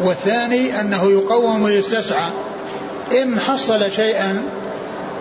والثاني 0.00 0.80
أنه 0.80 1.10
يقوم 1.10 1.62
ويستسعى. 1.62 2.32
إن 3.22 3.40
حصل 3.40 3.92
شيئا 3.92 4.42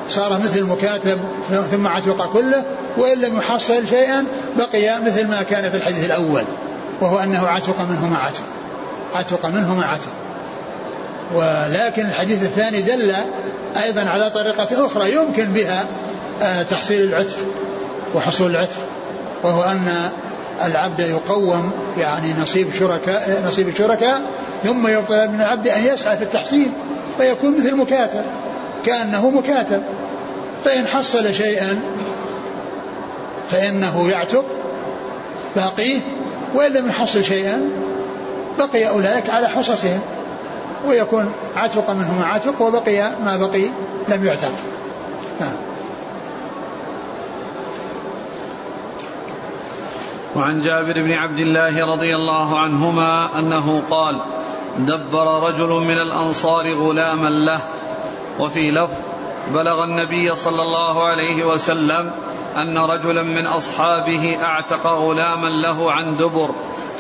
صار 0.10 0.40
مثل 0.40 0.60
المكاتب 0.60 1.20
ثم 1.72 1.88
عتق 1.88 2.34
كله 2.34 2.64
وإن 2.98 3.22
لم 3.22 3.38
يحصل 3.38 3.88
شيئا 3.88 4.26
بقي 4.58 5.02
مثل 5.02 5.28
ما 5.28 5.44
كان 5.44 5.72
في 5.72 5.78
الحديث 5.78 6.06
الأول 6.06 6.44
وهو 7.02 7.20
أنه 7.20 7.48
عتق 7.48 7.82
منه 7.90 8.08
ما 8.08 8.18
عتق. 8.18 8.44
عتق 9.14 9.46
منه 9.46 9.76
ما 9.76 9.86
عتق. 9.86 10.27
ولكن 11.34 12.06
الحديث 12.06 12.44
الثاني 12.44 12.82
دل 12.82 13.16
أيضا 13.84 14.02
على 14.02 14.30
طريقة 14.30 14.86
أخرى 14.86 15.14
يمكن 15.14 15.46
بها 15.46 15.88
آه، 16.42 16.64
تحصيل 16.64 17.02
العتق 17.02 17.38
وحصول 18.16 18.52
العتق 18.52 18.88
وهو 19.44 19.64
أن 19.64 20.10
العبد 20.66 21.00
يقوم 21.00 21.72
يعني 21.98 22.34
نصيب 22.42 22.74
شركاء 22.74 23.44
نصيب 23.48 23.68
الشركاء 23.68 24.22
ثم 24.64 24.88
يطلب 24.88 25.32
من 25.32 25.42
العبد 25.42 25.68
أن 25.68 25.86
يسعى 25.86 26.18
في 26.18 26.24
التحصيل 26.24 26.72
فيكون 27.18 27.58
مثل 27.58 27.76
مكاتب 27.76 28.22
كأنه 28.86 29.30
مكاتب. 29.30 29.84
فإن 30.66 30.88
حصل 30.88 31.34
شيئا 31.34 31.82
فإنه 33.50 34.10
يعتق 34.10 34.46
باقيه 35.56 36.00
وإن 36.56 36.74
لم 36.74 36.90
يحصل 36.90 37.24
شيئا 37.24 37.70
بقي 38.58 38.90
أولئك 38.90 39.30
على 39.30 39.50
حصصهم. 39.50 40.00
ويكون 40.88 41.32
عتق 41.56 41.90
منه 41.92 42.20
ما 42.20 42.26
عتق 42.26 42.62
وبقي 42.62 43.20
ما 43.26 43.38
بقي 43.38 43.70
لم 44.08 44.26
يعتق. 44.26 44.54
نعم. 45.40 45.56
وعن 50.36 50.62
جابر 50.62 50.94
بن 50.94 51.14
عبد 51.14 51.40
الله 51.40 51.86
رضي 51.86 52.16
الله 52.16 52.60
عنهما 52.60 53.40
أنه 53.40 53.82
قال 53.90 54.22
دبر 54.78 55.48
رجل 55.48 55.70
من 55.70 55.98
الأنصار 55.98 56.74
غلاما 56.74 57.30
له 57.30 57.60
وفي 58.40 58.72
لفظ 58.72 58.98
بلغ 59.54 59.84
النبي 59.84 60.36
صلى 60.36 60.62
الله 60.62 61.08
عليه 61.08 61.44
وسلم 61.44 62.12
أن 62.58 62.78
رجلا 62.78 63.24
من 63.24 63.48
أصحابه 63.48 64.38
أعتق 64.44 64.88
غلاما 64.88 65.48
له 65.48 65.92
عن 65.92 66.18
دبر. 66.18 66.50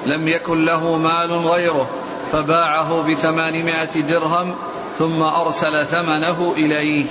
لم 0.07 0.27
يكن 0.27 0.65
له 0.65 0.97
مال 0.97 1.31
غيره 1.31 1.89
فباعه 2.31 3.01
بثمانمائة 3.01 4.01
درهم 4.01 4.55
ثم 4.97 5.21
أرسل 5.21 5.85
ثمنه 5.85 6.53
إليه. 6.57 7.05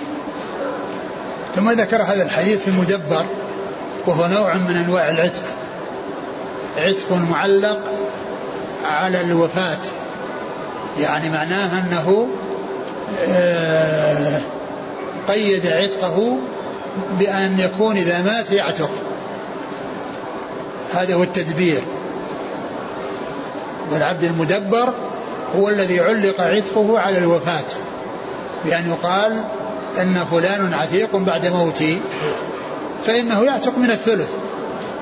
ثم 1.54 1.70
ذكر 1.70 2.02
هذا 2.02 2.22
الحديث 2.22 2.58
في 2.58 2.68
المدبر 2.68 3.24
وهو 4.06 4.26
نوع 4.26 4.54
من 4.54 4.76
أنواع 4.76 5.08
العتق. 5.10 5.44
عتق 6.76 7.12
معلق 7.12 7.78
على 8.84 9.20
الوفاة. 9.20 9.78
يعني 10.98 11.30
معناه 11.30 11.78
أنه 11.78 12.28
آه، 13.28 14.40
قيد 15.28 15.66
عتقه 15.66 16.38
بأن 17.18 17.58
يكون 17.58 17.96
إذا 17.96 18.22
مات 18.22 18.50
يعتق. 18.50 18.90
هذا 20.92 21.14
هو 21.14 21.22
التدبير. 21.22 21.80
والعبد 23.92 24.24
المدبر 24.24 24.94
هو 25.56 25.68
الذي 25.68 26.00
علق 26.00 26.40
عتقه 26.40 26.98
على 26.98 27.18
الوفاة 27.18 27.64
بأن 28.64 28.88
يقال 28.88 29.44
أن 30.02 30.24
فلان 30.30 30.74
عتيق 30.74 31.16
بعد 31.16 31.46
موتي 31.46 32.00
فإنه 33.06 33.44
يعتق 33.44 33.78
من 33.78 33.90
الثلث 33.90 34.28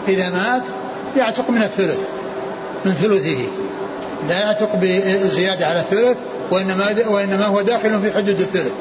إذا 0.09 0.31
مات 0.31 0.62
يعتق 1.16 1.51
من 1.51 1.62
الثلث 1.62 1.99
من 2.85 2.92
ثلثه 2.92 3.44
لا 4.29 4.40
يعتق 4.40 4.77
بزيادة 4.77 5.66
على 5.66 5.79
الثلث 5.79 6.16
وإنما, 6.51 7.09
وإنما 7.09 7.47
هو 7.47 7.62
داخل 7.62 8.01
في 8.01 8.12
حدود 8.12 8.40
الثلث 8.40 8.73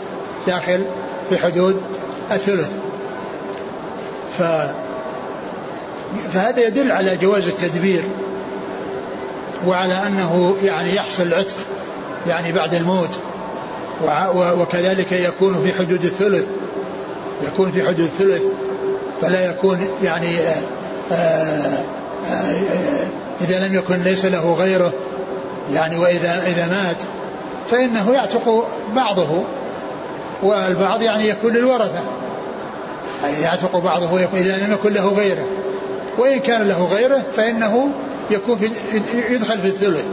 داخل 0.48 0.86
في 1.30 1.38
حدود 1.38 1.82
الثلث. 2.32 2.70
ف 4.38 4.44
فهذا 6.32 6.68
يدل 6.68 6.92
على 6.92 7.18
جواز 7.18 7.48
التدبير. 7.48 8.04
وعلى 9.68 10.08
أنه 10.08 10.56
يعني 10.64 10.96
يحصل 10.96 11.24
العتق 11.24 11.56
يعني 12.28 12.52
بعد 12.52 12.74
الموت. 12.74 13.20
وكذلك 14.36 15.12
يكون 15.12 15.64
في 15.64 15.74
حدود 15.74 16.04
الثلث 16.04 16.46
يكون 17.44 17.72
في 17.72 17.84
حدود 17.84 18.00
الثلث. 18.00 18.42
فلا 19.22 19.50
يكون 19.50 19.88
يعني 20.04 20.40
آه، 20.40 21.12
آآ 21.12 21.84
آه، 22.32 23.06
إذا 23.42 23.68
لم 23.68 23.76
يكن 23.76 24.02
ليس 24.02 24.26
له 24.26 24.54
غيره 24.54 24.94
يعني 25.74 25.98
وإذا 25.98 26.44
إذا 26.48 26.68
مات 26.68 26.98
فإنه 27.72 28.12
يعتق 28.12 28.68
بعضه. 28.96 29.44
والبعض 30.44 31.02
يعني 31.02 31.28
يكون 31.28 31.54
للورثة. 31.54 32.02
يعني 33.24 33.42
يعتق 33.42 33.78
بعضه 33.78 34.26
إذا 34.34 34.58
لم 34.58 34.74
يكن 34.74 34.94
له 34.94 35.08
غيره. 35.08 35.46
وإن 36.18 36.40
كان 36.40 36.62
له 36.62 36.86
غيره 36.86 37.22
فإنه 37.36 37.90
يكون 38.32 38.58
في 38.58 38.70
يدخل 39.30 39.60
في 39.62 39.68
الثلث. 39.68 40.06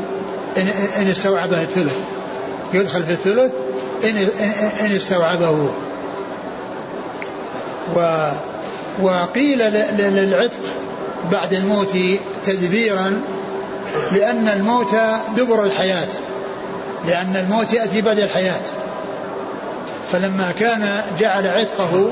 إن, 0.57 0.69
إن 1.03 1.07
استوعبه 1.07 1.63
الثلث. 1.63 1.97
يدخل 2.75 3.05
في 3.05 3.11
الثلث 3.11 3.53
إن, 4.05 4.17
إن 4.87 4.97
استوعبه. 4.97 5.71
و 7.97 8.31
وقيل 9.03 9.59
للعتق 9.99 10.61
بعد 11.33 11.53
الموت 11.53 11.97
تدبيرا 12.45 13.23
لأن 14.13 14.49
الموت 14.49 14.95
دبر 15.37 15.65
الحياة. 15.65 16.09
لأن 17.07 17.37
الموت 17.37 17.73
يأتي 17.73 18.03
بعد 18.03 18.19
الحياة. 18.19 18.61
فلما 20.13 20.53
كان 20.53 21.03
جعل 21.21 21.47
عتقه 21.47 22.11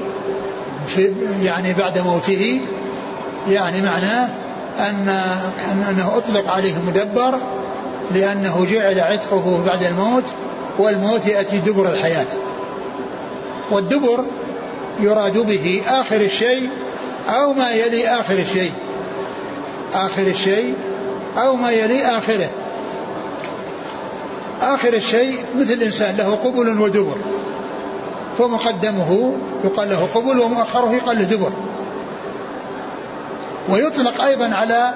في 0.87 1.13
يعني 1.43 1.73
بعد 1.73 1.99
موته 1.99 2.61
يعني 3.49 3.83
معناه 3.83 4.29
أن 4.81 5.09
أنه 5.91 6.17
أطلق 6.17 6.51
عليه 6.51 6.79
مدبر 6.79 7.39
لأنه 8.15 8.67
جعل 8.71 9.01
عتقه 9.01 9.63
بعد 9.67 9.85
الموت 9.85 10.25
والموت 10.79 11.27
يأتي 11.27 11.59
دبر 11.59 11.93
الحياة. 11.93 12.27
والدبر 13.71 14.25
يراد 15.01 15.39
به 15.39 15.83
آخر 15.89 16.17
الشيء 16.17 16.71
أو 17.29 17.53
ما 17.53 17.71
يلي 17.71 18.09
آخر 18.09 18.35
الشيء. 18.35 18.73
آخر 19.93 20.23
الشيء 20.23 20.75
أو 21.37 21.57
ما 21.57 21.71
يلي 21.71 22.05
آخره. 22.05 22.51
آخر 24.61 24.95
الشيء 24.95 25.39
مثل 25.59 25.73
الإنسان 25.73 26.17
له 26.17 26.35
قبل 26.35 26.79
ودبر. 26.81 27.17
فمقدمه 28.39 29.33
يقال 29.65 29.91
له 29.91 30.09
قبل 30.15 30.39
ومؤخره 30.41 30.95
يقال 30.95 31.19
له 31.19 31.25
دبر. 31.25 31.53
ويطلق 33.69 34.25
أيضا 34.25 34.55
على 34.55 34.95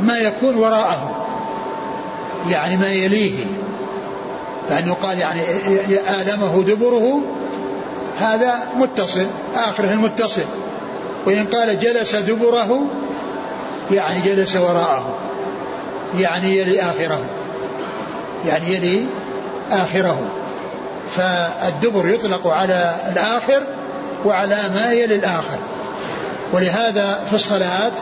ما 0.00 0.18
يكون 0.18 0.54
وراءه 0.54 1.26
يعني 2.48 2.76
ما 2.76 2.88
يليه 2.88 3.44
فأن 4.68 4.88
يقال 4.88 5.18
يعني 5.18 5.40
آلمه 6.20 6.62
دبره 6.62 7.22
هذا 8.18 8.58
متصل 8.76 9.26
آخره 9.54 9.92
المتصل 9.92 10.44
وإن 11.26 11.46
قال 11.46 11.80
جلس 11.80 12.16
دبره 12.16 12.82
يعني 13.90 14.20
جلس 14.20 14.56
وراءه 14.56 15.14
يعني 16.18 16.58
يلي 16.58 16.80
آخره 16.80 17.20
يعني 18.46 18.74
يلي 18.74 19.06
آخره. 19.70 20.18
فالدبر 21.10 22.08
يطلق 22.08 22.46
على 22.46 22.96
الآخر 23.12 23.62
وعلى 24.24 24.70
ما 24.74 24.92
يلي 24.92 25.14
الآخر. 25.14 25.58
ولهذا 26.52 27.20
في 27.28 27.34
الصلاة 27.34 27.92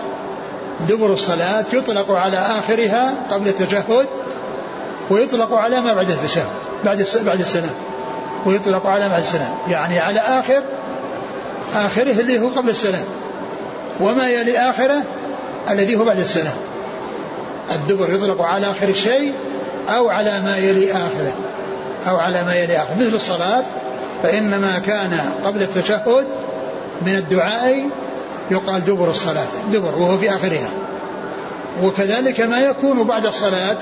دبر 0.89 1.13
الصلاة 1.13 1.65
يطلق 1.73 2.11
على 2.11 2.37
آخرها 2.37 3.15
قبل 3.31 3.49
التشهد 3.49 4.07
ويطلق 5.11 5.55
على 5.55 5.81
ما 5.81 5.95
بعد 5.95 6.11
التشهد 6.11 6.47
بعد 6.85 7.07
بعد 7.25 7.41
السلام 7.41 7.75
ويطلق 8.47 8.87
على 8.87 9.09
بعد 9.09 9.21
السلام 9.21 9.51
يعني 9.69 9.99
على 9.99 10.21
آخر 10.21 10.63
آخره 11.75 12.21
اللي 12.21 12.41
هو 12.41 12.49
قبل 12.49 12.69
السلام 12.69 13.05
وما 14.01 14.29
يلي 14.29 14.59
آخره 14.59 15.03
الذي 15.71 15.97
هو 15.97 16.05
بعد 16.05 16.19
السلام 16.19 16.57
الدبر 17.71 18.15
يطلق 18.15 18.43
على 18.43 18.71
آخر 18.71 18.89
الشيء 18.89 19.35
أو 19.89 20.09
على 20.09 20.41
ما 20.41 20.57
يلي 20.57 20.93
آخره 20.93 21.35
أو 22.07 22.17
على 22.17 22.45
ما 22.45 22.55
يلي 22.55 22.77
آخره. 22.77 22.95
مثل 22.95 23.15
الصلاة 23.15 23.63
فإن 24.23 24.61
ما 24.61 24.79
كان 24.79 25.19
قبل 25.45 25.63
التشهد 25.63 26.27
من 27.03 27.17
الدعاء 27.17 27.85
يقال 28.51 28.85
دبر 28.85 29.11
الصلاة 29.11 29.47
دبر 29.73 29.99
وهو 29.99 30.19
في 30.19 30.31
آخرها. 30.31 30.71
وكذلك 31.83 32.41
ما 32.41 32.61
يكون 32.61 33.03
بعد 33.03 33.27
الصلاة 33.27 33.79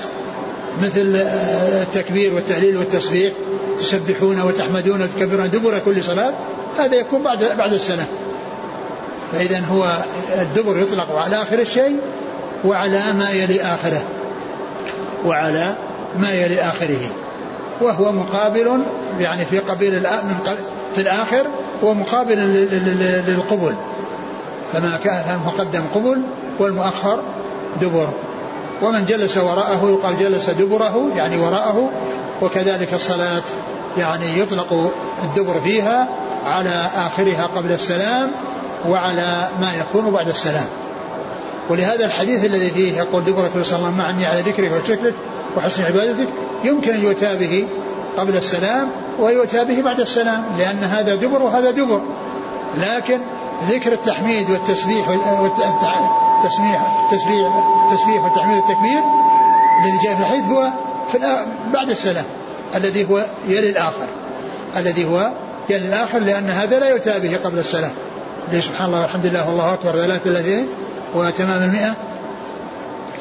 مثل 0.81 1.15
آه، 1.15 1.83
التكبير 1.83 2.33
والتهليل 2.33 2.77
والتسبيح 2.77 3.33
تسبحون 3.79 4.41
وتحمدون 4.41 5.01
وتكبرون 5.01 5.49
دبر 5.49 5.79
كل 5.79 6.03
صلاة 6.03 6.33
هذا 6.77 6.95
يكون 6.95 7.23
بعد 7.23 7.43
بعد 7.57 7.73
السنة. 7.73 8.05
فإذا 9.31 9.59
هو 9.71 10.03
الدبر 10.41 10.81
يطلق 10.81 11.15
على 11.15 11.41
آخر 11.41 11.59
الشيء 11.59 11.99
وعلى 12.65 13.13
ما 13.13 13.29
يلي 13.29 13.61
آخره 13.61 14.01
وعلى 15.25 15.75
ما 16.19 16.31
يلي 16.31 16.61
آخره. 16.61 17.09
وهو 17.81 18.11
مقابل 18.11 18.81
يعني 19.19 19.45
في 19.45 19.59
قبيل 19.59 20.01
في 20.95 21.01
الآخر 21.01 21.47
هو 21.83 21.93
مقابل 21.93 22.37
للقبل 23.27 23.75
فما 24.73 24.99
كان 25.03 25.39
المقدم 25.39 25.87
قبل 25.95 26.21
والمؤخر 26.59 27.19
دبر. 27.81 28.09
ومن 28.81 29.05
جلس 29.05 29.37
وراءه 29.37 29.89
يقال 29.89 30.17
جلس 30.17 30.49
دبره 30.49 31.09
يعني 31.15 31.37
وراءه 31.37 31.89
وكذلك 32.41 32.93
الصلاة 32.93 33.43
يعني 33.97 34.39
يطلق 34.39 34.91
الدبر 35.23 35.53
فيها 35.53 36.07
على 36.43 36.89
آخرها 36.95 37.45
قبل 37.55 37.71
السلام 37.71 38.31
وعلى 38.89 39.49
ما 39.61 39.73
يكون 39.73 40.11
بعد 40.11 40.27
السلام. 40.27 40.65
ولهذا 41.69 42.05
الحديث 42.05 42.45
الذي 42.45 42.69
فيه 42.69 42.97
يقول 42.97 43.23
دبرك 43.23 43.51
صلى 43.63 43.77
الله 43.77 43.91
معني 43.91 44.25
على 44.25 44.41
ذكرك 44.41 44.71
وشكرك 44.71 45.13
وحسن 45.57 45.83
عبادتك. 45.83 46.27
يمكن 46.63 46.93
أن 46.93 47.03
يؤتى 47.03 47.37
به 47.37 47.67
قبل 48.17 48.37
السلام 48.37 48.89
ويؤتى 49.19 49.65
به 49.65 49.81
بعد 49.81 49.99
السلام 49.99 50.43
لأن 50.57 50.83
هذا 50.83 51.15
دبر 51.15 51.41
وهذا 51.41 51.71
دبر. 51.71 52.01
لكن 52.79 53.19
ذكر 53.69 53.91
التحميد 53.93 54.49
والتسبيح 54.49 55.09
والتسبيح 55.09 56.81
التسبيح 57.13 57.51
التسبيح 57.85 58.23
والتحميد 58.23 58.57
والتكبير 58.57 59.01
الذي 59.79 59.97
جاء 60.03 60.15
في 60.15 60.21
الحديث 60.21 60.45
هو 60.45 60.69
في 61.11 61.17
بعد 61.73 61.89
السلام 61.89 62.25
الذي 62.75 63.09
هو 63.09 63.25
يلي 63.47 63.69
الآخر. 63.69 64.07
الذي 64.77 65.05
هو 65.05 65.31
يلي 65.69 65.87
الآخر 65.87 66.19
لأن 66.19 66.49
هذا 66.49 66.79
لا 66.79 66.89
يؤتى 66.89 67.19
به 67.19 67.37
قبل 67.43 67.59
السلام. 67.59 67.91
سبحان 68.51 68.87
الله 68.87 69.01
والحمد 69.01 69.25
لله 69.25 69.49
والله 69.49 69.73
أكبر. 69.73 69.91
ثلاثة 69.91 70.29
الذين 70.29 70.67
وتمام 71.15 71.63
المئة. 71.63 71.93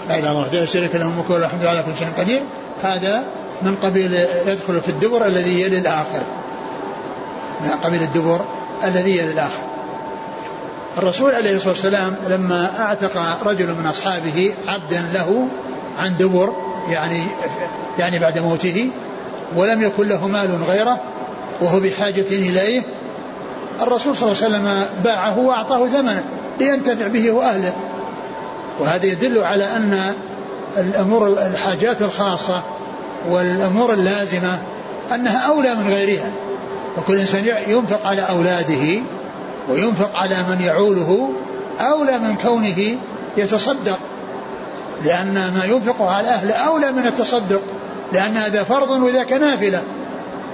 لا 0.09 0.15
إله 0.15 0.19
إلا 0.19 0.31
الله 0.31 0.43
وحده 0.43 0.65
شريك 0.65 0.95
له 0.95 1.03
الملك 1.03 1.31
والحمد 1.31 1.67
على 1.67 1.83
كل 1.83 1.99
شيء 1.99 2.09
قدير. 2.19 2.43
هذا 2.83 3.25
من 3.63 3.77
قبيل 3.83 4.15
يدخل 4.47 4.81
في 4.81 4.89
الدبر 4.89 5.27
الذي 5.27 5.61
يلي 5.61 5.79
الآخر. 5.79 6.23
من 7.61 7.71
قبيل 7.85 8.03
الدبر 8.03 8.41
الذي 8.85 9.11
يلي 9.11 9.33
الآخر 9.33 9.69
الرسول 10.99 11.35
عليه 11.35 11.57
الصلاة 11.57 11.73
والسلام 11.73 12.17
لما 12.29 12.81
أعتق 12.81 13.47
رجل 13.47 13.75
من 13.75 13.87
أصحابه 13.87 14.55
عبدا 14.67 15.09
له 15.15 15.49
عن 15.99 16.17
دبر 16.17 16.53
يعني 16.89 17.23
يعني 17.99 18.19
بعد 18.19 18.39
موته 18.39 18.91
ولم 19.57 19.83
يكن 19.83 20.09
له 20.09 20.29
مال 20.29 20.59
غيره 20.69 21.01
وهو 21.61 21.81
بحاجة 21.81 22.27
إليه 22.31 22.83
الرسول 23.83 24.17
صلى 24.17 24.33
الله 24.33 24.45
عليه 24.45 24.55
وسلم 24.57 24.85
باعه 25.05 25.39
وأعطاه 25.39 25.87
ثمنه 25.87 26.25
لينتفع 26.61 27.07
به 27.07 27.31
وأهله. 27.31 27.73
وهذا 28.81 29.07
يدل 29.07 29.39
على 29.39 29.65
أن 29.65 30.15
الأمور 30.77 31.29
الحاجات 31.29 32.03
الخاصة 32.03 32.63
والأمور 33.29 33.93
اللازمة 33.93 34.59
أنها 35.15 35.39
أولى 35.49 35.75
من 35.75 35.89
غيرها. 35.89 36.31
وكل 36.99 37.19
إنسان 37.19 37.45
ينفق 37.67 38.07
على 38.07 38.23
أولاده 38.23 39.03
وينفق 39.69 40.17
على 40.17 40.37
من 40.49 40.61
يعوله 40.61 41.31
أولى 41.81 42.19
من 42.19 42.37
كونه 42.37 42.99
يتصدق. 43.37 43.99
لأن 45.05 45.35
ما 45.35 45.63
ينفق 45.65 46.03
على 46.03 46.29
أهله 46.29 46.55
أولى 46.55 46.93
من 46.93 47.07
التصدق 47.07 47.61
لأن 48.13 48.37
هذا 48.37 48.63
فرض 48.63 48.91
وذاك 48.91 49.33
نافلة. 49.33 49.83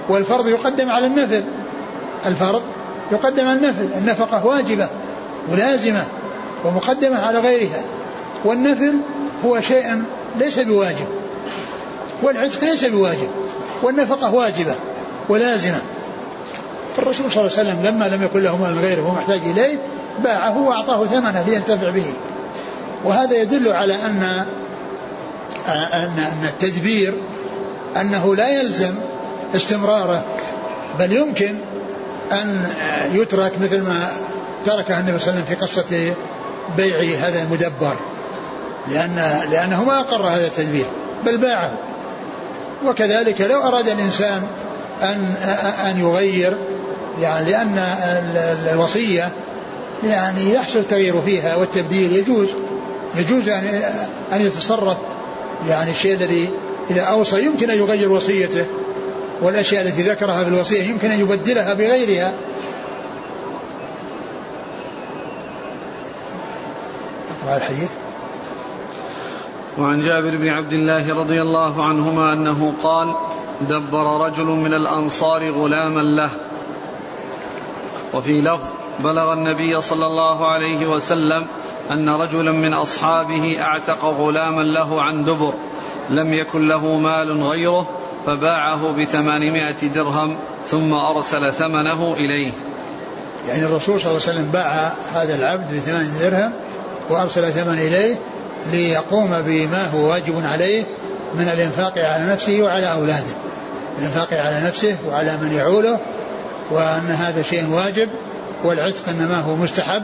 والفرض 0.09 0.47
يقدم 0.47 0.89
على 0.89 1.07
النفل. 1.07 1.43
الفرض 2.25 2.61
يقدم 3.11 3.47
على 3.47 3.57
النفل. 3.57 3.97
النفقة 3.97 4.45
واجبة 4.45 4.89
ولازمة 5.51 6.03
ومقدمة 6.63 7.19
على 7.19 7.39
غيرها. 7.39 7.81
والنفل 8.45 8.93
هو 9.45 9.61
شيء 9.61 10.03
ليس 10.39 10.59
بواجب 10.59 11.07
والعتق 12.23 12.63
ليس 12.63 12.85
بواجب 12.85 13.29
والنفقة 13.83 14.33
واجبة 14.33 14.75
ولازمة. 15.29 15.81
فالرسول 16.95 17.31
صلى 17.31 17.41
الله 17.41 17.57
عليه 17.57 17.69
وسلم 17.69 17.85
لما 17.85 18.05
لم 18.15 18.23
يكن 18.23 18.39
له 18.39 18.57
مال 18.57 18.79
غيره 18.79 19.01
وهو 19.01 19.15
محتاج 19.15 19.41
إليه 19.41 19.79
باعه 20.23 20.57
وأعطاه 20.57 21.05
ثمنه 21.05 21.43
لينتفع 21.47 21.89
به. 21.89 22.13
وهذا 23.03 23.41
يدل 23.41 23.71
على 23.71 23.95
أن 23.95 24.45
أن 25.93 26.43
التدبير 26.43 27.13
أنه 28.01 28.35
لا 28.35 28.49
يلزم 28.49 28.95
استمراره 29.55 30.23
بل 30.99 31.13
يمكن 31.13 31.55
أن 32.31 32.67
يترك 33.13 33.53
مثل 33.61 33.81
ما 33.81 34.07
تركه 34.65 34.99
النبي 34.99 35.19
صلى 35.19 35.33
الله 35.33 35.43
عليه 35.43 35.43
وسلم 35.43 35.45
في 35.45 35.55
قصة 35.55 36.13
بيع 36.77 37.27
هذا 37.27 37.43
المدبر. 37.43 37.95
لأن 38.87 39.45
لأنه 39.51 39.83
ما 39.83 39.99
أقر 39.99 40.27
هذا 40.27 40.47
التدبير 40.47 40.85
بل 41.25 41.37
باعه. 41.37 41.71
وكذلك 42.85 43.41
لو 43.41 43.61
أراد 43.61 43.89
الإنسان 43.89 44.47
أن 45.01 45.35
أن 45.89 45.99
يغير 45.99 46.57
يعني 47.21 47.51
لأن 47.51 47.77
الوصية 48.73 49.31
يعني 50.03 50.53
يحصل 50.53 50.79
التغيير 50.79 51.21
فيها 51.21 51.55
والتبديل 51.55 52.11
يجوز. 52.11 52.49
يجوز 53.15 53.49
أن 53.49 53.81
أن 54.33 54.41
يتصرف 54.41 54.97
يعني 55.67 55.91
الشيء 55.91 56.15
الذي 56.15 56.49
إذا 56.89 57.01
أوصى 57.01 57.45
يمكن 57.45 57.69
أن 57.69 57.77
يغير 57.77 58.11
وصيته 58.11 58.65
والأشياء 59.41 59.87
التي 59.87 60.01
ذكرها 60.01 60.43
في 60.43 60.49
الوصية 60.49 60.83
يمكن 60.83 61.11
أن 61.11 61.19
يبدلها 61.19 61.73
بغيرها. 61.73 62.33
أقرأ 67.43 67.57
الحديث. 67.57 67.89
وعن 69.77 70.01
جابر 70.01 70.37
بن 70.37 70.47
عبد 70.47 70.73
الله 70.73 71.15
رضي 71.15 71.41
الله 71.41 71.85
عنهما 71.85 72.33
أنه 72.33 72.73
قال 72.83 73.15
دبر 73.61 74.25
رجل 74.25 74.45
من 74.45 74.73
الأنصار 74.73 75.51
غلاما 75.51 76.01
له. 76.01 76.29
وفي 78.13 78.41
لفظ 78.41 78.67
بلغ 78.99 79.33
النبي 79.33 79.81
صلى 79.81 80.05
الله 80.05 80.47
عليه 80.47 80.87
وسلم 80.87 81.47
أن 81.91 82.09
رجلا 82.09 82.51
من 82.51 82.73
أصحابه 82.73 83.61
أعتق 83.61 84.05
غلاما 84.05 84.61
له 84.61 85.01
عن 85.01 85.23
دبر 85.23 85.53
لم 86.09 86.33
يكن 86.33 86.67
له 86.67 86.97
مال 86.97 87.43
غيره 87.43 87.89
فباعه 88.25 88.91
بثمانمائة 88.91 89.87
درهم 89.87 90.37
ثم 90.65 90.93
أرسل 90.93 91.53
ثمنه 91.53 92.13
إليه. 92.13 92.51
يعني 93.47 93.63
الرسول 93.63 94.01
صلى 94.01 94.11
الله 94.11 94.21
عليه 94.27 94.31
وسلم 94.39 94.51
باع 94.51 94.93
هذا 95.13 95.35
العبد 95.35 95.73
بثمانية 95.73 96.29
درهم 96.29 96.53
وأرسل 97.09 97.51
ثمن 97.51 97.73
إليه 97.73 98.15
ليقوم 98.71 99.41
بما 99.41 99.89
هو 99.89 100.09
واجب 100.09 100.45
عليه 100.45 100.83
من 101.35 101.47
الإنفاق 101.47 101.97
على 101.97 102.33
نفسه 102.33 102.61
وعلى 102.61 102.91
أولاده. 102.91 103.35
الإنفاق 103.99 104.33
على 104.33 104.61
نفسه 104.67 104.97
وعلى 105.07 105.37
من 105.37 105.51
يعوله 105.51 105.99
وأن 106.71 107.07
هذا 107.07 107.41
شيء 107.41 107.69
واجب 107.69 108.09
والعتق 108.63 109.09
إنما 109.09 109.39
هو 109.39 109.55
مستحب 109.55 110.03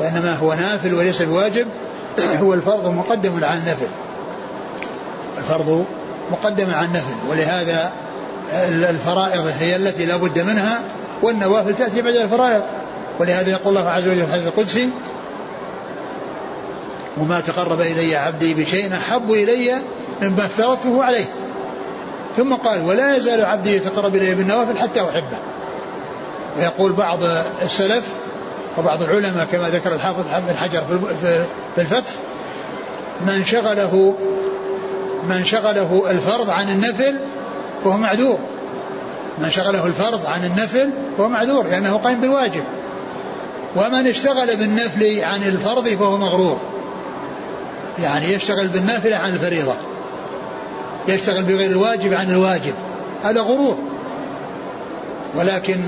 وإنما 0.00 0.34
هو 0.36 0.54
نافل 0.54 0.94
وليس 0.94 1.22
بواجب 1.22 1.66
هو 2.18 2.54
الفرض 2.54 2.88
مقدم 2.88 3.44
على 3.44 3.58
النفل. 3.58 3.86
الفرض 5.38 5.84
مقدم 6.30 6.70
على 6.70 6.86
النفل 6.86 7.14
ولهذا 7.30 7.92
الفرائض 8.90 9.52
هي 9.60 9.76
التي 9.76 10.06
لا 10.06 10.16
بد 10.16 10.38
منها 10.38 10.80
والنوافل 11.22 11.74
تأتي 11.74 12.02
بعد 12.02 12.16
الفرائض. 12.16 12.62
ولهذا 13.18 13.50
يقول 13.50 13.78
الله 13.78 13.90
عز 13.90 14.08
وجل 14.08 14.16
في 14.16 14.24
الحديث 14.24 14.46
القدسي 14.46 14.90
وما 17.18 17.40
تقرب 17.40 17.80
إلي 17.80 18.16
عبدي 18.16 18.54
بشيء 18.54 18.94
أحب 18.94 19.30
إلي 19.30 19.74
مما 20.22 20.44
افترضته 20.44 21.04
عليه. 21.04 21.24
ثم 22.36 22.54
قال 22.54 22.84
ولا 22.84 23.16
يزال 23.16 23.44
عبدي 23.44 23.76
يتقرب 23.76 24.16
إلي 24.16 24.34
بالنوافل 24.34 24.78
حتى 24.78 25.00
أحبه. 25.00 25.38
ويقول 26.56 26.92
بعض 26.92 27.18
السلف 27.62 28.04
وبعض 28.78 29.02
العلماء 29.02 29.44
كما 29.52 29.70
ذكر 29.70 29.94
الحافظ 29.94 30.22
بن 30.48 30.56
حجر 30.56 30.82
في 31.76 31.80
الفتح 31.80 32.12
من 33.26 33.44
شغله 33.44 34.14
من 35.28 35.44
شغله 35.44 36.10
الفرض 36.10 36.50
عن 36.50 36.68
النفل 36.68 37.18
فهو 37.84 37.96
معذور. 37.96 38.38
من 39.38 39.50
شغله 39.50 39.86
الفرض 39.86 40.26
عن 40.26 40.44
النفل 40.44 40.90
فهو 41.18 41.28
معذور 41.28 41.64
لأنه 41.64 41.96
قائم 41.96 42.20
بالواجب. 42.20 42.64
ومن 43.76 44.06
اشتغل 44.06 44.56
بالنفل 44.56 45.24
عن 45.24 45.42
الفرض 45.42 45.88
فهو 45.88 46.16
مغرور. 46.16 46.58
يعني 48.02 48.32
يشتغل 48.32 48.68
بالنافلة 48.68 49.16
عن 49.16 49.32
الفريضة 49.32 49.76
يشتغل 51.08 51.42
بغير 51.42 51.70
الواجب 51.70 52.12
عن 52.14 52.30
الواجب 52.30 52.74
هذا 53.22 53.40
غرور. 53.40 53.91
ولكن 55.34 55.84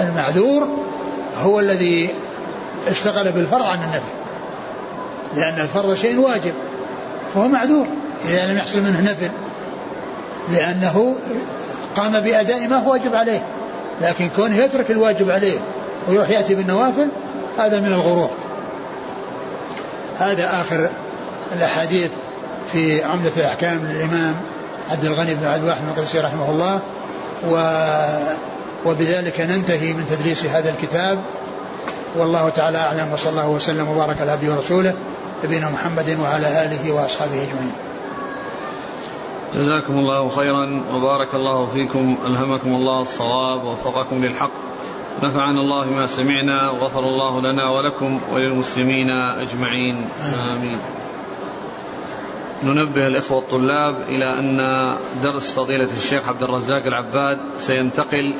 المعذور 0.00 0.68
هو 1.36 1.60
الذي 1.60 2.10
اشتغل 2.88 3.32
بالفرض 3.32 3.62
عن 3.62 3.82
النفل 3.82 4.12
لأن 5.36 5.60
الفرض 5.60 5.94
شيء 5.94 6.18
واجب 6.18 6.54
فهو 7.34 7.48
معذور. 7.48 7.86
إذا 8.24 8.52
لم 8.52 8.56
يحصل 8.56 8.80
منه 8.80 9.00
نفل 9.00 9.30
لأنه 10.52 11.16
قام 11.96 12.20
بأداء 12.20 12.68
ما 12.68 12.76
هو 12.76 12.92
واجب 12.92 13.14
عليه. 13.14 13.42
لكن 14.00 14.28
كونه 14.36 14.56
يترك 14.56 14.90
الواجب 14.90 15.30
عليه 15.30 15.58
ويروح 16.08 16.30
يأتي 16.30 16.54
بالنوافل 16.54 17.08
هذا 17.58 17.80
من 17.80 17.86
الغرور. 17.86 18.30
هذا 20.18 20.60
آخر 20.60 20.88
الأحاديث 21.56 22.10
في 22.72 23.04
عمدة 23.04 23.30
الأحكام 23.36 23.86
للإمام 23.86 24.36
عبد 24.90 25.04
الغني 25.04 25.34
بن 25.34 25.46
عبد 25.46 25.62
الواحد 25.62 25.82
المقدسي 25.82 26.20
رحمه 26.20 26.50
الله. 26.50 26.80
و 27.48 27.54
وبذلك 28.86 29.40
ننتهي 29.40 29.92
من 29.92 30.06
تدريس 30.06 30.44
هذا 30.44 30.70
الكتاب. 30.70 31.22
والله 32.16 32.48
تعالى 32.48 32.78
أعلم 32.78 33.12
وصلى 33.12 33.30
الله 33.30 33.48
وسلم 33.48 33.88
وبارك 33.88 34.20
على 34.20 34.30
عبده 34.30 34.52
ورسوله 34.52 34.94
نبينا 35.44 35.70
محمد 35.70 36.18
وعلى 36.20 36.46
آله 36.64 36.92
وأصحابه 36.92 37.42
أجمعين. 37.42 37.72
جزاكم 39.54 39.98
الله 39.98 40.28
خيرا 40.28 40.82
وبارك 40.94 41.34
الله 41.34 41.66
فيكم 41.66 42.16
ألهمكم 42.26 42.70
الله 42.70 43.00
الصواب 43.00 43.64
ووفقكم 43.64 44.24
للحق. 44.24 44.50
نفعنا 45.22 45.60
الله 45.60 45.84
ما 45.90 46.06
سمعنا 46.06 46.70
وغفر 46.70 47.04
الله 47.04 47.40
لنا 47.40 47.70
ولكم 47.70 48.20
وللمسلمين 48.32 49.10
أجمعين. 49.10 50.08
آمين. 50.52 50.78
ننبه 52.64 53.06
الإخوة 53.06 53.38
الطلاب 53.38 54.02
إلى 54.08 54.38
أن 54.38 54.58
درس 55.22 55.52
فضيلة 55.52 55.88
الشيخ 55.96 56.28
عبد 56.28 56.42
الرزاق 56.42 56.86
العباد 56.86 57.38
سينتقل 57.58 58.34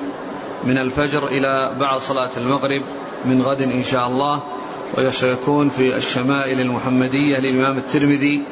من 0.65 0.79
الفجر 0.79 1.27
إلى 1.27 1.73
بعد 1.81 1.99
صلاة 1.99 2.31
المغرب 2.37 2.83
من 3.25 3.43
غد 3.43 3.63
إن 3.63 3.83
شاء 3.83 4.07
الله 4.07 4.43
وسيكون 4.99 5.69
في 5.69 5.97
الشمائل 5.97 6.61
المحمدية 6.61 7.39
للإمام 7.39 7.77
الترمذي 7.79 8.45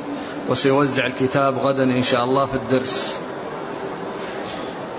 وسيوزع 0.48 1.06
الكتاب 1.06 1.58
غدا 1.58 1.84
إن 1.84 2.02
شاء 2.02 2.24
الله 2.24 2.46
في 2.46 2.54
الدرس. 2.54 3.20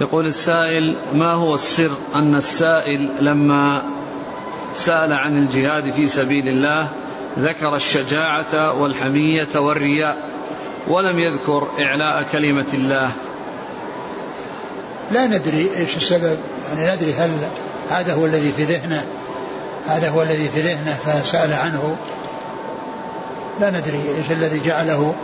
يقول 0.02 0.26
السائل 0.26 0.96
ما 1.14 1.34
هو 1.34 1.56
السر 1.56 1.92
أن 2.16 2.36
السائل 2.36 3.10
لما 3.20 3.84
سأل 4.74 5.14
عن 5.14 5.38
الجهاد 5.38 5.92
في 5.92 6.08
سبيل 6.08 6.48
الله 6.48 6.90
ذكر 7.40 7.76
الشجاعة 7.76 8.82
والحمية 8.82 9.48
والرياء؟ 9.56 10.30
ولم 10.88 11.20
يذكر 11.20 11.68
إعلاء 11.80 12.24
كلمة 12.32 12.68
الله. 12.74 13.12
لا 15.12 15.28
ندري 15.28 15.70
إيش 15.78 15.98
السبب. 15.98 16.40
يعني 16.68 16.96
ندري 16.96 17.14
هل 17.14 17.48
هذا 17.90 18.14
هو 18.14 18.26
الذي 18.26 18.52
في 18.52 18.64
ذهنه 18.64 19.06
هذا 19.86 20.10
هو 20.10 20.22
الذي 20.22 20.50
في 20.50 20.62
ذهنه 20.62 20.94
فسأل 21.06 21.54
عنه. 21.54 21.96
لا 23.60 23.70
ندري 23.70 24.02
إيش 24.18 24.32
الذي 24.32 24.60
جعله. 24.60 25.16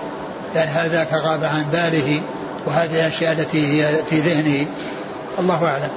يعني 0.56 0.72
هذاك 0.72 1.14
غاب 1.14 1.44
عن 1.44 1.66
باله 1.72 2.22
وهذه 2.66 3.00
الأشياء 3.00 3.32
التي 3.32 3.68
هي 3.68 4.04
في 4.10 4.20
ذهنه. 4.20 4.68
الله 5.40 5.66
أعلم. 5.66 5.92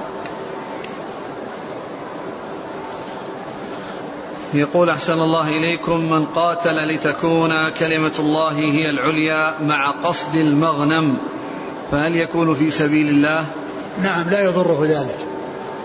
يقول 4.53 4.89
أحسن 4.89 5.13
الله 5.13 5.47
إليكم 5.47 6.09
من 6.09 6.25
قاتل 6.25 6.95
لتكون 6.95 7.69
كلمة 7.69 8.11
الله 8.19 8.51
هي 8.51 8.89
العليا 8.89 9.53
مع 9.61 9.91
قصد 9.91 10.35
المغنم 10.35 11.17
فهل 11.91 12.15
يكون 12.15 12.53
في 12.53 12.71
سبيل 12.71 13.09
الله؟ 13.09 13.45
نعم 14.01 14.29
لا 14.29 14.43
يضره 14.43 14.85
ذلك. 14.85 15.17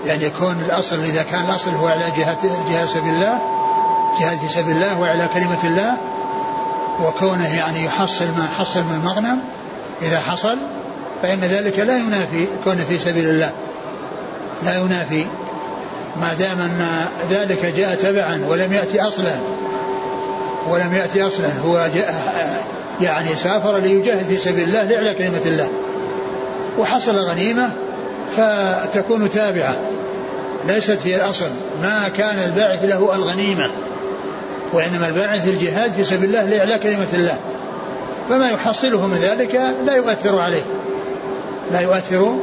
يعني 0.06 0.24
يكون 0.24 0.60
الأصل 0.60 0.96
إذا 1.04 1.22
كان 1.22 1.44
الأصل 1.44 1.70
هو 1.70 1.86
على 1.86 2.12
جهة 2.16 2.68
جهة 2.70 2.86
سبيل 2.86 3.14
الله 3.14 3.38
جهاد 4.20 4.38
في 4.38 4.48
سبيل 4.48 4.76
الله 4.76 5.00
وعلى 5.00 5.28
كلمة 5.34 5.64
الله 5.64 5.96
وكونه 7.00 7.56
يعني 7.56 7.84
يحصل 7.84 8.24
ما 8.24 8.48
حصل 8.58 8.82
من 8.82 8.94
المغنم 8.94 9.40
إذا 10.02 10.20
حصل 10.20 10.56
فإن 11.22 11.38
ذلك 11.38 11.78
لا 11.78 11.98
ينافي 11.98 12.48
كونه 12.64 12.84
في 12.84 12.98
سبيل 12.98 13.28
الله. 13.28 13.52
لا 14.62 14.78
ينافي. 14.78 15.43
ما 16.20 16.34
دام 16.34 16.60
أن 16.60 16.86
ذلك 17.30 17.66
جاء 17.66 17.94
تبعا 17.94 18.44
ولم 18.48 18.72
يأتي 18.72 19.00
أصلا 19.00 19.32
ولم 20.70 20.94
يأتي 20.94 21.22
أصلا 21.22 21.48
هو 21.64 21.90
جاء 21.94 22.14
يعني 23.00 23.28
سافر 23.28 23.78
ليجاهد 23.78 24.26
في 24.26 24.36
سبيل 24.36 24.64
الله 24.64 24.82
لإعلاء 24.82 25.18
كلمة 25.18 25.42
الله. 25.46 25.70
وحصل 26.78 27.16
غنيمة 27.16 27.70
فتكون 28.36 29.30
تابعة. 29.30 29.76
ليست 30.66 30.98
في 30.98 31.16
الأصل. 31.16 31.50
ما 31.82 32.08
كان 32.08 32.38
الباعث 32.38 32.84
له 32.84 33.14
الغنيمة 33.14 33.70
وإنما 34.72 35.08
الباعث 35.08 35.48
الجهاد 35.48 35.92
في 35.92 36.04
سبيل 36.04 36.24
الله 36.24 36.44
لإعلاء 36.44 36.82
كلمة 36.82 37.08
الله. 37.12 37.38
فما 38.28 38.50
يحصله 38.50 39.06
من 39.06 39.18
ذلك 39.18 39.54
لا 39.86 39.96
يؤثر 39.96 40.38
عليه. 40.38 40.62
لا 41.72 41.80
يؤثر 41.80 42.36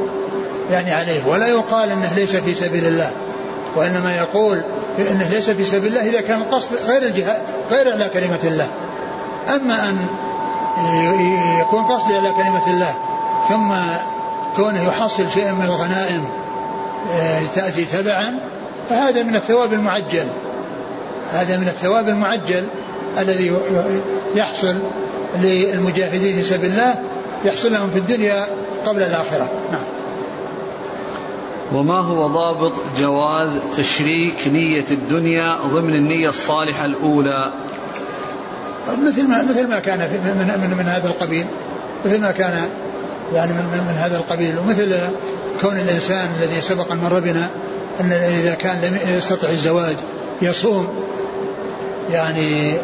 يعني 0.70 0.92
عليه 0.92 1.26
ولا 1.26 1.46
يقال 1.46 1.90
إنه 1.90 2.12
ليس 2.16 2.36
في 2.36 2.54
سبيل 2.54 2.86
الله. 2.86 3.10
وإنما 3.76 4.16
يقول 4.16 4.62
إنه 4.98 5.28
ليس 5.28 5.50
في 5.50 5.64
سبيل 5.64 5.88
الله 5.88 6.08
إذا 6.08 6.20
كان 6.20 6.40
القصد 6.40 6.76
غير 6.86 7.02
الجهاد 7.02 7.42
غير 7.70 7.92
على 7.92 8.08
كلمة 8.08 8.40
الله. 8.44 8.68
أما 9.48 9.88
أن 9.88 10.06
يكون 11.60 11.82
قصدي 11.82 12.14
على 12.14 12.32
كلمة 12.32 12.66
الله 12.66 12.94
ثم 13.48 13.74
كونه 14.56 14.82
يحصل 14.88 15.30
شيئا 15.34 15.52
من 15.52 15.64
الغنائم 15.64 16.24
آه، 17.12 17.40
تأتي 17.54 17.84
تبعا 17.84 18.38
فهذا 18.90 19.22
من 19.22 19.36
الثواب 19.36 19.72
المعجل. 19.72 20.26
هذا 21.30 21.56
من 21.56 21.66
الثواب 21.66 22.08
المعجل 22.08 22.66
الذي 23.18 23.52
يحصل 24.34 24.78
للمجاهدين 25.40 26.36
في 26.36 26.42
سبيل 26.42 26.70
الله 26.70 26.94
يحصل 27.44 27.72
لهم 27.72 27.90
في 27.90 27.98
الدنيا 27.98 28.46
قبل 28.86 29.02
الآخرة. 29.02 29.48
نعم. 29.72 30.01
وما 31.74 32.00
هو 32.00 32.26
ضابط 32.26 32.72
جواز 32.98 33.58
تشريك 33.76 34.48
نية 34.48 34.84
الدنيا 34.90 35.56
ضمن 35.66 35.94
النية 35.94 36.28
الصالحة 36.28 36.84
الأولى؟ 36.84 37.52
مثل 39.02 39.28
ما 39.28 39.42
مثل 39.42 39.68
ما 39.68 39.80
كان 39.80 39.98
من, 39.98 40.60
من, 40.70 40.76
من 40.76 40.84
هذا 40.84 41.08
القبيل 41.08 41.46
مثل 42.04 42.20
ما 42.20 42.30
كان 42.30 42.68
يعني 43.32 43.52
من, 43.52 43.84
من 43.88 43.94
هذا 43.98 44.16
القبيل 44.16 44.58
ومثل 44.58 45.10
كون 45.60 45.76
الإنسان 45.76 46.34
الذي 46.38 46.60
سبق 46.60 46.92
أن 46.92 46.98
مر 46.98 47.20
بنا 47.20 47.50
أن 48.00 48.12
إذا 48.12 48.54
كان 48.54 48.80
لم 48.80 49.16
يستطع 49.16 49.48
الزواج 49.48 49.96
يصوم 50.42 50.88
يعني 52.10 52.74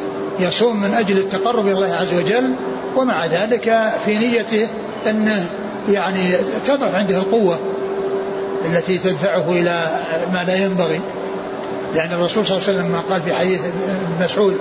يصوم 0.41 0.81
من 0.81 0.95
أجل 0.95 1.19
التقرب 1.19 1.67
إلى 1.67 1.75
الله 1.75 1.95
عز 1.95 2.15
وجل 2.15 2.57
ومع 2.97 3.27
ذلك 3.27 3.93
في 4.05 4.19
نيته 4.19 4.69
أنه 5.11 5.47
يعني 5.89 6.33
تضعف 6.67 6.95
عنده 6.95 7.19
القوة. 7.19 7.59
التي 8.65 8.99
تدفعه 8.99 9.53
إلى 9.53 9.99
ما 10.33 10.45
لا 10.45 10.55
ينبغي. 10.55 11.01
لأن 11.95 12.13
الرسول 12.13 12.47
صلى 12.47 12.57
الله 12.57 12.69
عليه 12.69 12.79
وسلم 12.79 13.01
قال 13.11 13.23
في 13.23 13.35
حديث 13.35 13.61
مسعود 14.21 14.55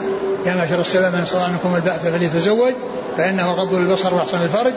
يا 0.45 0.55
معشر 0.55 0.79
السلام 0.79 1.13
من 1.13 1.19
استطاع 1.19 1.47
منكم 1.47 1.75
البأس 1.75 2.01
فليتزوج 2.01 2.73
فإنه 3.17 3.51
غض 3.51 3.73
البصر 3.73 4.15
وأحسن 4.15 4.41
الفرج 4.41 4.73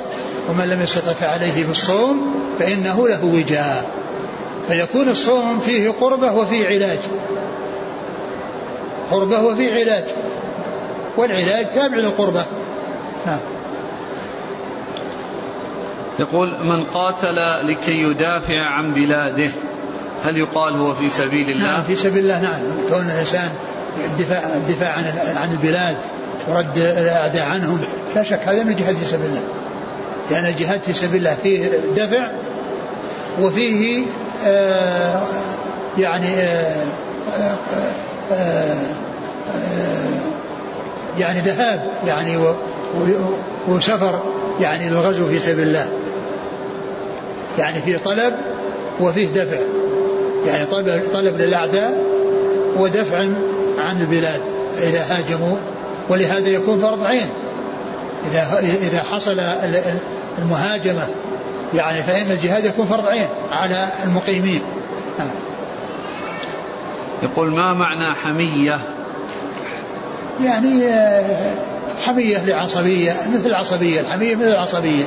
ومن 0.50 0.64
لم 0.64 0.82
يستطع 0.82 1.12
فعليه 1.12 1.64
بالصوم 1.64 2.34
فإنه 2.58 3.08
له 3.08 3.24
وجاء. 3.24 3.90
فيكون 4.68 5.08
الصوم 5.08 5.60
فيه 5.60 5.90
قربة 5.90 6.32
وفيه 6.32 6.66
علاج. 6.66 6.98
قربة 9.10 9.42
وفيه 9.42 9.72
علاج. 9.72 10.04
والعلاج 11.16 11.66
تابع 11.74 11.96
للقربة. 11.96 12.46
نعم. 13.26 13.38
يقول 16.20 16.54
من 16.64 16.84
قاتل 16.84 17.66
لكي 17.68 18.02
يدافع 18.02 18.66
عن 18.66 18.94
بلاده 18.94 19.50
هل 20.24 20.36
يقال 20.36 20.76
هو 20.76 20.94
في 20.94 21.10
سبيل 21.10 21.50
الله؟ 21.50 21.64
نعم 21.64 21.82
في 21.82 21.96
سبيل 21.96 22.18
الله 22.18 22.42
نعم. 22.42 22.62
كون 22.88 23.10
الإنسان 23.10 23.50
الدفاع 24.04 24.56
الدفاع 24.56 24.92
عن 24.92 25.04
عن 25.36 25.52
البلاد 25.52 25.96
ورد 26.48 26.78
الأعداء 26.78 27.42
عنهم 27.42 27.84
لا 28.14 28.22
شك 28.22 28.40
هذا 28.44 28.64
من 28.64 28.72
الجهاد 28.72 28.96
في 28.96 29.04
سبيل 29.04 29.26
الله. 29.26 29.42
لأن 30.30 30.44
يعني 30.44 30.54
الجهاد 30.54 30.80
في 30.80 30.92
سبيل 30.92 31.16
الله 31.16 31.34
فيه 31.42 31.68
دفع 31.96 32.30
وفيه 33.40 34.04
آه 34.44 35.22
يعني 35.98 36.28
آه 36.28 36.86
آه 37.38 37.56
آه 38.32 38.86
يعني 41.18 41.40
ذهاب 41.40 41.90
يعني 42.04 42.54
وسفر 43.68 44.20
يعني 44.60 44.90
للغزو 44.90 45.28
في 45.28 45.38
سبيل 45.38 45.68
الله. 45.68 45.99
يعني 47.58 47.82
فيه 47.82 47.96
طلب 47.96 48.34
وفيه 49.00 49.28
دفع. 49.28 49.60
يعني 50.46 50.64
طلب, 50.64 51.02
طلب 51.12 51.40
للأعداء 51.40 52.04
ودفع 52.76 53.18
عن 53.88 54.00
البلاد 54.00 54.40
إذا 54.78 55.04
هاجموا 55.08 55.56
ولهذا 56.08 56.48
يكون 56.48 56.78
فرض 56.78 57.04
عين. 57.04 57.28
إذا 58.30 58.58
إذا 58.82 59.02
حصل 59.02 59.40
المهاجمة 60.38 61.08
يعني 61.74 62.02
فإن 62.02 62.30
الجهاد 62.30 62.64
يكون 62.64 62.86
فرض 62.86 63.06
عين 63.06 63.26
على 63.52 63.88
المقيمين. 64.04 64.60
يقول 67.22 67.50
ما 67.50 67.74
معنى 67.74 68.14
حمية؟ 68.14 68.78
يعني 70.44 70.84
آه، 70.84 71.54
حمية 72.06 72.44
لعصبية 72.44 73.12
مثل 73.32 73.46
العصبية 73.46 74.00
الحمية 74.00 74.36
مثل 74.36 74.48
العصبية. 74.48 75.04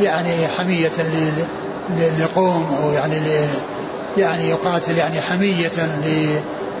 يعني 0.00 0.48
حمية 0.58 0.90
لقوم 2.18 2.74
أو 2.82 2.90
يعني 2.90 3.20
يعني 4.16 4.48
يقاتل 4.48 4.96
يعني 4.96 5.20
حمية 5.20 6.00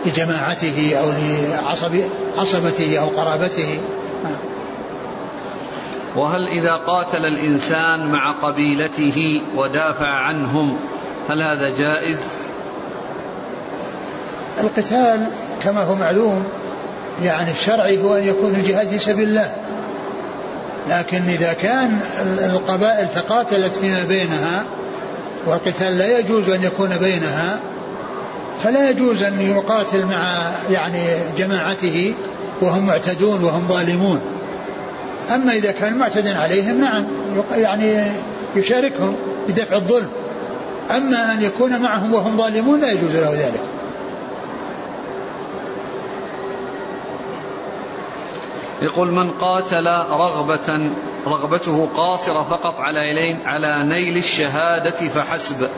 لجماعته 0.06 0.96
أو 0.96 1.06
لعصبته 2.36 2.98
أو 2.98 3.08
قرابته. 3.08 3.78
وهل 6.16 6.48
إذا 6.48 6.76
قاتل 6.86 7.18
الإنسان 7.18 8.06
مع 8.06 8.32
قبيلته 8.32 9.42
ودافع 9.56 10.06
عنهم 10.06 10.76
هل 11.30 11.42
هذا 11.42 11.68
جائز؟ 11.78 12.18
القتال 14.60 15.30
كما 15.62 15.82
هو 15.82 15.94
معلوم 15.94 16.44
يعني 17.22 17.50
الشرعي 17.50 18.02
هو 18.02 18.14
أن 18.14 18.24
يكون 18.28 18.54
الجهاد 18.54 18.86
في 18.86 18.98
سبيل 18.98 19.28
الله. 19.28 19.54
لكن 20.88 21.22
إذا 21.22 21.52
كان 21.52 21.98
القبائل 22.50 23.08
تقاتلت 23.08 23.72
فيما 23.72 24.04
بينها 24.04 24.64
والقتال 25.46 25.98
لا 25.98 26.18
يجوز 26.18 26.50
أن 26.50 26.62
يكون 26.62 26.96
بينها 26.96 27.60
فلا 28.64 28.90
يجوز 28.90 29.22
أن 29.22 29.40
يقاتل 29.40 30.04
مع 30.06 30.36
يعني 30.70 30.98
جماعته 31.38 32.14
وهم 32.60 32.86
معتدون 32.86 33.44
وهم 33.44 33.68
ظالمون. 33.68 34.20
أما 35.34 35.52
إذا 35.52 35.72
كان 35.72 35.98
معتدا 35.98 36.38
عليهم 36.38 36.80
نعم 36.80 37.06
يعني 37.54 38.02
يشاركهم 38.56 39.16
بدفع 39.48 39.76
الظلم. 39.76 40.08
أما 40.90 41.32
أن 41.32 41.42
يكون 41.42 41.82
معهم 41.82 42.14
وهم 42.14 42.36
ظالمون 42.36 42.80
لا 42.80 42.92
يجوز 42.92 43.10
له 43.12 43.32
ذلك. 43.32 43.60
يقول 48.82 49.12
من 49.12 49.30
قاتل 49.30 49.86
رغبة 50.10 50.90
رغبته 51.26 51.88
قاصرة 51.96 52.42
فقط 52.42 52.80
على 52.80 53.00
على 53.44 53.88
نيل 53.88 54.16
الشهادة 54.16 55.08
فحسب. 55.08 55.68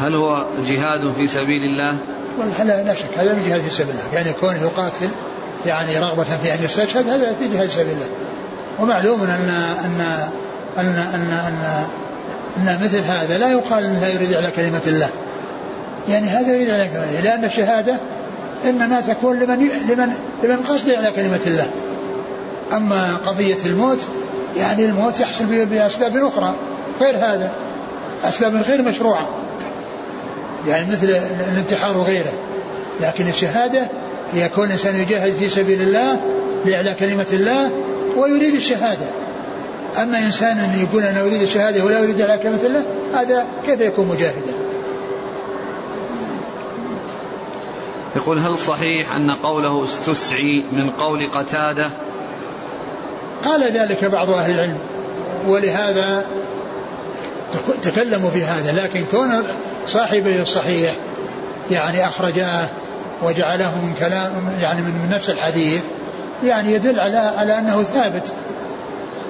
هل 0.00 0.14
هو 0.14 0.46
جهاد 0.58 1.12
في 1.16 1.26
سبيل 1.26 1.62
الله؟ 1.62 1.96
والله 2.38 2.82
لا, 2.82 2.94
شك 2.94 3.18
هذا 3.18 3.48
جهاد 3.48 3.62
في 3.62 3.70
سبيل 3.70 3.90
الله. 3.90 4.14
يعني 4.14 4.32
كونه 4.32 4.62
يقاتل 4.62 5.08
يعني 5.66 5.98
رغبة 5.98 6.24
في 6.24 6.54
أن 6.54 6.64
يستشهد 6.64 7.08
هذا 7.08 7.32
في 7.32 7.48
جهاد 7.48 7.68
سبيل 7.68 7.92
الله. 7.92 8.08
ومعلوم 8.80 9.22
أن 9.22 9.48
أن 9.84 10.00
أن 10.78 10.86
أن 10.86 11.30
أن, 11.32 11.86
أن 12.56 12.78
مثل 12.84 12.98
هذا 12.98 13.38
لا 13.38 13.50
يقال 13.52 13.84
أنه 13.84 14.06
يريد 14.06 14.34
على 14.34 14.50
كلمة 14.50 14.82
الله. 14.86 15.10
يعني 16.08 16.28
هذا 16.28 16.54
يريد 16.54 16.70
على 16.70 16.88
كلمة 16.88 17.04
الله. 17.04 17.20
لأن 17.20 17.44
الشهادة 17.44 18.00
إنما 18.64 19.00
تكون 19.00 19.38
لمن 19.38 19.68
لمن 19.88 20.14
لمن 20.42 20.56
قصد 20.56 20.90
على 20.90 21.10
كلمة 21.10 21.40
الله. 21.46 21.70
أما 22.72 23.16
قضية 23.26 23.56
الموت 23.66 24.06
يعني 24.56 24.84
الموت 24.84 25.20
يحصل 25.20 25.44
بأسباب 25.44 26.16
أخرى 26.16 26.54
غير 27.00 27.16
هذا 27.16 27.52
أسباب 28.24 28.54
غير 28.54 28.82
مشروعة. 28.82 29.28
يعني 30.68 30.90
مثل 30.92 31.16
الانتحار 31.52 31.98
وغيره. 31.98 32.32
لكن 33.00 33.28
الشهادة 33.28 33.88
هي 34.32 34.48
كون 34.48 34.64
الإنسان 34.64 34.96
يجاهد 34.96 35.32
في 35.32 35.48
سبيل 35.48 35.82
الله 35.82 36.20
لإعلاء 36.64 36.94
كلمة 36.94 37.26
الله 37.32 37.70
ويريد 38.16 38.54
الشهادة. 38.54 39.06
أما 40.02 40.18
إنسان 40.18 40.86
يقول 40.88 41.02
أنا 41.02 41.20
أريد 41.22 41.42
الشهادة 41.42 41.84
ولا 41.84 41.98
أريد 41.98 42.20
إعلاء 42.20 42.36
كلمة 42.36 42.60
الله 42.66 42.82
هذا 43.14 43.46
كيف 43.66 43.80
يكون 43.80 44.08
مجاهدا؟ 44.08 44.52
يقول 48.16 48.38
هل 48.38 48.58
صحيح 48.58 49.14
أن 49.14 49.30
قوله 49.30 49.84
استسعي 49.84 50.64
من 50.72 50.90
قول 50.90 51.30
قتادة؟ 51.30 51.90
قال 53.44 53.72
ذلك 53.72 54.04
بعض 54.04 54.30
أهل 54.30 54.50
العلم 54.50 54.78
ولهذا 55.46 56.24
تكلموا 57.82 58.30
في 58.30 58.44
هذا 58.44 58.72
لكن 58.82 59.04
كون 59.10 59.42
صاحبي 59.86 60.42
الصحيح 60.42 60.96
يعني 61.70 62.08
أخرجاه 62.08 62.68
وجعله 63.22 63.84
من 63.84 63.94
كلام 63.98 64.32
يعني 64.60 64.82
من 64.82 65.10
نفس 65.12 65.30
الحديث 65.30 65.82
يعني 66.44 66.72
يدل 66.72 67.00
على 67.00 67.16
على 67.16 67.58
أنه 67.58 67.82
ثابت 67.82 68.32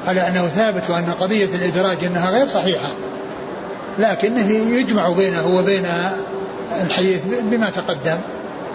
على 0.07 0.29
أنه 0.29 0.47
ثابت 0.47 0.91
وأن 0.91 1.13
قضية 1.21 1.49
الإدراج 1.55 2.05
أنها 2.05 2.31
غير 2.31 2.47
صحيحة. 2.47 2.95
لكنه 3.99 4.51
يجمع 4.51 5.09
بينه 5.09 5.57
وبين 5.57 5.87
الحديث 6.83 7.23
بما 7.27 7.71
تقدم. 7.71 8.19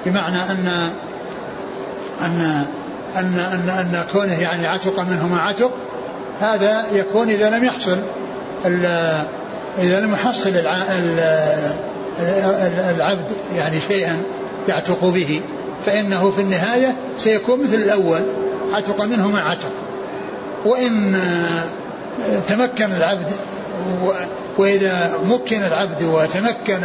بمعنى 0.05 0.37
أن 0.37 0.91
أن 2.21 2.65
أن 3.15 3.39
أن, 3.39 3.69
أن 3.69 4.05
كونه 4.11 4.41
يعني 4.41 4.67
عتق 4.67 4.99
منه 4.99 5.27
ما 5.27 5.39
عتق 5.41 5.71
هذا 6.39 6.85
يكون 6.91 7.29
إذا 7.29 7.49
لم 7.49 7.65
يحصل 7.65 7.97
إذا 9.77 9.99
لم 9.99 10.13
يحصل 10.13 10.51
العبد 12.95 13.31
يعني 13.55 13.79
شيئا 13.87 14.17
يعتق 14.67 15.05
به 15.05 15.41
فإنه 15.85 16.31
في 16.31 16.41
النهاية 16.41 16.95
سيكون 17.17 17.61
مثل 17.63 17.75
الأول 17.75 18.21
عتق 18.73 19.01
منه 19.01 19.27
ما 19.27 19.39
عتق. 19.39 19.71
وإن 20.65 21.15
تمكن 22.47 22.85
العبد 22.91 23.31
وإذا 24.57 25.19
مكن 25.23 25.63
العبد 25.63 26.03
وتمكن 26.03 26.81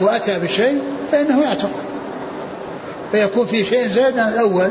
وأتى 0.00 0.38
بشيء 0.38 0.80
فإنه 1.12 1.42
يعتق. 1.42 1.70
فيكون 3.12 3.46
في 3.46 3.64
شيء 3.64 3.88
زائد 3.88 4.18
عن 4.18 4.32
الأول 4.32 4.70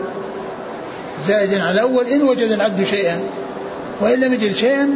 زائد 1.28 1.54
على 1.54 1.72
الأول 1.72 2.08
إن 2.08 2.22
وجد 2.22 2.52
العبد 2.52 2.84
شيئا 2.84 3.24
وإن 4.02 4.20
لم 4.20 4.34
يجد 4.34 4.52
شيئا 4.52 4.90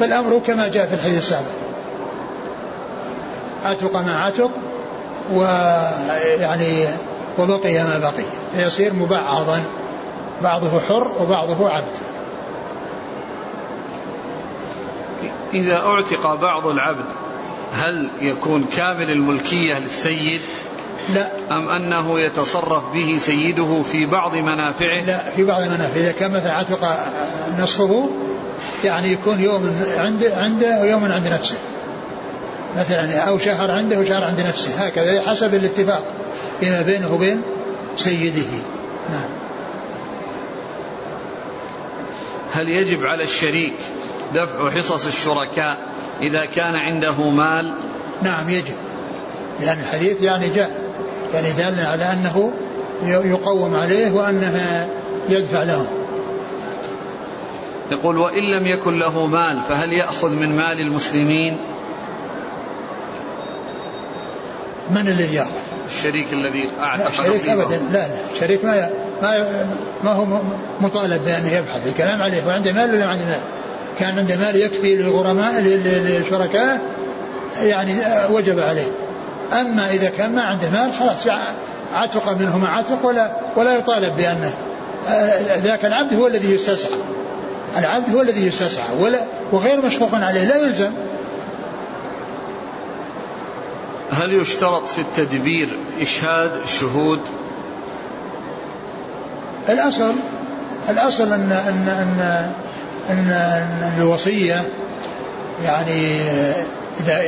فالأمر 0.00 0.38
كما 0.46 0.68
جاء 0.68 0.86
في 0.86 0.94
الحديث 0.94 1.18
السابق. 1.18 1.50
عتق 3.64 3.96
ما 3.96 4.16
عتق 4.16 4.50
ويعني 5.32 6.88
وبقي 7.38 7.84
ما 7.84 7.98
بقي. 7.98 8.24
فيصير 8.56 8.94
مبعضا 8.94 9.62
بعضه 10.42 10.80
حر 10.80 11.12
وبعضه 11.20 11.68
عبد. 11.68 11.96
إذا 15.54 15.76
أعتق 15.76 16.34
بعض 16.34 16.66
العبد 16.66 17.04
هل 17.72 18.10
يكون 18.20 18.64
كامل 18.64 19.10
الملكية 19.10 19.78
للسيد؟ 19.78 20.40
لا. 21.14 21.28
أم 21.50 21.68
أنه 21.68 22.20
يتصرف 22.20 22.92
به 22.92 23.18
سيده 23.20 23.82
في 23.82 24.06
بعض 24.06 24.34
منافعه؟ 24.36 25.04
لا 25.06 25.30
في 25.36 25.44
بعض 25.44 25.62
منافعه. 25.62 26.00
إذا 26.00 26.12
كان 26.12 26.32
مثلا 26.32 26.52
عتق 26.52 26.80
نصفه 27.58 28.10
يعني 28.84 29.12
يكون 29.12 29.40
يوم 29.40 29.74
عنده 29.96 30.36
عنده 30.36 30.80
ويوم 30.80 31.04
عند 31.04 31.26
نفسه. 31.26 31.56
مثلا 32.76 33.18
أو 33.18 33.38
شهر 33.38 33.70
عنده 33.70 33.98
وشهر 33.98 34.24
عند 34.24 34.40
نفسه. 34.40 34.86
هكذا 34.86 35.22
حسب 35.30 35.54
الاتفاق 35.54 36.14
فيما 36.60 36.82
بينه 36.82 37.14
وبين 37.14 37.42
سيده. 37.96 38.58
نعم. 39.10 39.28
هل 42.52 42.68
يجب 42.68 43.04
على 43.04 43.22
الشريك 43.22 43.76
دفع 44.34 44.70
حصص 44.70 45.06
الشركاء 45.06 45.78
إذا 46.20 46.44
كان 46.44 46.74
عنده 46.74 47.30
مال؟ 47.30 47.74
نعم 48.22 48.48
يجب. 48.50 48.74
لأن 49.60 49.80
الحديث 49.80 50.22
يعني 50.22 50.48
جاء 50.48 50.87
يعني 51.34 51.52
دال 51.52 51.86
على 51.86 52.12
أنه 52.12 52.52
يقوم 53.04 53.74
عليه 53.74 54.12
وأنه 54.12 54.88
يدفع 55.28 55.62
له. 55.62 55.86
يقول 57.90 58.18
وإن 58.18 58.50
لم 58.58 58.66
يكن 58.66 58.98
له 58.98 59.26
مال 59.26 59.60
فهل 59.68 59.92
يأخذ 59.92 60.30
من 60.30 60.56
مال 60.56 60.80
المسلمين؟ 60.80 61.58
من 64.90 65.08
الذي 65.08 65.34
يأخذ؟ 65.34 65.50
الشريك 65.88 66.32
الذي 66.32 66.70
أعتق 66.82 67.08
الشريك 67.08 67.48
أبدا 67.48 67.80
لا 67.92 67.98
لا. 67.98 68.08
الشريك 68.34 68.64
ما 68.64 68.90
ما 69.22 69.64
ما 70.04 70.12
هو 70.12 70.40
مطالب 70.80 71.24
بأن 71.24 71.46
يبحث. 71.46 71.86
الكلام 71.86 72.22
عليه 72.22 72.46
وعنده 72.46 72.72
مال 72.72 72.94
ولا 72.94 73.06
عنده 73.06 73.24
مال؟ 73.24 73.40
كان 73.98 74.18
عنده 74.18 74.36
مال 74.36 74.56
يكفي 74.56 74.96
للغرماء 74.96 75.60
للشركاء 75.60 76.80
يعني 77.62 77.92
وجب 78.30 78.58
عليه. 78.58 78.86
أما 79.52 79.90
إذا 79.90 80.10
كان 80.10 80.34
ما 80.34 80.42
عنده 80.42 80.70
مال 80.70 80.92
خلاص 80.92 81.26
عتق 81.92 82.32
منه 82.32 82.58
ما 82.58 82.68
عتق 82.68 83.06
ولا 83.06 83.32
ولا 83.56 83.72
يطالب 83.72 84.16
بأنه 84.16 84.54
ذاك 85.56 85.84
العبد 85.84 86.14
هو 86.14 86.26
الذي 86.26 86.54
يستسعى. 86.54 86.98
العبد 87.76 88.14
هو 88.14 88.22
الذي 88.22 88.46
يستسعى 88.46 88.96
ولا 89.00 89.18
وغير 89.52 89.86
مشفوق 89.86 90.14
عليه 90.14 90.44
لا 90.44 90.56
يلزم. 90.56 90.90
هل 94.12 94.32
يشترط 94.32 94.86
في 94.86 95.00
التدبير 95.00 95.68
إشهاد 96.00 96.50
شهود؟ 96.80 97.20
الأصل 99.68 100.14
الأصل 100.88 101.32
أن 101.32 101.52
أن 101.52 101.88
أن 101.88 102.50
أن, 103.10 103.30
أن 103.30 103.92
الوصية 103.98 104.68
يعني 105.62 106.20
إذا 107.00 107.20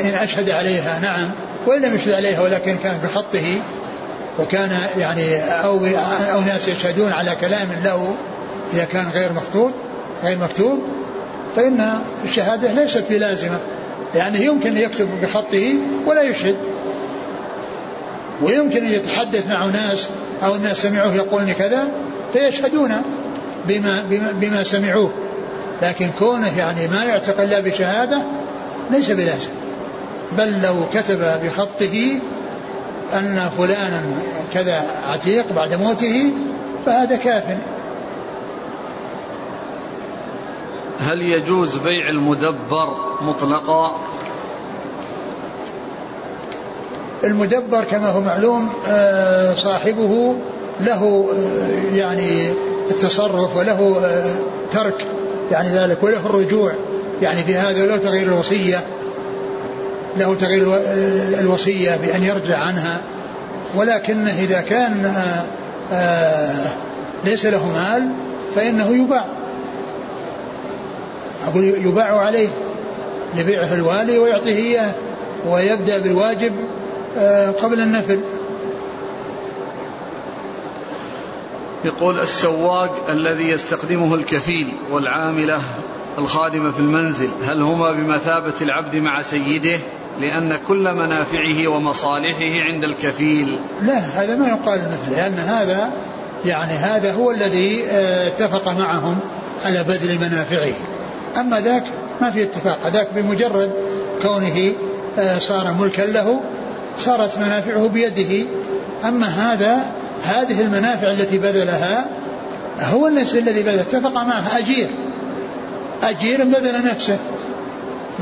إن 0.00 0.14
أشهد 0.22 0.50
عليها 0.50 0.98
نعم. 0.98 1.30
وإن 1.66 1.82
لم 1.82 1.94
يشهد 1.94 2.12
عليها 2.12 2.40
ولكن 2.40 2.76
كان 2.76 2.98
بخطه 3.04 3.62
وكان 4.38 4.70
يعني 4.98 5.36
أو 5.42 5.86
أو 6.32 6.40
ناس 6.40 6.68
يشهدون 6.68 7.12
على 7.12 7.36
كلام 7.40 7.68
له 7.84 8.14
إذا 8.72 8.84
كان 8.84 9.08
غير 9.08 9.32
مخطوط 9.32 9.70
غير 10.24 10.38
مكتوب 10.38 10.78
فإن 11.56 11.98
الشهادة 12.24 12.72
ليست 12.72 13.04
بلازمة. 13.10 13.58
لأنه 14.14 14.38
يمكن 14.38 14.70
أن 14.70 14.76
يكتب 14.76 15.08
بخطه 15.22 15.74
ولا 16.06 16.22
يشهد. 16.22 16.56
ويمكن 18.42 18.84
أن 18.84 18.92
يتحدث 18.92 19.46
مع 19.46 19.64
ناس 19.64 20.08
أو 20.42 20.54
الناس 20.54 20.78
سمعوه 20.78 21.14
يقولون 21.14 21.52
كذا 21.52 21.88
فيشهدون 22.32 22.92
بما, 23.68 24.04
بما, 24.10 24.32
بما 24.32 24.64
سمعوه. 24.64 25.12
لكن 25.82 26.10
كونه 26.18 26.58
يعني 26.58 26.88
ما 26.88 27.04
يعتق 27.04 27.40
إلا 27.40 27.60
بشهادة 27.60 28.22
ليس 28.90 29.10
بلازم. 29.10 29.50
بل 30.38 30.62
لو 30.62 30.84
كتب 30.94 31.40
بخطه 31.44 32.20
أن 33.12 33.50
فلانا 33.58 34.02
كذا 34.54 34.84
عتيق 35.04 35.52
بعد 35.52 35.74
موته 35.74 36.32
فهذا 36.86 37.16
كاف. 37.16 37.44
هل 41.00 41.22
يجوز 41.22 41.78
بيع 41.78 42.08
المدبر 42.10 42.96
مطلقا؟ 43.20 43.96
المدبر 47.24 47.84
كما 47.84 48.10
هو 48.10 48.20
معلوم 48.20 48.68
آه، 48.88 49.54
صاحبه 49.54 50.36
له 50.80 51.28
آه، 51.34 51.96
يعني 51.96 52.52
التصرف 52.90 53.56
وله 53.56 53.96
آه، 54.04 54.34
ترك 54.72 55.06
يعني 55.50 55.68
ذلك 55.68 56.02
وله 56.02 56.26
الرجوع 56.26 56.72
يعني 57.22 57.42
في 57.42 57.54
هذا 57.54 57.86
له 57.86 57.96
تغيير 57.96 58.26
الوصية. 58.26 58.86
له 60.16 60.34
تغيير 60.34 60.76
الوصية 61.40 61.96
بأن 61.96 62.22
يرجع 62.22 62.58
عنها 62.58 63.00
ولكن 63.74 64.28
إذا 64.28 64.60
كان 64.60 65.12
ليس 67.24 67.46
له 67.46 67.66
مال 67.72 68.12
فإنه 68.56 68.90
يباع. 69.04 69.24
أقول 71.46 71.64
يباع 71.64 72.18
عليه 72.18 72.48
يبيعه 73.36 73.74
الوالي 73.74 74.18
ويعطيه 74.18 74.56
إياه 74.56 74.92
ويبدأ 75.48 75.98
بالواجب 75.98 76.52
آه، 77.18 77.50
قبل 77.50 77.80
النفل. 77.80 78.20
يقول 81.84 82.20
السواق 82.20 83.10
الذي 83.10 83.50
يستخدمه 83.50 84.14
الكفيل 84.14 84.76
والعاملة 84.90 85.58
الخادمة 86.18 86.70
في 86.70 86.80
المنزل 86.80 87.28
هل 87.44 87.62
هما 87.62 87.92
بمثابة 87.92 88.54
العبد 88.62 88.96
مع 88.96 89.22
سيده؟ 89.22 89.78
لأن 90.20 90.56
كل 90.68 90.94
منافعه 90.94 91.68
ومصالحه 91.68 92.60
عند 92.60 92.84
الكفيل. 92.84 93.60
لا 93.82 93.98
هذا 93.98 94.36
ما 94.36 94.48
يقال 94.48 94.88
مثل 94.88 95.16
لأن 95.16 95.34
هذا 95.34 95.92
يعني 96.44 96.72
هذا 96.72 97.12
هو 97.12 97.30
الذي 97.30 97.84
آه، 97.84 98.26
اتفق 98.26 98.68
معهم 98.68 99.18
على 99.62 99.84
بذل 99.84 100.18
منافعه. 100.18 100.72
أما 101.40 101.60
ذاك 101.60 101.84
ما 102.20 102.30
في 102.30 102.42
اتفاق 102.42 102.88
ذاك 102.88 103.14
بمجرد 103.14 103.72
كونه 104.22 104.72
آه، 105.18 105.38
صار 105.38 105.72
ملكا 105.72 106.02
له 106.02 106.40
صارت 106.98 107.38
منافعه 107.38 107.88
بيده. 107.88 108.46
أما 109.04 109.26
هذا 109.26 109.92
هذه 110.24 110.60
المنافع 110.60 111.10
التي 111.10 111.38
بذلها 111.38 112.06
هو 112.80 113.06
النفس 113.06 113.34
الذي 113.34 113.62
بذل 113.62 113.78
اتفق 113.78 114.12
معه 114.12 114.58
أجير. 114.58 114.88
أجير 116.02 116.44
بذل 116.44 116.86
نفسه. 116.86 117.18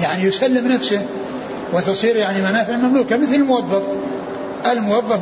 يعني 0.02 0.22
يسلم 0.22 0.72
نفسه. 0.72 1.02
وتصير 1.72 2.16
يعني 2.16 2.40
منافع 2.40 2.76
مملوكة 2.76 3.16
مثل 3.16 3.34
الموظف. 3.34 3.82
الموظف 4.72 5.20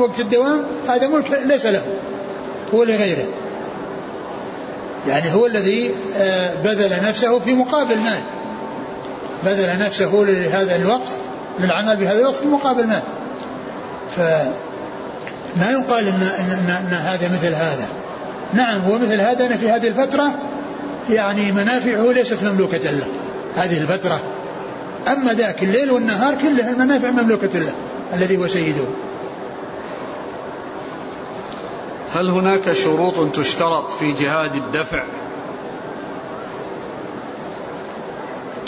وقت 0.00 0.20
الدوام 0.20 0.66
هذا 0.88 1.06
ملك 1.06 1.40
ليس 1.46 1.66
له. 1.66 1.84
هو 2.74 2.84
لغيره. 2.84 3.26
يعني 5.08 5.34
هو 5.34 5.46
الذي 5.46 5.90
آه، 6.16 6.54
بذل 6.54 7.08
نفسه 7.08 7.38
في 7.38 7.54
مقابل 7.54 7.96
مال. 7.96 8.20
بذل 9.44 9.78
نفسه 9.78 10.24
لهذا 10.28 10.76
الوقت 10.76 11.08
للعمل 11.60 11.96
بهذا 11.96 12.20
الوقت 12.20 12.36
في 12.36 12.46
مقابل 12.46 12.86
مال. 12.86 13.02
فما 15.56 15.70
يقال 15.70 16.08
إن, 16.08 16.14
إن, 16.14 16.50
إن, 16.50 16.70
إن 16.70 16.92
هذا 16.92 17.28
مثل 17.28 17.54
هذا. 17.54 17.88
نعم 18.54 18.80
هو 18.80 18.98
مثل 18.98 19.20
هذا 19.20 19.46
أن 19.46 19.56
في 19.56 19.70
هذه 19.70 19.88
الفترة 19.88 20.38
يعني 21.10 21.52
منافعه 21.52 22.12
ليست 22.12 22.44
مملوكة 22.44 22.90
له 22.90 23.06
هذه 23.54 23.78
الفترة. 23.78 24.20
أما 25.08 25.32
ذاك 25.32 25.62
الليل 25.62 25.90
والنهار 25.90 26.34
كلها 26.34 26.70
المنافع 26.70 27.10
مملوكة 27.10 27.58
له 27.58 27.72
الذي 28.14 28.36
هو 28.36 28.46
سيده. 28.46 28.84
هل 32.14 32.30
هناك 32.30 32.72
شروط 32.72 33.36
تشترط 33.36 33.90
في 33.90 34.12
جهاد 34.12 34.54
الدفع؟ 34.54 35.02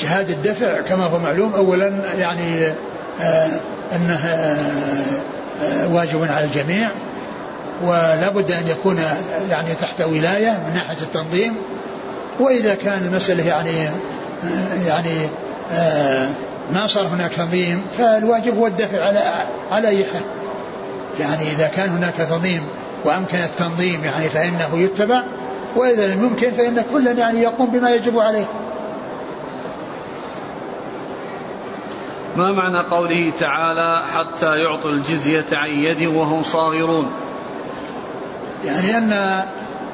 جهاد 0.01 0.31
الدفع 0.31 0.81
كما 0.81 1.05
هو 1.05 1.19
معلوم 1.19 1.55
اولا 1.55 2.15
يعني 2.19 2.67
آه 3.21 3.61
آه, 3.93 4.11
آه، 4.11 5.36
واجب 5.63 6.25
على 6.31 6.45
الجميع 6.45 6.91
ولا 7.83 8.29
بد 8.29 8.53
أن 8.53 8.69
يكون 8.69 8.99
يعني 9.51 9.75
تحت 9.75 10.01
ولاية 10.01 10.51
من 10.51 10.75
ناحية 10.75 11.03
التنظيم. 11.03 11.57
وإذا 12.41 12.75
كان 12.75 13.07
المسألة 13.07 13.47
يعني 13.47 13.91
يعني 14.87 15.29
آه 15.73 16.29
ما 16.75 16.87
صار 16.87 17.07
هناك 17.07 17.33
تنظيم 17.33 17.83
فالواجب 17.99 18.59
هو 18.59 18.67
الدفع 18.67 19.05
على 19.05 19.19
على 19.71 19.89
أي 19.89 20.05
حال 20.05 20.23
يعني 21.21 21.43
إذا 21.53 21.67
كان 21.69 21.89
هناك 21.89 22.15
تنظيم 22.15 22.63
وأمكن 23.05 23.39
التنظيم 23.39 24.05
يعني 24.05 24.29
فإنه 24.29 24.79
يتبع 24.79 25.23
وإذا 25.77 26.15
لم 26.15 26.25
يمكن 26.25 26.51
فإن 26.51 26.85
كل 26.93 27.19
يعني 27.19 27.41
يقوم 27.41 27.71
بما 27.71 27.91
يجب 27.91 28.19
عليه. 28.19 28.45
ما 32.37 32.53
معنى 32.53 32.79
قوله 32.79 33.33
تعالى 33.39 34.03
حتى 34.15 34.47
يعطوا 34.47 34.91
الجزية 34.91 35.47
عن 35.53 35.69
يد 35.69 36.03
وهم 36.07 36.43
صاغرون؟ 36.43 37.11
يعني 38.65 38.97
أن 38.97 39.13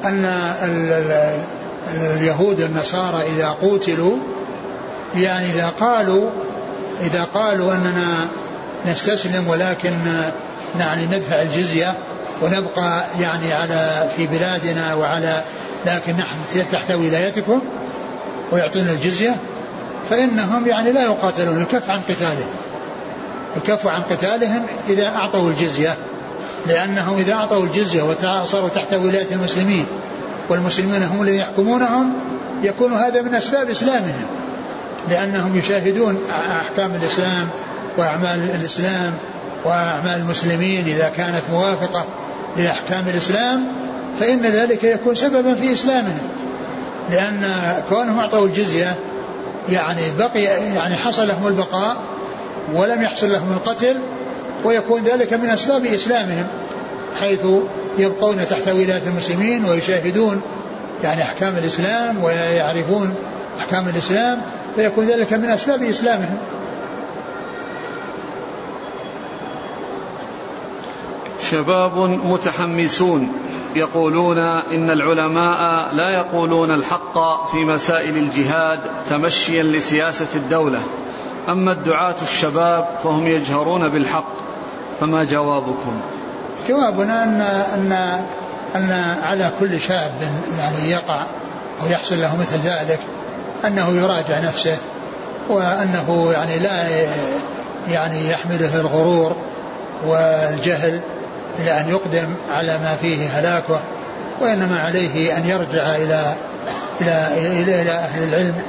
أن 0.03 0.25
اليهود 1.93 2.59
النصارى 2.59 3.21
إذا 3.21 3.49
قوتلوا 3.49 4.17
يعني 5.15 5.45
إذا 5.45 5.69
قالوا 5.79 6.31
إذا 7.01 7.23
قالوا 7.23 7.73
أننا 7.73 8.27
نستسلم 8.85 9.47
ولكن 9.47 9.99
يعني 10.79 11.05
ندفع 11.05 11.41
الجزية 11.41 11.97
ونبقى 12.41 13.03
يعني 13.19 13.53
على 13.53 14.09
في 14.15 14.27
بلادنا 14.27 14.95
وعلى 14.95 15.43
لكن 15.85 16.13
نحن 16.13 16.67
تحت 16.71 16.91
ولايتكم 16.91 17.61
ويعطون 18.51 18.87
الجزية 18.87 19.35
فإنهم 20.09 20.67
يعني 20.67 20.91
لا 20.91 21.03
يقاتلون 21.03 21.61
يكف 21.61 21.89
عن 21.89 22.01
قتالهم. 22.09 22.55
يكف 23.55 23.87
عن 23.87 24.01
قتالهم 24.01 24.65
إذا 24.89 25.07
أعطوا 25.07 25.49
الجزية 25.49 25.97
لأنهم 26.67 27.17
إذا 27.17 27.33
أعطوا 27.33 27.63
الجزية 27.63 28.03
وصاروا 28.03 28.69
تحت 28.69 28.93
ولاية 28.93 29.35
المسلمين 29.35 29.85
والمسلمين 30.49 31.03
هم 31.03 31.21
الذين 31.21 31.39
يحكمونهم 31.39 32.13
يكون 32.63 32.93
هذا 32.93 33.21
من 33.21 33.35
أسباب 33.35 33.69
إسلامهم. 33.69 34.25
لأنهم 35.09 35.57
يشاهدون 35.59 36.17
أحكام 36.31 36.91
الإسلام 37.01 37.49
وأعمال 37.97 38.51
الإسلام 38.51 39.17
وأعمال 39.65 40.19
المسلمين 40.19 40.85
إذا 40.85 41.09
كانت 41.09 41.41
موافقة 41.49 42.05
لأحكام 42.57 43.05
الإسلام 43.07 43.67
فإن 44.19 44.41
ذلك 44.41 44.83
يكون 44.83 45.15
سببا 45.15 45.55
في 45.55 45.73
إسلامهم. 45.73 46.21
لأن 47.11 47.43
كونهم 47.89 48.19
أعطوا 48.19 48.47
الجزية 48.47 48.95
يعني 49.69 50.01
بقي 50.17 50.43
يعني 50.75 50.95
حصل 50.95 51.27
لهم 51.27 51.47
البقاء 51.47 51.97
ولم 52.73 53.01
يحصل 53.01 53.31
لهم 53.31 53.53
القتل 53.53 53.99
ويكون 54.63 55.03
ذلك 55.03 55.33
من 55.33 55.49
أسباب 55.49 55.85
إسلامهم 55.85 56.47
حيث 57.15 57.45
يبقون 57.97 58.45
تحت 58.47 58.67
ولاية 58.67 59.07
المسلمين 59.07 59.65
ويشاهدون 59.65 60.41
يعني 61.03 61.23
أحكام 61.23 61.55
الإسلام 61.57 62.23
ويعرفون 62.23 63.15
أحكام 63.59 63.87
الإسلام 63.89 64.41
فيكون 64.75 65.07
ذلك 65.07 65.33
من 65.33 65.45
أسباب 65.45 65.83
إسلامهم. 65.83 66.37
شباب 71.51 71.97
متحمسون. 71.97 73.31
يقولون 73.75 74.37
إن 74.73 74.89
العلماء 74.89 75.93
لا 75.93 76.09
يقولون 76.09 76.71
الحق 76.71 77.47
في 77.51 77.65
مسائل 77.65 78.17
الجهاد 78.17 78.79
تمشيا 79.09 79.63
لسياسة 79.63 80.27
الدولة. 80.35 80.79
أما 81.49 81.71
الدعاة 81.71 82.15
الشباب 82.21 82.87
فهم 83.03 83.27
يجهرون 83.27 83.89
بالحق 83.89 84.33
فما 84.99 85.23
جوابكم؟ 85.23 86.01
جوابنا 86.69 87.23
ان 87.23 87.41
ان 87.41 87.91
أن 88.75 88.91
على 89.21 89.51
كل 89.59 89.79
شاب 89.79 90.11
يعني 90.57 90.91
يقع 90.91 91.25
أو 91.81 91.87
يحصل 91.87 92.21
له 92.21 92.35
مثل 92.35 92.57
ذلك 92.57 92.99
أنه 93.65 93.89
يراجع 93.89 94.39
نفسه 94.39 94.77
وأنه 95.49 96.31
يعني 96.31 96.59
لا 96.59 96.87
يعني 97.87 98.29
يحمله 98.29 98.79
الغرور 98.79 99.35
والجهل 100.07 101.01
إلى 101.59 101.81
أن 101.81 101.89
يقدم 101.89 102.35
على 102.51 102.77
ما 102.77 102.95
فيه 103.01 103.27
هلاكه 103.39 103.81
وإنما 104.41 104.79
عليه 104.79 105.37
أن 105.37 105.47
يرجع 105.47 105.95
إلى 105.95 106.35
إلى 107.01 107.27
إلى, 107.37 107.81
إلى 107.81 107.91
أهل 107.91 108.23
العلم 108.23 108.61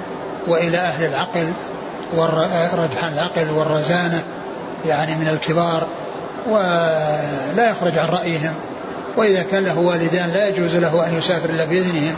وإلى 0.47 0.77
أهل 0.77 1.05
العقل 1.05 1.53
ورجحان 2.17 3.13
العقل 3.13 3.51
والرزانة 3.51 4.23
يعني 4.87 5.15
من 5.15 5.29
الكبار 5.29 5.87
ولا 6.49 7.71
يخرج 7.71 7.99
عن 7.99 8.09
رأيهم. 8.09 8.55
وإذا 9.17 9.43
كان 9.43 9.65
له 9.65 9.79
والدان 9.79 10.31
لا 10.31 10.49
يجوز 10.49 10.75
له 10.75 11.07
أن 11.07 11.19
يسافر 11.19 11.51
إلا 11.51 11.65
بإذنهم. 11.65 12.17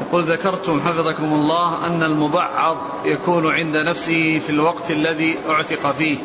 يقول 0.00 0.24
ذكرتم 0.24 0.80
حفظكم 0.80 1.32
الله 1.32 1.86
أن 1.86 2.02
المبعض 2.02 2.76
يكون 3.04 3.52
عند 3.54 3.76
نفسه 3.76 4.38
في 4.38 4.50
الوقت 4.50 4.90
الذي 4.90 5.38
أعتق 5.48 5.92
فيه. 5.92 6.18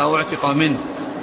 أو 0.00 0.16
اعتق 0.16 0.46
منه. 0.46 0.78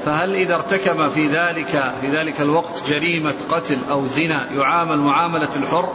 فهل 0.06 0.36
إذا 0.36 0.56
ارتكب 0.56 1.10
في 1.10 1.28
ذلك 1.28 1.94
في 2.02 2.18
ذلك 2.18 2.42
الوقت 2.42 2.84
جريمة 2.90 3.36
قتل 3.50 3.78
أو 3.90 4.06
زنا 4.06 4.52
يعامل 4.52 4.98
معاملة 4.98 5.56
الحر؟ 5.56 5.94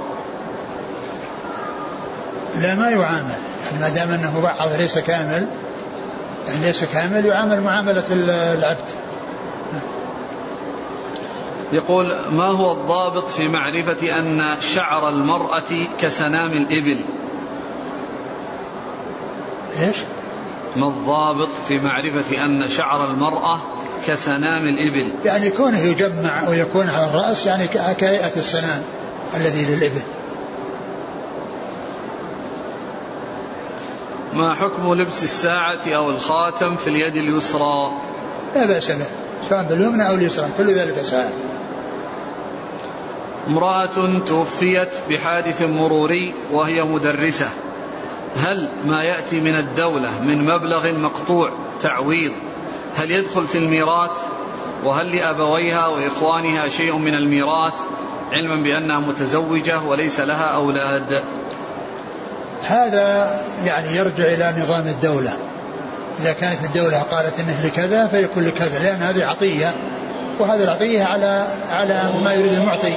لا 2.61 2.75
ما 2.75 2.91
يعامل. 2.91 3.35
ما 3.81 3.89
دام 3.89 4.11
أنه 4.11 4.43
بعض 4.43 4.73
ليس 4.79 4.99
كامل 4.99 5.49
يعني 6.49 6.67
ليس 6.67 6.85
كامل 6.85 7.27
يعامل 7.27 7.61
معاملة 7.61 8.05
العبد. 8.55 8.89
يقول 11.73 12.17
ما 12.33 12.47
هو 12.47 12.73
الضابط 12.73 13.31
في 13.31 13.49
معرفة 13.49 14.19
أن 14.19 14.61
شعر 14.61 15.09
المرأة 15.09 15.87
كسنام 16.01 16.53
الإبل؟ 16.53 17.01
إيش؟ 19.79 19.97
ما 20.77 20.89
الضابط 20.89 21.49
في 21.69 21.79
معرفة 21.79 22.45
أن 22.45 22.69
شعر 22.69 23.11
المرأة 23.11 23.59
كسنام 24.07 24.67
الإبل؟ 24.67 25.15
يعني 25.25 25.51
كونه 25.51 25.79
يجمع 25.79 26.49
ويكون 26.49 26.89
على 26.89 27.11
الرأس 27.11 27.47
يعني 27.47 27.67
كهيئة 27.69 28.37
السنام 28.37 28.85
الذي 29.35 29.75
للإبل. 29.75 30.03
ما 34.35 34.55
حكم 34.55 34.95
لبس 34.95 35.23
الساعة 35.23 35.81
أو 35.87 36.11
الخاتم 36.11 36.77
في 36.77 36.91
اليد 36.91 37.17
اليسرى؟ 37.17 37.93
لا 38.55 38.67
بأس 38.67 38.91
به 38.91 39.07
سواء 39.49 39.69
باليمنى 39.69 40.09
أو 40.09 40.15
اليسرى 40.15 40.49
كل 40.59 40.75
ذلك 40.75 40.97
ساعة. 40.97 41.33
امرأة 43.49 44.21
توفيت 44.27 44.97
بحادث 45.11 45.63
مروري 45.63 46.35
وهي 46.53 46.83
مدرسة. 46.83 47.49
هل 48.37 48.69
ما 48.85 49.03
يأتي 49.03 49.41
من 49.41 49.57
الدولة 49.57 50.21
من 50.23 50.45
مبلغ 50.45 50.93
مقطوع 50.93 51.53
تعويض؟ 51.81 52.33
هل 52.97 53.11
يدخل 53.11 53.47
في 53.47 53.59
الميراث؟ 53.59 54.11
وهل 54.85 55.17
لأبويها 55.17 55.87
وإخوانها 55.87 56.69
شيء 56.69 56.97
من 56.97 57.15
الميراث 57.15 57.75
علما 58.33 58.63
بأنها 58.63 58.99
متزوجة 58.99 59.83
وليس 59.83 60.21
لها 60.21 60.45
أولاد؟ 60.45 61.23
هذا 62.63 63.41
يعني 63.65 63.97
يرجع 63.97 64.25
إلى 64.25 64.63
نظام 64.63 64.87
الدولة. 64.87 65.33
إذا 66.21 66.33
كانت 66.33 66.65
الدولة 66.65 67.03
قالت 67.03 67.41
إنه 67.41 67.67
لكذا 67.67 68.07
فيكون 68.07 68.45
لكذا 68.45 68.79
لأن 68.79 69.03
هذه 69.03 69.25
عطية. 69.25 69.75
وهذه 70.41 70.65
العطية 70.65 71.05
على 71.05 71.47
على 71.69 72.21
ما 72.25 72.33
يريد 72.33 72.53
المعطي. 72.53 72.93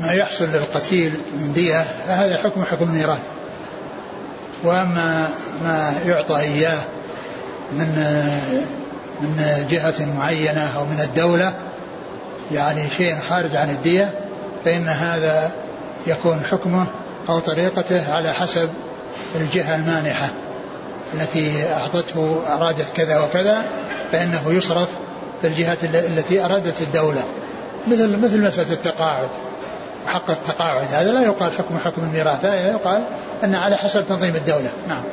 ما 0.00 0.12
يحصل 0.12 0.44
للقتيل 0.44 1.12
من 1.40 1.52
دية 1.52 1.82
فهذا 2.06 2.42
حكم 2.42 2.64
حكم 2.64 2.84
الميراث. 2.84 3.22
وأما 4.64 5.28
ما 5.64 5.94
يعطى 6.06 6.40
إياه 6.40 6.80
من 7.72 7.88
من 9.20 9.66
جهة 9.70 9.94
معينة 10.18 10.78
أو 10.78 10.84
من 10.84 11.00
الدولة 11.00 11.54
يعني 12.52 12.90
شيء 12.96 13.16
خارج 13.28 13.56
عن 13.56 13.70
الدية 13.70 14.10
فإن 14.64 14.88
هذا 14.88 15.50
يكون 16.06 16.40
حكمه 16.50 16.86
أو 17.28 17.38
طريقته 17.38 18.12
على 18.12 18.32
حسب 18.32 18.70
الجهة 19.34 19.74
المانحة 19.74 20.28
التي 21.14 21.72
أعطته 21.72 22.42
أرادت 22.54 22.86
كذا 22.96 23.20
وكذا 23.20 23.62
فإنه 24.12 24.42
يصرف 24.46 24.88
في 25.42 25.46
الجهة 25.46 25.78
التي 25.82 26.44
أرادت 26.44 26.82
الدولة 26.82 27.24
مثل 27.88 28.18
مثل 28.20 28.42
مسألة 28.42 28.72
التقاعد. 28.72 29.28
حق 30.06 30.30
التقاعد. 30.30 30.88
هذا 30.88 31.12
لا 31.12 31.22
يقال 31.22 31.52
حكم 31.52 31.78
حكم 31.78 32.02
الميراث 32.02 32.44
هذا 32.44 32.70
يقال 32.70 33.04
أن 33.44 33.54
على 33.54 33.76
حسب 33.76 34.06
تنظيم 34.08 34.36
الدولة. 34.36 34.70
نعم. 34.88 35.04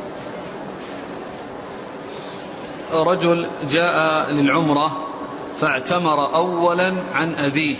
رجل 2.93 3.47
جاء 3.69 4.31
للعمرة 4.31 5.07
فاعتمر 5.57 6.35
أولا 6.35 6.95
عن 7.13 7.35
أبيه 7.35 7.75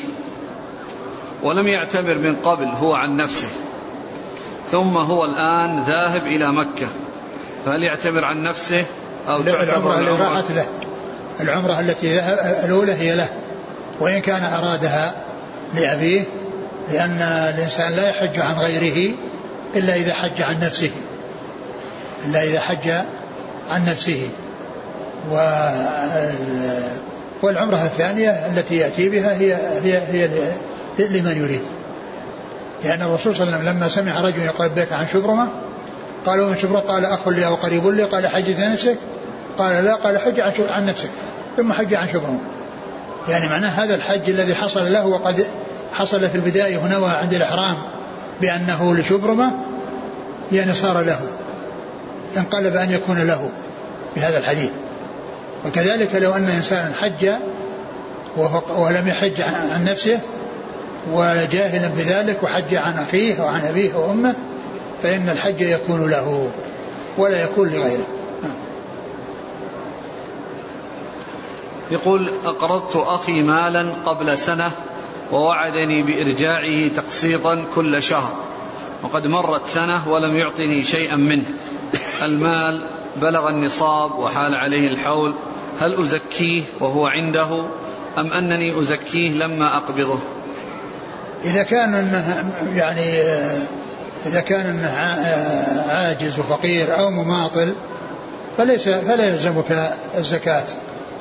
ولم 1.44 1.68
يعتمر 1.68 2.18
من 2.18 2.36
قبل 2.44 2.66
هو 2.66 2.96
عن 2.96 3.16
نفسه. 3.16 3.48
ثم 4.68 4.98
هو 4.98 5.26
الآن 5.26 5.80
ذاهب 5.80 6.22
إلى 6.26 6.52
مكة. 6.52 6.88
فهل 7.66 7.84
يعتبر 7.84 8.26
عن 8.26 8.44
نفسه 8.44 8.86
أو 9.30 9.42
العمرة 9.42 10.00
اللي 10.00 10.12
راحت 10.12 10.52
له. 10.52 10.66
العمرة 11.40 11.80
التي 11.80 12.18
ذهب 12.18 12.64
الأولى 12.66 12.94
هي 12.94 13.16
له. 13.16 13.30
وإن 14.00 14.20
كان 14.20 14.44
أرادها 14.44 15.16
لأبيه 15.76 16.24
لأن 16.90 17.22
الإنسان 17.22 17.94
لا 17.94 18.10
يحج 18.10 18.40
عن 18.40 18.56
غيره 18.56 19.16
إلا 19.76 19.96
إذا 19.96 20.14
حج 20.14 20.42
عن 20.42 20.60
نفسه. 20.60 20.92
إلا 22.26 22.44
إذا 22.44 22.60
حج 22.60 22.90
عن 23.70 23.86
نفسه. 23.86 24.30
و 25.32 25.36
والعمرة 27.42 27.86
الثانية 27.86 28.30
التي 28.30 28.78
يأتي 28.78 29.10
بها 29.10 29.34
هي 29.34 29.54
هي 29.84 29.98
هي 29.98 31.08
لمن 31.08 31.38
يريد. 31.38 31.62
لأن 32.84 33.02
الرسول 33.02 33.36
صلى 33.36 33.44
الله 33.44 33.58
عليه 33.58 33.64
وسلم 33.64 33.78
لما 33.78 33.88
سمع 33.88 34.22
رجل 34.22 34.40
يقول 34.40 34.68
لبيك 34.68 34.94
عن 34.94 35.08
شبرمة 35.08 35.48
قالوا 36.26 36.50
من 36.50 36.58
شبرمة؟ 36.58 36.80
قال 36.80 37.06
أخ 37.06 37.28
لي 37.28 37.46
أو 37.46 37.56
قريب 37.56 37.88
لي 37.88 38.04
قال 38.04 38.28
حجت 38.28 38.60
نفسك. 38.60 38.98
قال 39.58 39.86
لا 39.86 39.96
قال 39.96 40.18
حج 40.18 40.40
عن, 40.40 40.52
عن 40.70 40.86
نفسك 40.86 41.10
ثم 41.58 41.74
حج 41.74 41.94
عن 41.94 42.08
شبرمة. 42.08 42.40
يعني 43.30 43.48
معناه 43.48 43.70
هذا 43.70 43.96
الحج 43.96 44.30
الذي 44.30 44.56
حصل 44.56 44.94
له 44.94 45.06
وقد 45.06 45.46
حصل 45.94 46.30
في 46.30 46.36
البداية 46.36 46.78
ونوى 46.78 47.10
عند 47.10 47.34
الإحرام 47.34 47.78
بأنه 48.42 48.96
لشبرمة 48.96 49.52
يعني 50.52 50.74
صار 50.74 51.02
له 51.02 51.20
انقلب 52.38 52.76
أن 52.76 52.92
يكون 52.92 53.18
له 53.18 53.50
بهذا 54.16 54.38
الحديث. 54.38 54.72
وكذلك 55.66 56.16
لو 56.16 56.32
أن 56.32 56.48
إنسانا 56.48 56.92
حج 57.02 57.30
ولم 58.78 59.08
يحج 59.08 59.42
عن 59.72 59.86
نفسه 59.86 60.20
وجاهلا 61.14 61.88
بذلك 61.88 62.44
وحج 62.44 62.76
عن 62.76 62.98
أخيه 62.98 63.42
وعن 63.42 63.66
أبيه 63.66 63.96
وأمه 63.96 64.36
فإن 65.04 65.30
الحج 65.30 65.62
يكون 65.62 66.10
له 66.10 66.52
ولا 67.18 67.44
يكون 67.44 67.70
لغيره. 67.70 68.06
يقول 71.92 72.30
أقرضت 72.46 72.96
أخي 72.96 73.42
مالا 73.42 73.96
قبل 74.06 74.38
سنة 74.38 74.72
ووعدني 75.32 76.02
بإرجاعه 76.02 76.88
تقسيطا 76.88 77.66
كل 77.76 78.04
شهر. 78.04 78.32
وقد 79.04 79.28
مرت 79.28 79.66
سنة 79.66 80.10
ولم 80.10 80.36
يعطني 80.36 80.84
شيئا 80.84 81.16
منه. 81.16 81.46
المال 82.22 82.86
بلغ 83.16 83.50
النصاب 83.50 84.20
وحال 84.20 84.56
عليه 84.56 84.88
الحول. 84.88 85.34
هل 85.82 85.94
أزكيه 85.94 86.62
وهو 86.80 87.08
عنده 87.08 87.66
أم 88.18 88.34
أنني 88.34 88.80
أزكيه 88.82 89.30
لما 89.32 89.78
أقبضه؟ 89.78 90.20
إذا 91.44 91.64
كان 91.64 91.94
أنه 91.94 92.52
يعني 92.76 93.22
إذا 94.26 94.42
كان 94.42 94.66
أنه 94.66 94.90
عاجز 95.92 96.40
وفقير 96.40 97.00
أو 97.00 97.10
مماطل 97.10 97.74
فليس 98.58 98.90
فلا 98.90 99.30
يلزمك 99.30 99.98
الزكاة. 100.18 100.66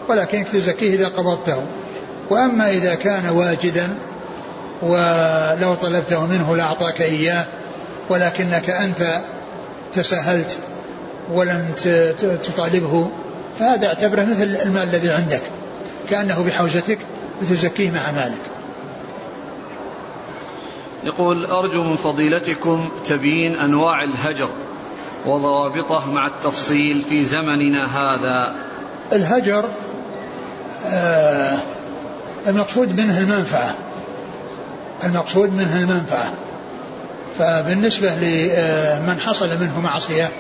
ولكن 0.09 0.45
تزكيه 0.53 0.95
إذا 0.95 1.09
قبضته. 1.09 1.67
وأما 2.31 2.70
إذا 2.70 2.95
كان 2.95 3.28
واجدا 3.28 3.97
ولو 4.83 5.74
طلبته 5.74 6.26
منه 6.26 6.57
لأعطاك 6.57 7.03
إياه 7.03 7.47
ولكنك 8.09 8.70
أنت 8.70 9.20
تساهلت 9.93 10.59
ولم 11.33 11.72
تطالبه 12.45 13.11
فهذا 13.59 13.87
اعتبره 13.87 14.22
مثل 14.22 14.43
المال 14.43 14.83
الذي 14.83 15.11
عندك 15.11 15.43
كأنه 16.11 16.43
بحوزتك 16.43 16.99
وتزكيه 17.41 17.91
مع 17.91 18.12
مالك. 18.12 18.41
يقول 21.05 21.45
أرجو 21.45 21.83
من 21.83 21.97
فضيلتكم 21.97 22.91
تبيين 23.05 23.57
أنواع 23.57 24.05
الهجر 24.05 24.49
وضوابطه 25.26 26.11
مع 26.11 26.26
التفصيل 26.26 27.03
في 27.03 27.24
زمننا 27.24 27.85
هذا. 27.85 28.55
الهجر 29.12 29.64
آه 30.87 31.62
المقصود 32.47 33.01
منه 33.01 33.18
المنفعة. 33.18 33.74
المقصود 35.05 35.53
منه 35.53 35.76
المنفعة. 35.76 36.32
فبالنسبة 37.38 38.14
لمن 38.14 39.20
حصل 39.20 39.61
منه 39.61 39.80
معصية 39.80 40.30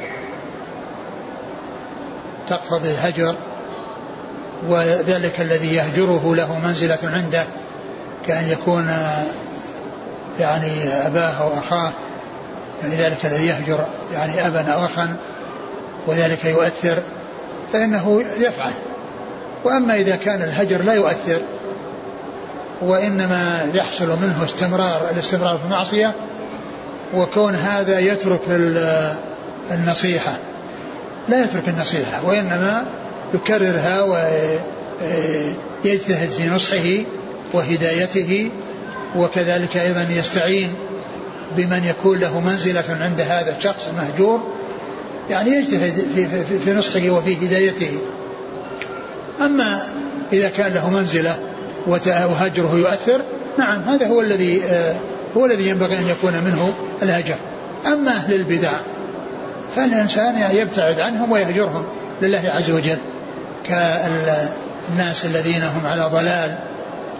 تقتضي 2.48 2.90
الهجر 2.90 3.34
وذلك 4.68 5.40
الذي 5.40 5.74
يهجره 5.74 6.34
له 6.34 6.58
منزلة 6.58 6.98
عنده 7.02 7.46
كأن 8.26 8.48
يكون 8.48 8.96
يعني 10.40 10.88
أباه 10.88 11.42
أو 11.42 11.58
أخاه 11.58 11.92
يعني 12.82 12.94
ذلك 12.94 13.26
الذي 13.26 13.46
يهجر 13.46 13.84
يعني 14.12 14.46
أبا 14.46 14.72
أو 14.72 14.84
أخا 14.84 15.16
وذلك 16.06 16.44
يؤثر 16.44 16.98
فإنه 17.72 18.22
يفعل. 18.40 18.72
وأما 19.64 19.94
إذا 19.94 20.16
كان 20.16 20.42
الهجر 20.42 20.82
لا 20.82 20.92
يؤثر 20.94 21.40
وإنما 22.80 23.70
يحصل 23.74 24.08
منه 24.08 24.44
استمرار 24.44 25.10
الاستمرار 25.10 25.58
في 25.58 25.64
المعصية 25.64 26.14
وكون 27.14 27.54
هذا 27.54 27.98
يترك 27.98 28.40
النصيحة. 29.70 30.38
لا 31.28 31.44
يترك 31.44 31.68
النصيحة 31.68 32.26
وإنما 32.26 32.86
يكررها 33.34 34.02
ويجتهد 35.84 36.30
في 36.30 36.48
نصحه 36.48 37.04
وهدايته 37.52 38.50
وكذلك 39.16 39.76
أيضا 39.76 40.06
يستعين 40.10 40.74
بمن 41.56 41.84
يكون 41.84 42.18
له 42.18 42.40
منزلة 42.40 42.84
عند 43.00 43.20
هذا 43.20 43.56
الشخص 43.56 43.88
المهجور 43.88 44.40
يعني 45.30 45.50
يجتهد 45.50 46.06
في, 46.14 46.26
في, 46.44 46.58
في 46.58 46.74
نصحه 46.74 47.10
وفي 47.10 47.46
هدايته. 47.46 47.98
أما 49.40 49.82
إذا 50.32 50.48
كان 50.48 50.72
له 50.72 50.90
منزلة 50.90 51.49
وهجره 51.86 52.74
يؤثر؟ 52.74 53.20
نعم 53.58 53.82
هذا 53.82 54.06
هو 54.06 54.20
الذي 54.20 54.64
آه، 54.64 54.94
هو 55.36 55.46
الذي 55.46 55.68
ينبغي 55.68 55.98
أن 55.98 56.08
يكون 56.08 56.32
منه 56.32 56.72
الهجر. 57.02 57.34
أما 57.86 58.10
أهل 58.10 58.34
البدع 58.34 58.72
فالإنسان 59.76 60.56
يبتعد 60.56 61.00
عنهم 61.00 61.32
ويهجرهم 61.32 61.84
لله 62.22 62.42
عز 62.44 62.70
وجل. 62.70 62.98
الناس 64.90 65.24
الذين 65.24 65.62
هم 65.62 65.86
على 65.86 66.10
ضلال 66.12 66.58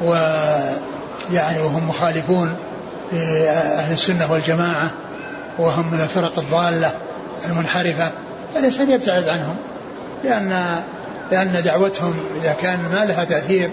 ويعني 0.03 1.61
وهم 1.61 1.89
مخالفون 1.89 2.57
لأهل 3.13 3.93
السنة 3.93 4.33
والجماعة 4.33 4.93
وهم 5.59 5.93
من 5.93 6.01
الفرق 6.01 6.39
الضالة 6.39 6.91
المنحرفة 7.49 8.11
فالإنسان 8.55 8.91
يبتعد 8.91 9.29
عنهم. 9.29 9.57
لأن 10.25 10.81
لأن 11.31 11.63
دعوتهم 11.65 12.25
إذا 12.41 12.53
كان 12.53 12.81
ما 12.81 13.05
لها 13.05 13.25
تأثير 13.25 13.71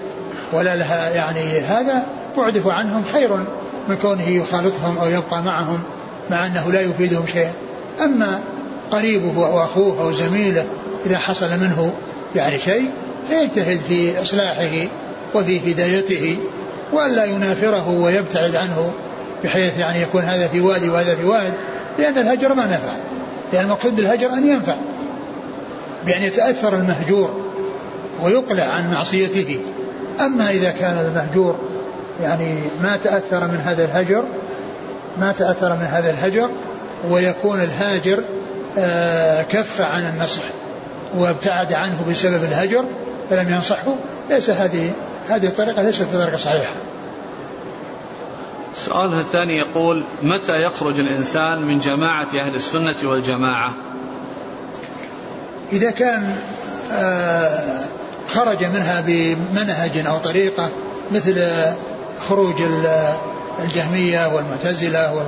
ولا 0.54 0.76
لها 0.76 1.10
يعني 1.10 1.60
هذا 1.60 2.06
بعده 2.38 2.74
عنهم 2.74 3.04
خير 3.14 3.36
من 3.90 3.96
كونه 4.02 4.30
يخالطهم 4.30 4.98
أو 4.98 5.10
يبقى 5.10 5.44
معهم 5.44 5.80
مع 6.30 6.46
أنه 6.46 6.72
لا 6.72 6.82
يفيدهم 6.82 7.28
شيئا. 7.28 7.52
أما 8.02 8.40
قريبه 8.92 9.48
أو 9.48 9.64
أخوه 9.64 10.02
أو 10.02 10.12
زميله 10.12 10.66
إذا 11.06 11.18
حصل 11.18 11.50
منه 11.50 11.94
يعني 12.36 12.60
شيء 12.60 12.90
فيجتهد 13.30 13.80
في 13.80 14.22
إصلاحه 14.22 14.88
وفي 15.36 15.72
هدايته 15.72 16.38
وألا 16.94 17.26
ينافره 17.26 17.90
ويبتعد 17.90 18.56
عنه 18.56 18.92
بحيث 19.44 19.80
يعني 19.80 20.02
يكون 20.02 20.22
هذا 20.22 20.48
في 20.48 20.60
وادي 20.60 20.90
وهذا 20.90 21.16
في 21.16 21.26
واد 21.26 21.54
لأن 22.00 22.18
الهجر 22.18 22.54
ما 22.54 22.66
نفع. 22.66 22.94
لأن 23.54 23.66
المقصود 23.66 23.96
بالهجر 23.96 24.34
أن 24.34 24.48
ينفع. 24.48 24.76
بأن 26.06 26.22
يتأثر 26.22 26.74
المهجور 26.74 27.42
ويقلع 28.24 28.64
عن 28.64 28.92
معصيته. 28.92 29.60
أما 30.22 30.50
إذا 30.50 30.72
كان 30.72 30.98
المهجور 30.98 31.56
يعني 32.22 32.60
ما 32.82 32.98
تأثر 32.98 33.48
من 33.48 33.62
هذا 33.66 33.86
الهجر 33.86 34.24
ما 35.18 35.32
تأثر 35.32 35.76
من 35.76 35.86
هذا 35.86 36.10
الهجر 36.10 36.50
ويكون 37.10 37.62
الهاجر 37.62 38.24
آه، 38.78 39.42
كف 39.42 39.82
عن 39.82 40.04
النصح 40.04 40.44
وابتعد 41.18 41.74
عنه 41.74 42.06
بسبب 42.10 42.44
الهجر 42.44 42.86
فلم 43.30 43.50
ينصحه 43.50 43.96
ليس 44.30 44.50
هذه 44.50 44.92
هذه 45.30 45.48
الطريقة 45.48 45.82
ليست 45.82 46.08
بطريقة 46.14 46.38
صحيحة. 46.38 46.74
سؤالها 48.76 49.22
الثاني 49.22 49.58
يقول 49.58 50.04
متى 50.24 50.52
يخرج 50.64 51.00
الإنسان 51.00 51.62
من 51.62 51.80
جماعة 51.80 52.28
أهل 52.42 52.56
السنة 52.56 52.96
والجماعة؟ 53.04 53.74
إذا 55.72 55.92
كان 55.92 56.36
آه، 56.92 57.80
خرج 58.30 58.64
منها 58.64 59.02
بمنهج 59.02 60.08
أو 60.08 60.18
طريقة 60.18 60.70
مثل 61.12 61.46
خروج 62.30 62.56
الجهمية 63.60 64.36
والمعتزلة 64.36 65.24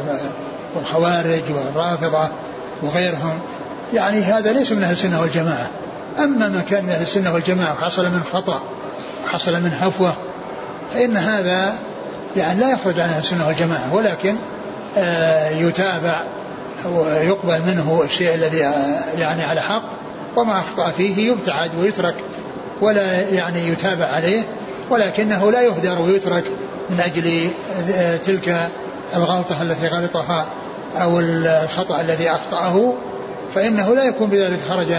والخوارج 0.76 1.44
والرافضة 1.50 2.30
وغيرهم. 2.84 3.40
يعني 3.94 4.22
هذا 4.22 4.54
ليس 4.54 4.72
من 4.72 4.84
أهل 4.84 4.94
السنة 4.94 5.22
والجماعة. 5.22 5.70
أما 6.20 6.50
ما 6.50 6.62
كان 6.62 6.84
من 6.84 6.90
أهل 6.90 7.02
السنة 7.02 7.34
والجماعة 7.34 7.74
وحصل 7.74 8.06
من 8.06 8.22
خطأ 8.34 8.62
وحصل 9.26 9.54
من 9.54 9.78
هفوة 9.80 10.18
فإن 10.94 11.18
هذا 11.18 11.74
يعني 12.36 12.60
لا 12.60 12.72
يخرج 12.72 13.00
عن 13.00 13.10
أهل 13.10 13.20
السنة 13.20 13.48
والجماعة 13.48 13.96
ولكن 13.96 14.36
آه، 14.98 15.50
يتابع 15.50 16.24
ويقبل 16.86 17.62
منه 17.62 18.02
الشيء 18.06 18.36
الذي 18.36 18.66
آه، 18.66 19.04
يعني 19.18 19.44
على 19.44 19.62
حق 19.62 19.90
وما 20.36 20.60
أخطأ 20.60 20.92
فيه 20.92 21.32
يبتعد 21.32 21.72
ويترك 21.80 22.16
ولا 22.82 23.30
يعني 23.30 23.68
يتابع 23.68 24.06
عليه 24.06 24.44
ولكنه 24.90 25.52
لا 25.52 25.62
يهدر 25.62 26.02
ويترك 26.02 26.44
من 26.90 27.00
أجل 27.00 27.50
آه، 27.92 28.18
تلك 28.18 28.70
الغلطة 29.16 29.62
التي 29.62 29.88
غلطها 29.88 30.48
أو 30.96 31.20
الخطأ 31.20 32.02
الذي 32.02 32.30
أخطأه 32.30 32.94
فإنه 33.56 33.96
لا 33.96 34.04
يكون 34.04 34.30
بذلك 34.30 34.60
خرج 34.70 34.92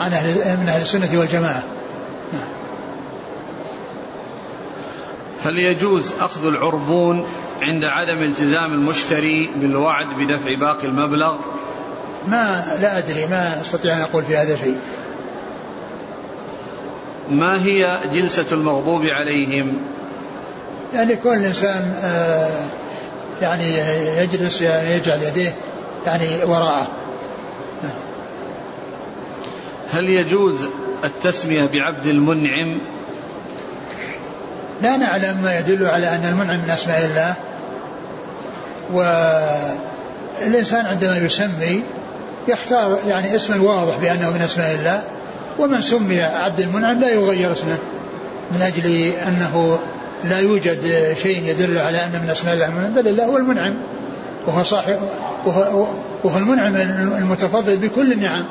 عن 0.00 0.12
أهل 0.12 0.56
من 0.60 0.68
أهل 0.68 0.82
السنة 0.82 1.18
والجماعة. 1.18 1.64
هل 5.44 5.58
يجوز 5.58 6.12
أخذ 6.20 6.46
العربون 6.46 7.26
عند 7.60 7.84
عدم 7.84 8.22
التزام 8.22 8.72
المشتري 8.72 9.50
بالوعد 9.56 10.06
بدفع 10.06 10.54
باقي 10.60 10.86
المبلغ 10.86 11.36
ما 12.26 12.64
لا 12.80 12.98
أدري 12.98 13.26
ما 13.26 13.60
أستطيع 13.60 13.96
أن 13.96 14.00
أقول 14.00 14.24
في 14.24 14.36
هذا 14.36 14.56
شيء 14.56 14.78
ما 17.30 17.64
هي 17.64 18.00
جلسة 18.12 18.46
المغضوب 18.52 19.02
عليهم؟ 19.02 19.78
يعني 20.94 21.16
كل 21.16 21.44
إنسان 21.44 21.94
آه، 22.02 22.68
يعني 23.40 23.78
يجلس 24.22 24.62
يعني 24.62 24.90
يجعل 24.90 25.22
يديه 25.22 25.54
يعني 26.06 26.44
وراءه. 26.44 26.88
هل 29.90 30.04
يجوز 30.04 30.68
التسمية 31.04 31.66
بعبد 31.66 32.06
المنعم؟ 32.06 32.80
لا 34.82 34.96
نعلم 34.96 35.42
ما 35.42 35.58
يدل 35.58 35.86
على 35.86 36.08
أن 36.08 36.24
المنعم 36.24 36.60
من 36.60 36.70
أسماء 36.70 37.04
الله. 37.06 37.34
والإنسان 40.42 40.86
عندما 40.86 41.16
يسمي 41.16 41.82
يختار 42.48 42.98
يعني 43.06 43.36
اسما 43.36 43.62
واضح 43.62 43.96
بأنه 43.96 44.30
من 44.30 44.42
أسماء 44.42 44.74
الله. 44.74 45.02
ومن 45.58 45.82
سمي 45.82 46.22
عبد 46.22 46.60
المنعم 46.60 47.00
لا 47.00 47.08
يغير 47.08 47.52
اسمه 47.52 47.78
من 48.52 48.62
أجل 48.62 49.12
أنه 49.28 49.78
لا 50.24 50.38
يوجد 50.38 50.80
شيء 51.22 51.42
يدل 51.44 51.78
على 51.78 51.98
أن 51.98 52.20
من 52.24 52.30
أسماء 52.30 52.54
الله 52.54 52.68
بل 52.68 53.08
الله 53.08 53.24
هو 53.24 53.36
المنعم. 53.36 53.74
وهو 54.46 54.62
صاحب 54.62 54.98
وهو, 55.46 55.86
وهو 56.24 56.38
المنعم 56.38 56.76
المتفضل 57.18 57.76
بكل 57.76 58.12
النعم 58.12 58.44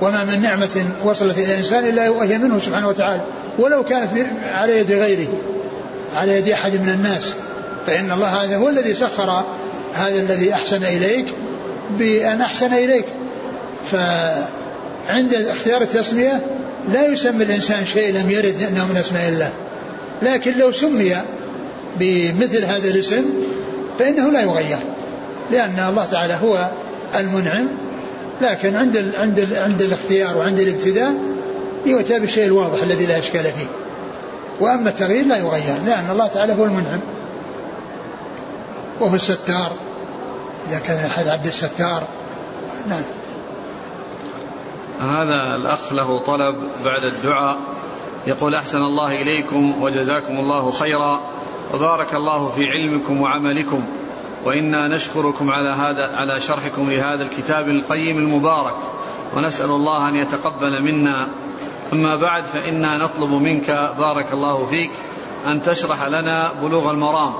وما 0.00 0.24
من 0.24 0.42
نعمة 0.42 0.84
وصلت 1.04 1.38
إلى 1.38 1.52
الإنسان 1.52 1.84
إلا 1.84 2.10
وهي 2.10 2.38
منه 2.38 2.58
سبحانه 2.58 2.88
وتعالى. 2.88 3.22
ولو 3.58 3.84
كانت 3.84 4.10
على 4.46 4.78
يد 4.78 4.92
غيره 4.92 5.28
على 6.12 6.36
يد 6.38 6.48
أحد 6.48 6.72
من 6.72 6.88
الناس. 6.88 7.34
فإن 7.86 8.12
الله 8.12 8.26
هذا 8.26 8.56
هو 8.56 8.68
الذي 8.68 8.94
سخر 8.94 9.44
هذا 9.94 10.20
الذي 10.20 10.54
أحسن 10.54 10.84
إليك 10.84 11.26
بأن 11.98 12.40
أحسن 12.40 12.74
إليك. 12.74 13.04
فعند 15.08 15.34
اختيار 15.34 15.82
التسمية 15.82 16.46
لا 16.92 17.06
يسمي 17.06 17.44
الإنسان 17.44 17.86
شيء 17.86 18.14
لم 18.14 18.30
يرد 18.30 18.62
أنه 18.62 18.86
من 18.86 18.96
أسماء 18.96 19.28
الله 19.28 19.52
لكن 20.22 20.58
لو 20.58 20.72
سمي 20.72 21.16
بمثل 21.96 22.64
هذا 22.64 22.88
الاسم 22.88 23.24
فإنه 23.98 24.30
لا 24.30 24.40
يغير 24.40 24.78
لأن 25.50 25.86
الله 25.88 26.04
تعالى 26.04 26.34
هو 26.34 26.70
المنعم 27.14 27.68
لكن 28.40 28.76
عند 28.76 28.96
ال 28.96 29.16
عند 29.16 29.38
ال 29.38 29.56
عند 29.56 29.82
الاختيار 29.82 30.38
وعند 30.38 30.58
الابتداء 30.58 31.14
يؤتى 31.86 32.18
بالشيء 32.18 32.44
الواضح 32.44 32.82
الذي 32.82 33.06
لا 33.06 33.18
إشكال 33.18 33.44
فيه. 33.44 33.66
وأما 34.60 34.90
التغيير 34.90 35.26
لا 35.26 35.36
يغير 35.36 35.76
لأن 35.86 36.10
الله 36.10 36.26
تعالى 36.26 36.52
هو 36.52 36.64
المنعم. 36.64 37.00
وهو 39.00 39.14
الستار 39.14 39.72
إذا 40.70 40.78
كان 40.78 41.04
أحد 41.04 41.28
عبد 41.28 41.46
الستار 41.46 42.08
نعم. 42.88 43.02
هذا 45.00 45.56
الأخ 45.56 45.92
له 45.92 46.18
طلب 46.18 46.56
بعد 46.84 47.04
الدعاء. 47.04 47.58
يقول 48.26 48.54
أحسن 48.54 48.78
الله 48.78 49.22
إليكم 49.22 49.82
وجزاكم 49.82 50.32
الله 50.36 50.70
خيرا. 50.70 51.20
وبارك 51.74 52.14
الله 52.14 52.48
في 52.48 52.70
علمكم 52.70 53.20
وعملكم. 53.20 53.84
وإنا 54.44 54.88
نشكركم 54.88 55.50
على 55.50 55.70
هذا 55.70 56.16
على 56.16 56.40
شرحكم 56.40 56.90
لهذا 56.90 57.22
الكتاب 57.22 57.68
القيم 57.68 58.18
المبارك. 58.18 58.74
ونسأل 59.36 59.70
الله 59.70 60.08
أن 60.08 60.16
يتقبل 60.16 60.82
منا. 60.82 61.28
أما 61.92 62.16
بعد 62.16 62.44
فإنا 62.44 62.98
نطلب 62.98 63.30
منك 63.30 63.94
بارك 63.98 64.32
الله 64.32 64.64
فيك 64.64 64.90
أن 65.46 65.62
تشرح 65.62 66.04
لنا 66.04 66.52
بلوغ 66.62 66.90
المرام 66.90 67.34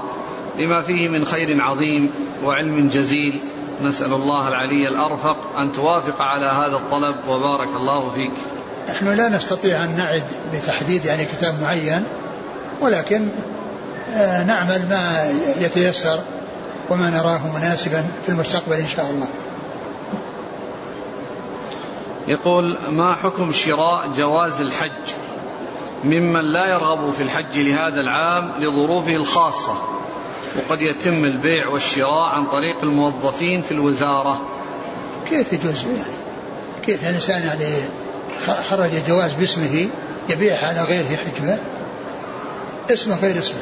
لما 0.59 0.80
فيه 0.80 1.09
من 1.09 1.24
خير 1.24 1.62
عظيم 1.62 2.11
وعلم 2.44 2.88
جزيل. 2.88 3.42
نسأل 3.82 4.12
الله 4.12 4.48
العلي 4.48 4.88
الأرفق 4.88 5.36
أن 5.58 5.72
توافق 5.72 6.22
على 6.22 6.46
هذا 6.46 6.76
الطلب 6.76 7.16
وبارك 7.28 7.68
الله 7.76 8.10
فيك. 8.10 8.32
نحن 8.88 9.16
لا 9.16 9.28
نستطيع 9.28 9.84
أن 9.84 9.96
نعد 9.96 10.24
بتحديد 10.54 11.04
يعني 11.04 11.24
كتاب 11.24 11.54
معين 11.54 12.04
ولكن 12.80 13.28
آه، 14.14 14.44
نعمل 14.44 14.88
ما 14.88 15.32
يتيسر 15.60 16.20
وما 16.90 17.10
نراه 17.10 17.58
مناسبا 17.58 18.06
في 18.22 18.28
المستقبل 18.28 18.76
إن 18.76 18.88
شاء 18.88 19.10
الله. 19.10 19.28
يقول 22.28 22.76
ما 22.90 23.14
حكم 23.14 23.52
شراء 23.52 24.08
جواز 24.16 24.60
الحج؟ 24.60 25.14
ممن 26.04 26.40
لا 26.40 26.66
يرغب 26.66 27.12
في 27.12 27.22
الحج 27.22 27.58
لهذا 27.58 28.00
العام 28.00 28.52
لظروفه 28.58 29.16
الخاصة. 29.16 29.74
وقد 30.57 30.80
يتم 30.80 31.24
البيع 31.24 31.68
والشراء 31.68 32.28
عن 32.28 32.47
طريق 32.47 32.82
الموظفين 32.82 33.62
في 33.62 33.72
الوزارة. 33.72 34.40
كيف 35.30 35.53
يجوز؟ 35.53 35.84
يعني 35.84 36.14
كيف 36.86 37.09
الإنسان 37.09 37.42
يعني 37.42 37.74
خرج 38.70 38.90
جواز 39.09 39.32
باسمه 39.32 39.88
يبيع 40.28 40.57
على 40.68 40.82
غيره 40.82 41.16
حجبه 41.16 41.59
اسمه 42.90 43.16
غير 43.16 43.38
اسمه. 43.38 43.59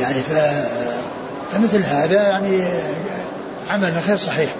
يعني 0.00 0.14
ف 0.14 0.32
فمثل 1.52 1.82
هذا 1.84 2.22
يعني 2.22 2.60
عمل 3.70 4.02
غير 4.06 4.16
صحيح. 4.16 4.54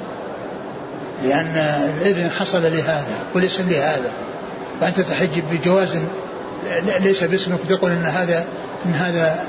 لأن 1.22 1.56
الإذن 1.98 2.30
حصل 2.30 2.62
لهذا 2.62 3.26
والاسم 3.34 3.70
لهذا. 3.70 4.10
فأنت 4.80 5.00
تحج 5.00 5.40
بجواز 5.50 6.02
ليس 7.00 7.24
باسمك 7.24 7.58
وتقول 7.64 7.90
إن 7.90 8.04
هذا 8.04 8.46
إن 8.86 8.92
هذا 8.92 9.44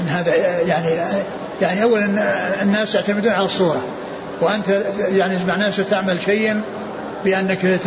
إن 0.00 0.08
هذا 0.08 0.34
يعني 0.60 0.88
يعني 1.62 1.82
اولا 1.82 2.04
الناس 2.62 2.94
يعتمدون 2.94 3.32
على 3.32 3.46
الصورة. 3.46 3.82
وأنت 4.40 4.68
يعني 4.98 5.44
معناه 5.44 5.70
ستعمل 5.70 6.22
شيئا 6.22 6.62
بأنك 7.24 7.80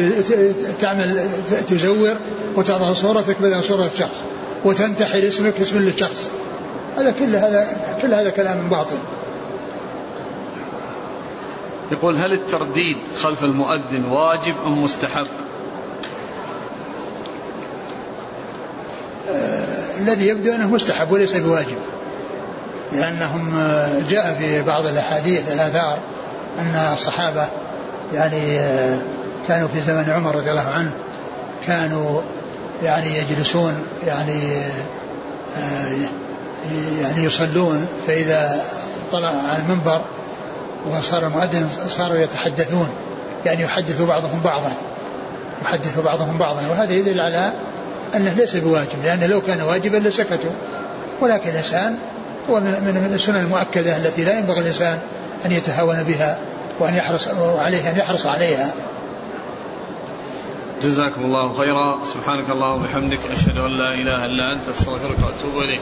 تعمل 0.81 1.25
تزور 1.69 2.15
وتضع 2.55 2.93
صورتك 2.93 3.41
بدل 3.41 3.63
صورة 3.63 3.89
شخص 3.99 4.15
وتنتحل 4.65 5.19
اسمك 5.19 5.59
اسم 5.61 5.77
للشخص. 5.77 6.31
هذا 6.97 7.11
كل 7.11 7.35
هذا 7.35 7.67
كل 8.01 8.13
هذا 8.13 8.29
كلام 8.29 8.69
باطل. 8.69 8.97
يقول 11.91 12.17
هل 12.17 12.33
الترديد 12.33 12.97
خلف 13.19 13.43
المؤذن 13.43 14.05
واجب 14.05 14.55
أم 14.65 14.83
مستحب؟ 14.83 15.27
آه 19.29 19.97
الذي 19.99 20.27
يبدو 20.27 20.51
أنه 20.51 20.69
مستحب 20.69 21.11
وليس 21.11 21.35
بواجب. 21.35 21.77
لأنهم 22.91 23.57
آه، 23.57 23.99
جاء 24.09 24.33
في 24.33 24.61
بعض 24.61 24.85
الأحاديث 24.85 25.51
الآثار 25.51 25.97
أن 26.59 26.93
الصحابة 26.93 27.47
يعني 28.13 28.59
آه 28.59 28.99
كانوا 29.47 29.67
في 29.67 29.81
زمن 29.81 30.09
عمر 30.09 30.35
رضي 30.35 30.51
الله 30.51 30.67
عنه 30.77 30.91
كانوا 31.67 32.21
يعني 32.83 33.17
يجلسون 33.17 33.83
يعني 34.05 34.61
آه 35.57 35.95
يعني 37.01 37.23
يصلون 37.23 37.87
فإذا 38.07 38.63
طلع 39.11 39.27
على 39.27 39.63
المنبر 39.63 40.01
وصار 40.89 41.27
المؤذن 41.27 41.69
صاروا 41.89 42.17
يتحدثون 42.17 42.89
يعني 43.45 43.63
يحدث 43.63 44.01
بعضهم 44.01 44.41
بعضا 44.43 44.71
يحدث 45.63 45.99
بعضهم 45.99 46.37
بعضا 46.37 46.61
وهذا 46.69 46.93
يدل 46.93 47.19
على 47.19 47.53
أنه 48.15 48.33
ليس 48.33 48.55
بواجب 48.55 49.03
لأنه 49.03 49.25
لو 49.25 49.41
كان 49.41 49.61
واجبا 49.61 49.97
لسكتوا 49.97 50.51
ولكن 51.21 51.49
الإنسان 51.49 51.97
هو 52.49 52.59
من, 52.59 53.11
السنن 53.13 53.35
المؤكدة 53.35 53.97
التي 53.97 54.23
لا 54.23 54.39
ينبغي 54.39 54.59
الإنسان 54.59 54.99
أن 55.45 55.51
يتهاون 55.51 56.03
بها 56.03 56.39
وأن 56.79 56.95
يحرص 56.95 57.27
عليه 57.57 57.91
أن 57.91 57.97
يحرص 57.97 58.25
عليها. 58.25 58.71
جزاكم 60.83 61.25
الله 61.25 61.53
خيرا. 61.57 61.99
سبحانك 62.13 62.49
اللهم 62.49 62.81
وبحمدك 62.81 63.19
أشهد 63.31 63.57
أن 63.57 63.77
لا 63.77 63.93
إله 63.93 64.25
إلا 64.25 64.53
أنت 64.53 64.69
أستغفرك 64.69 65.17
وأتوب 65.17 65.61
إليك. 65.61 65.81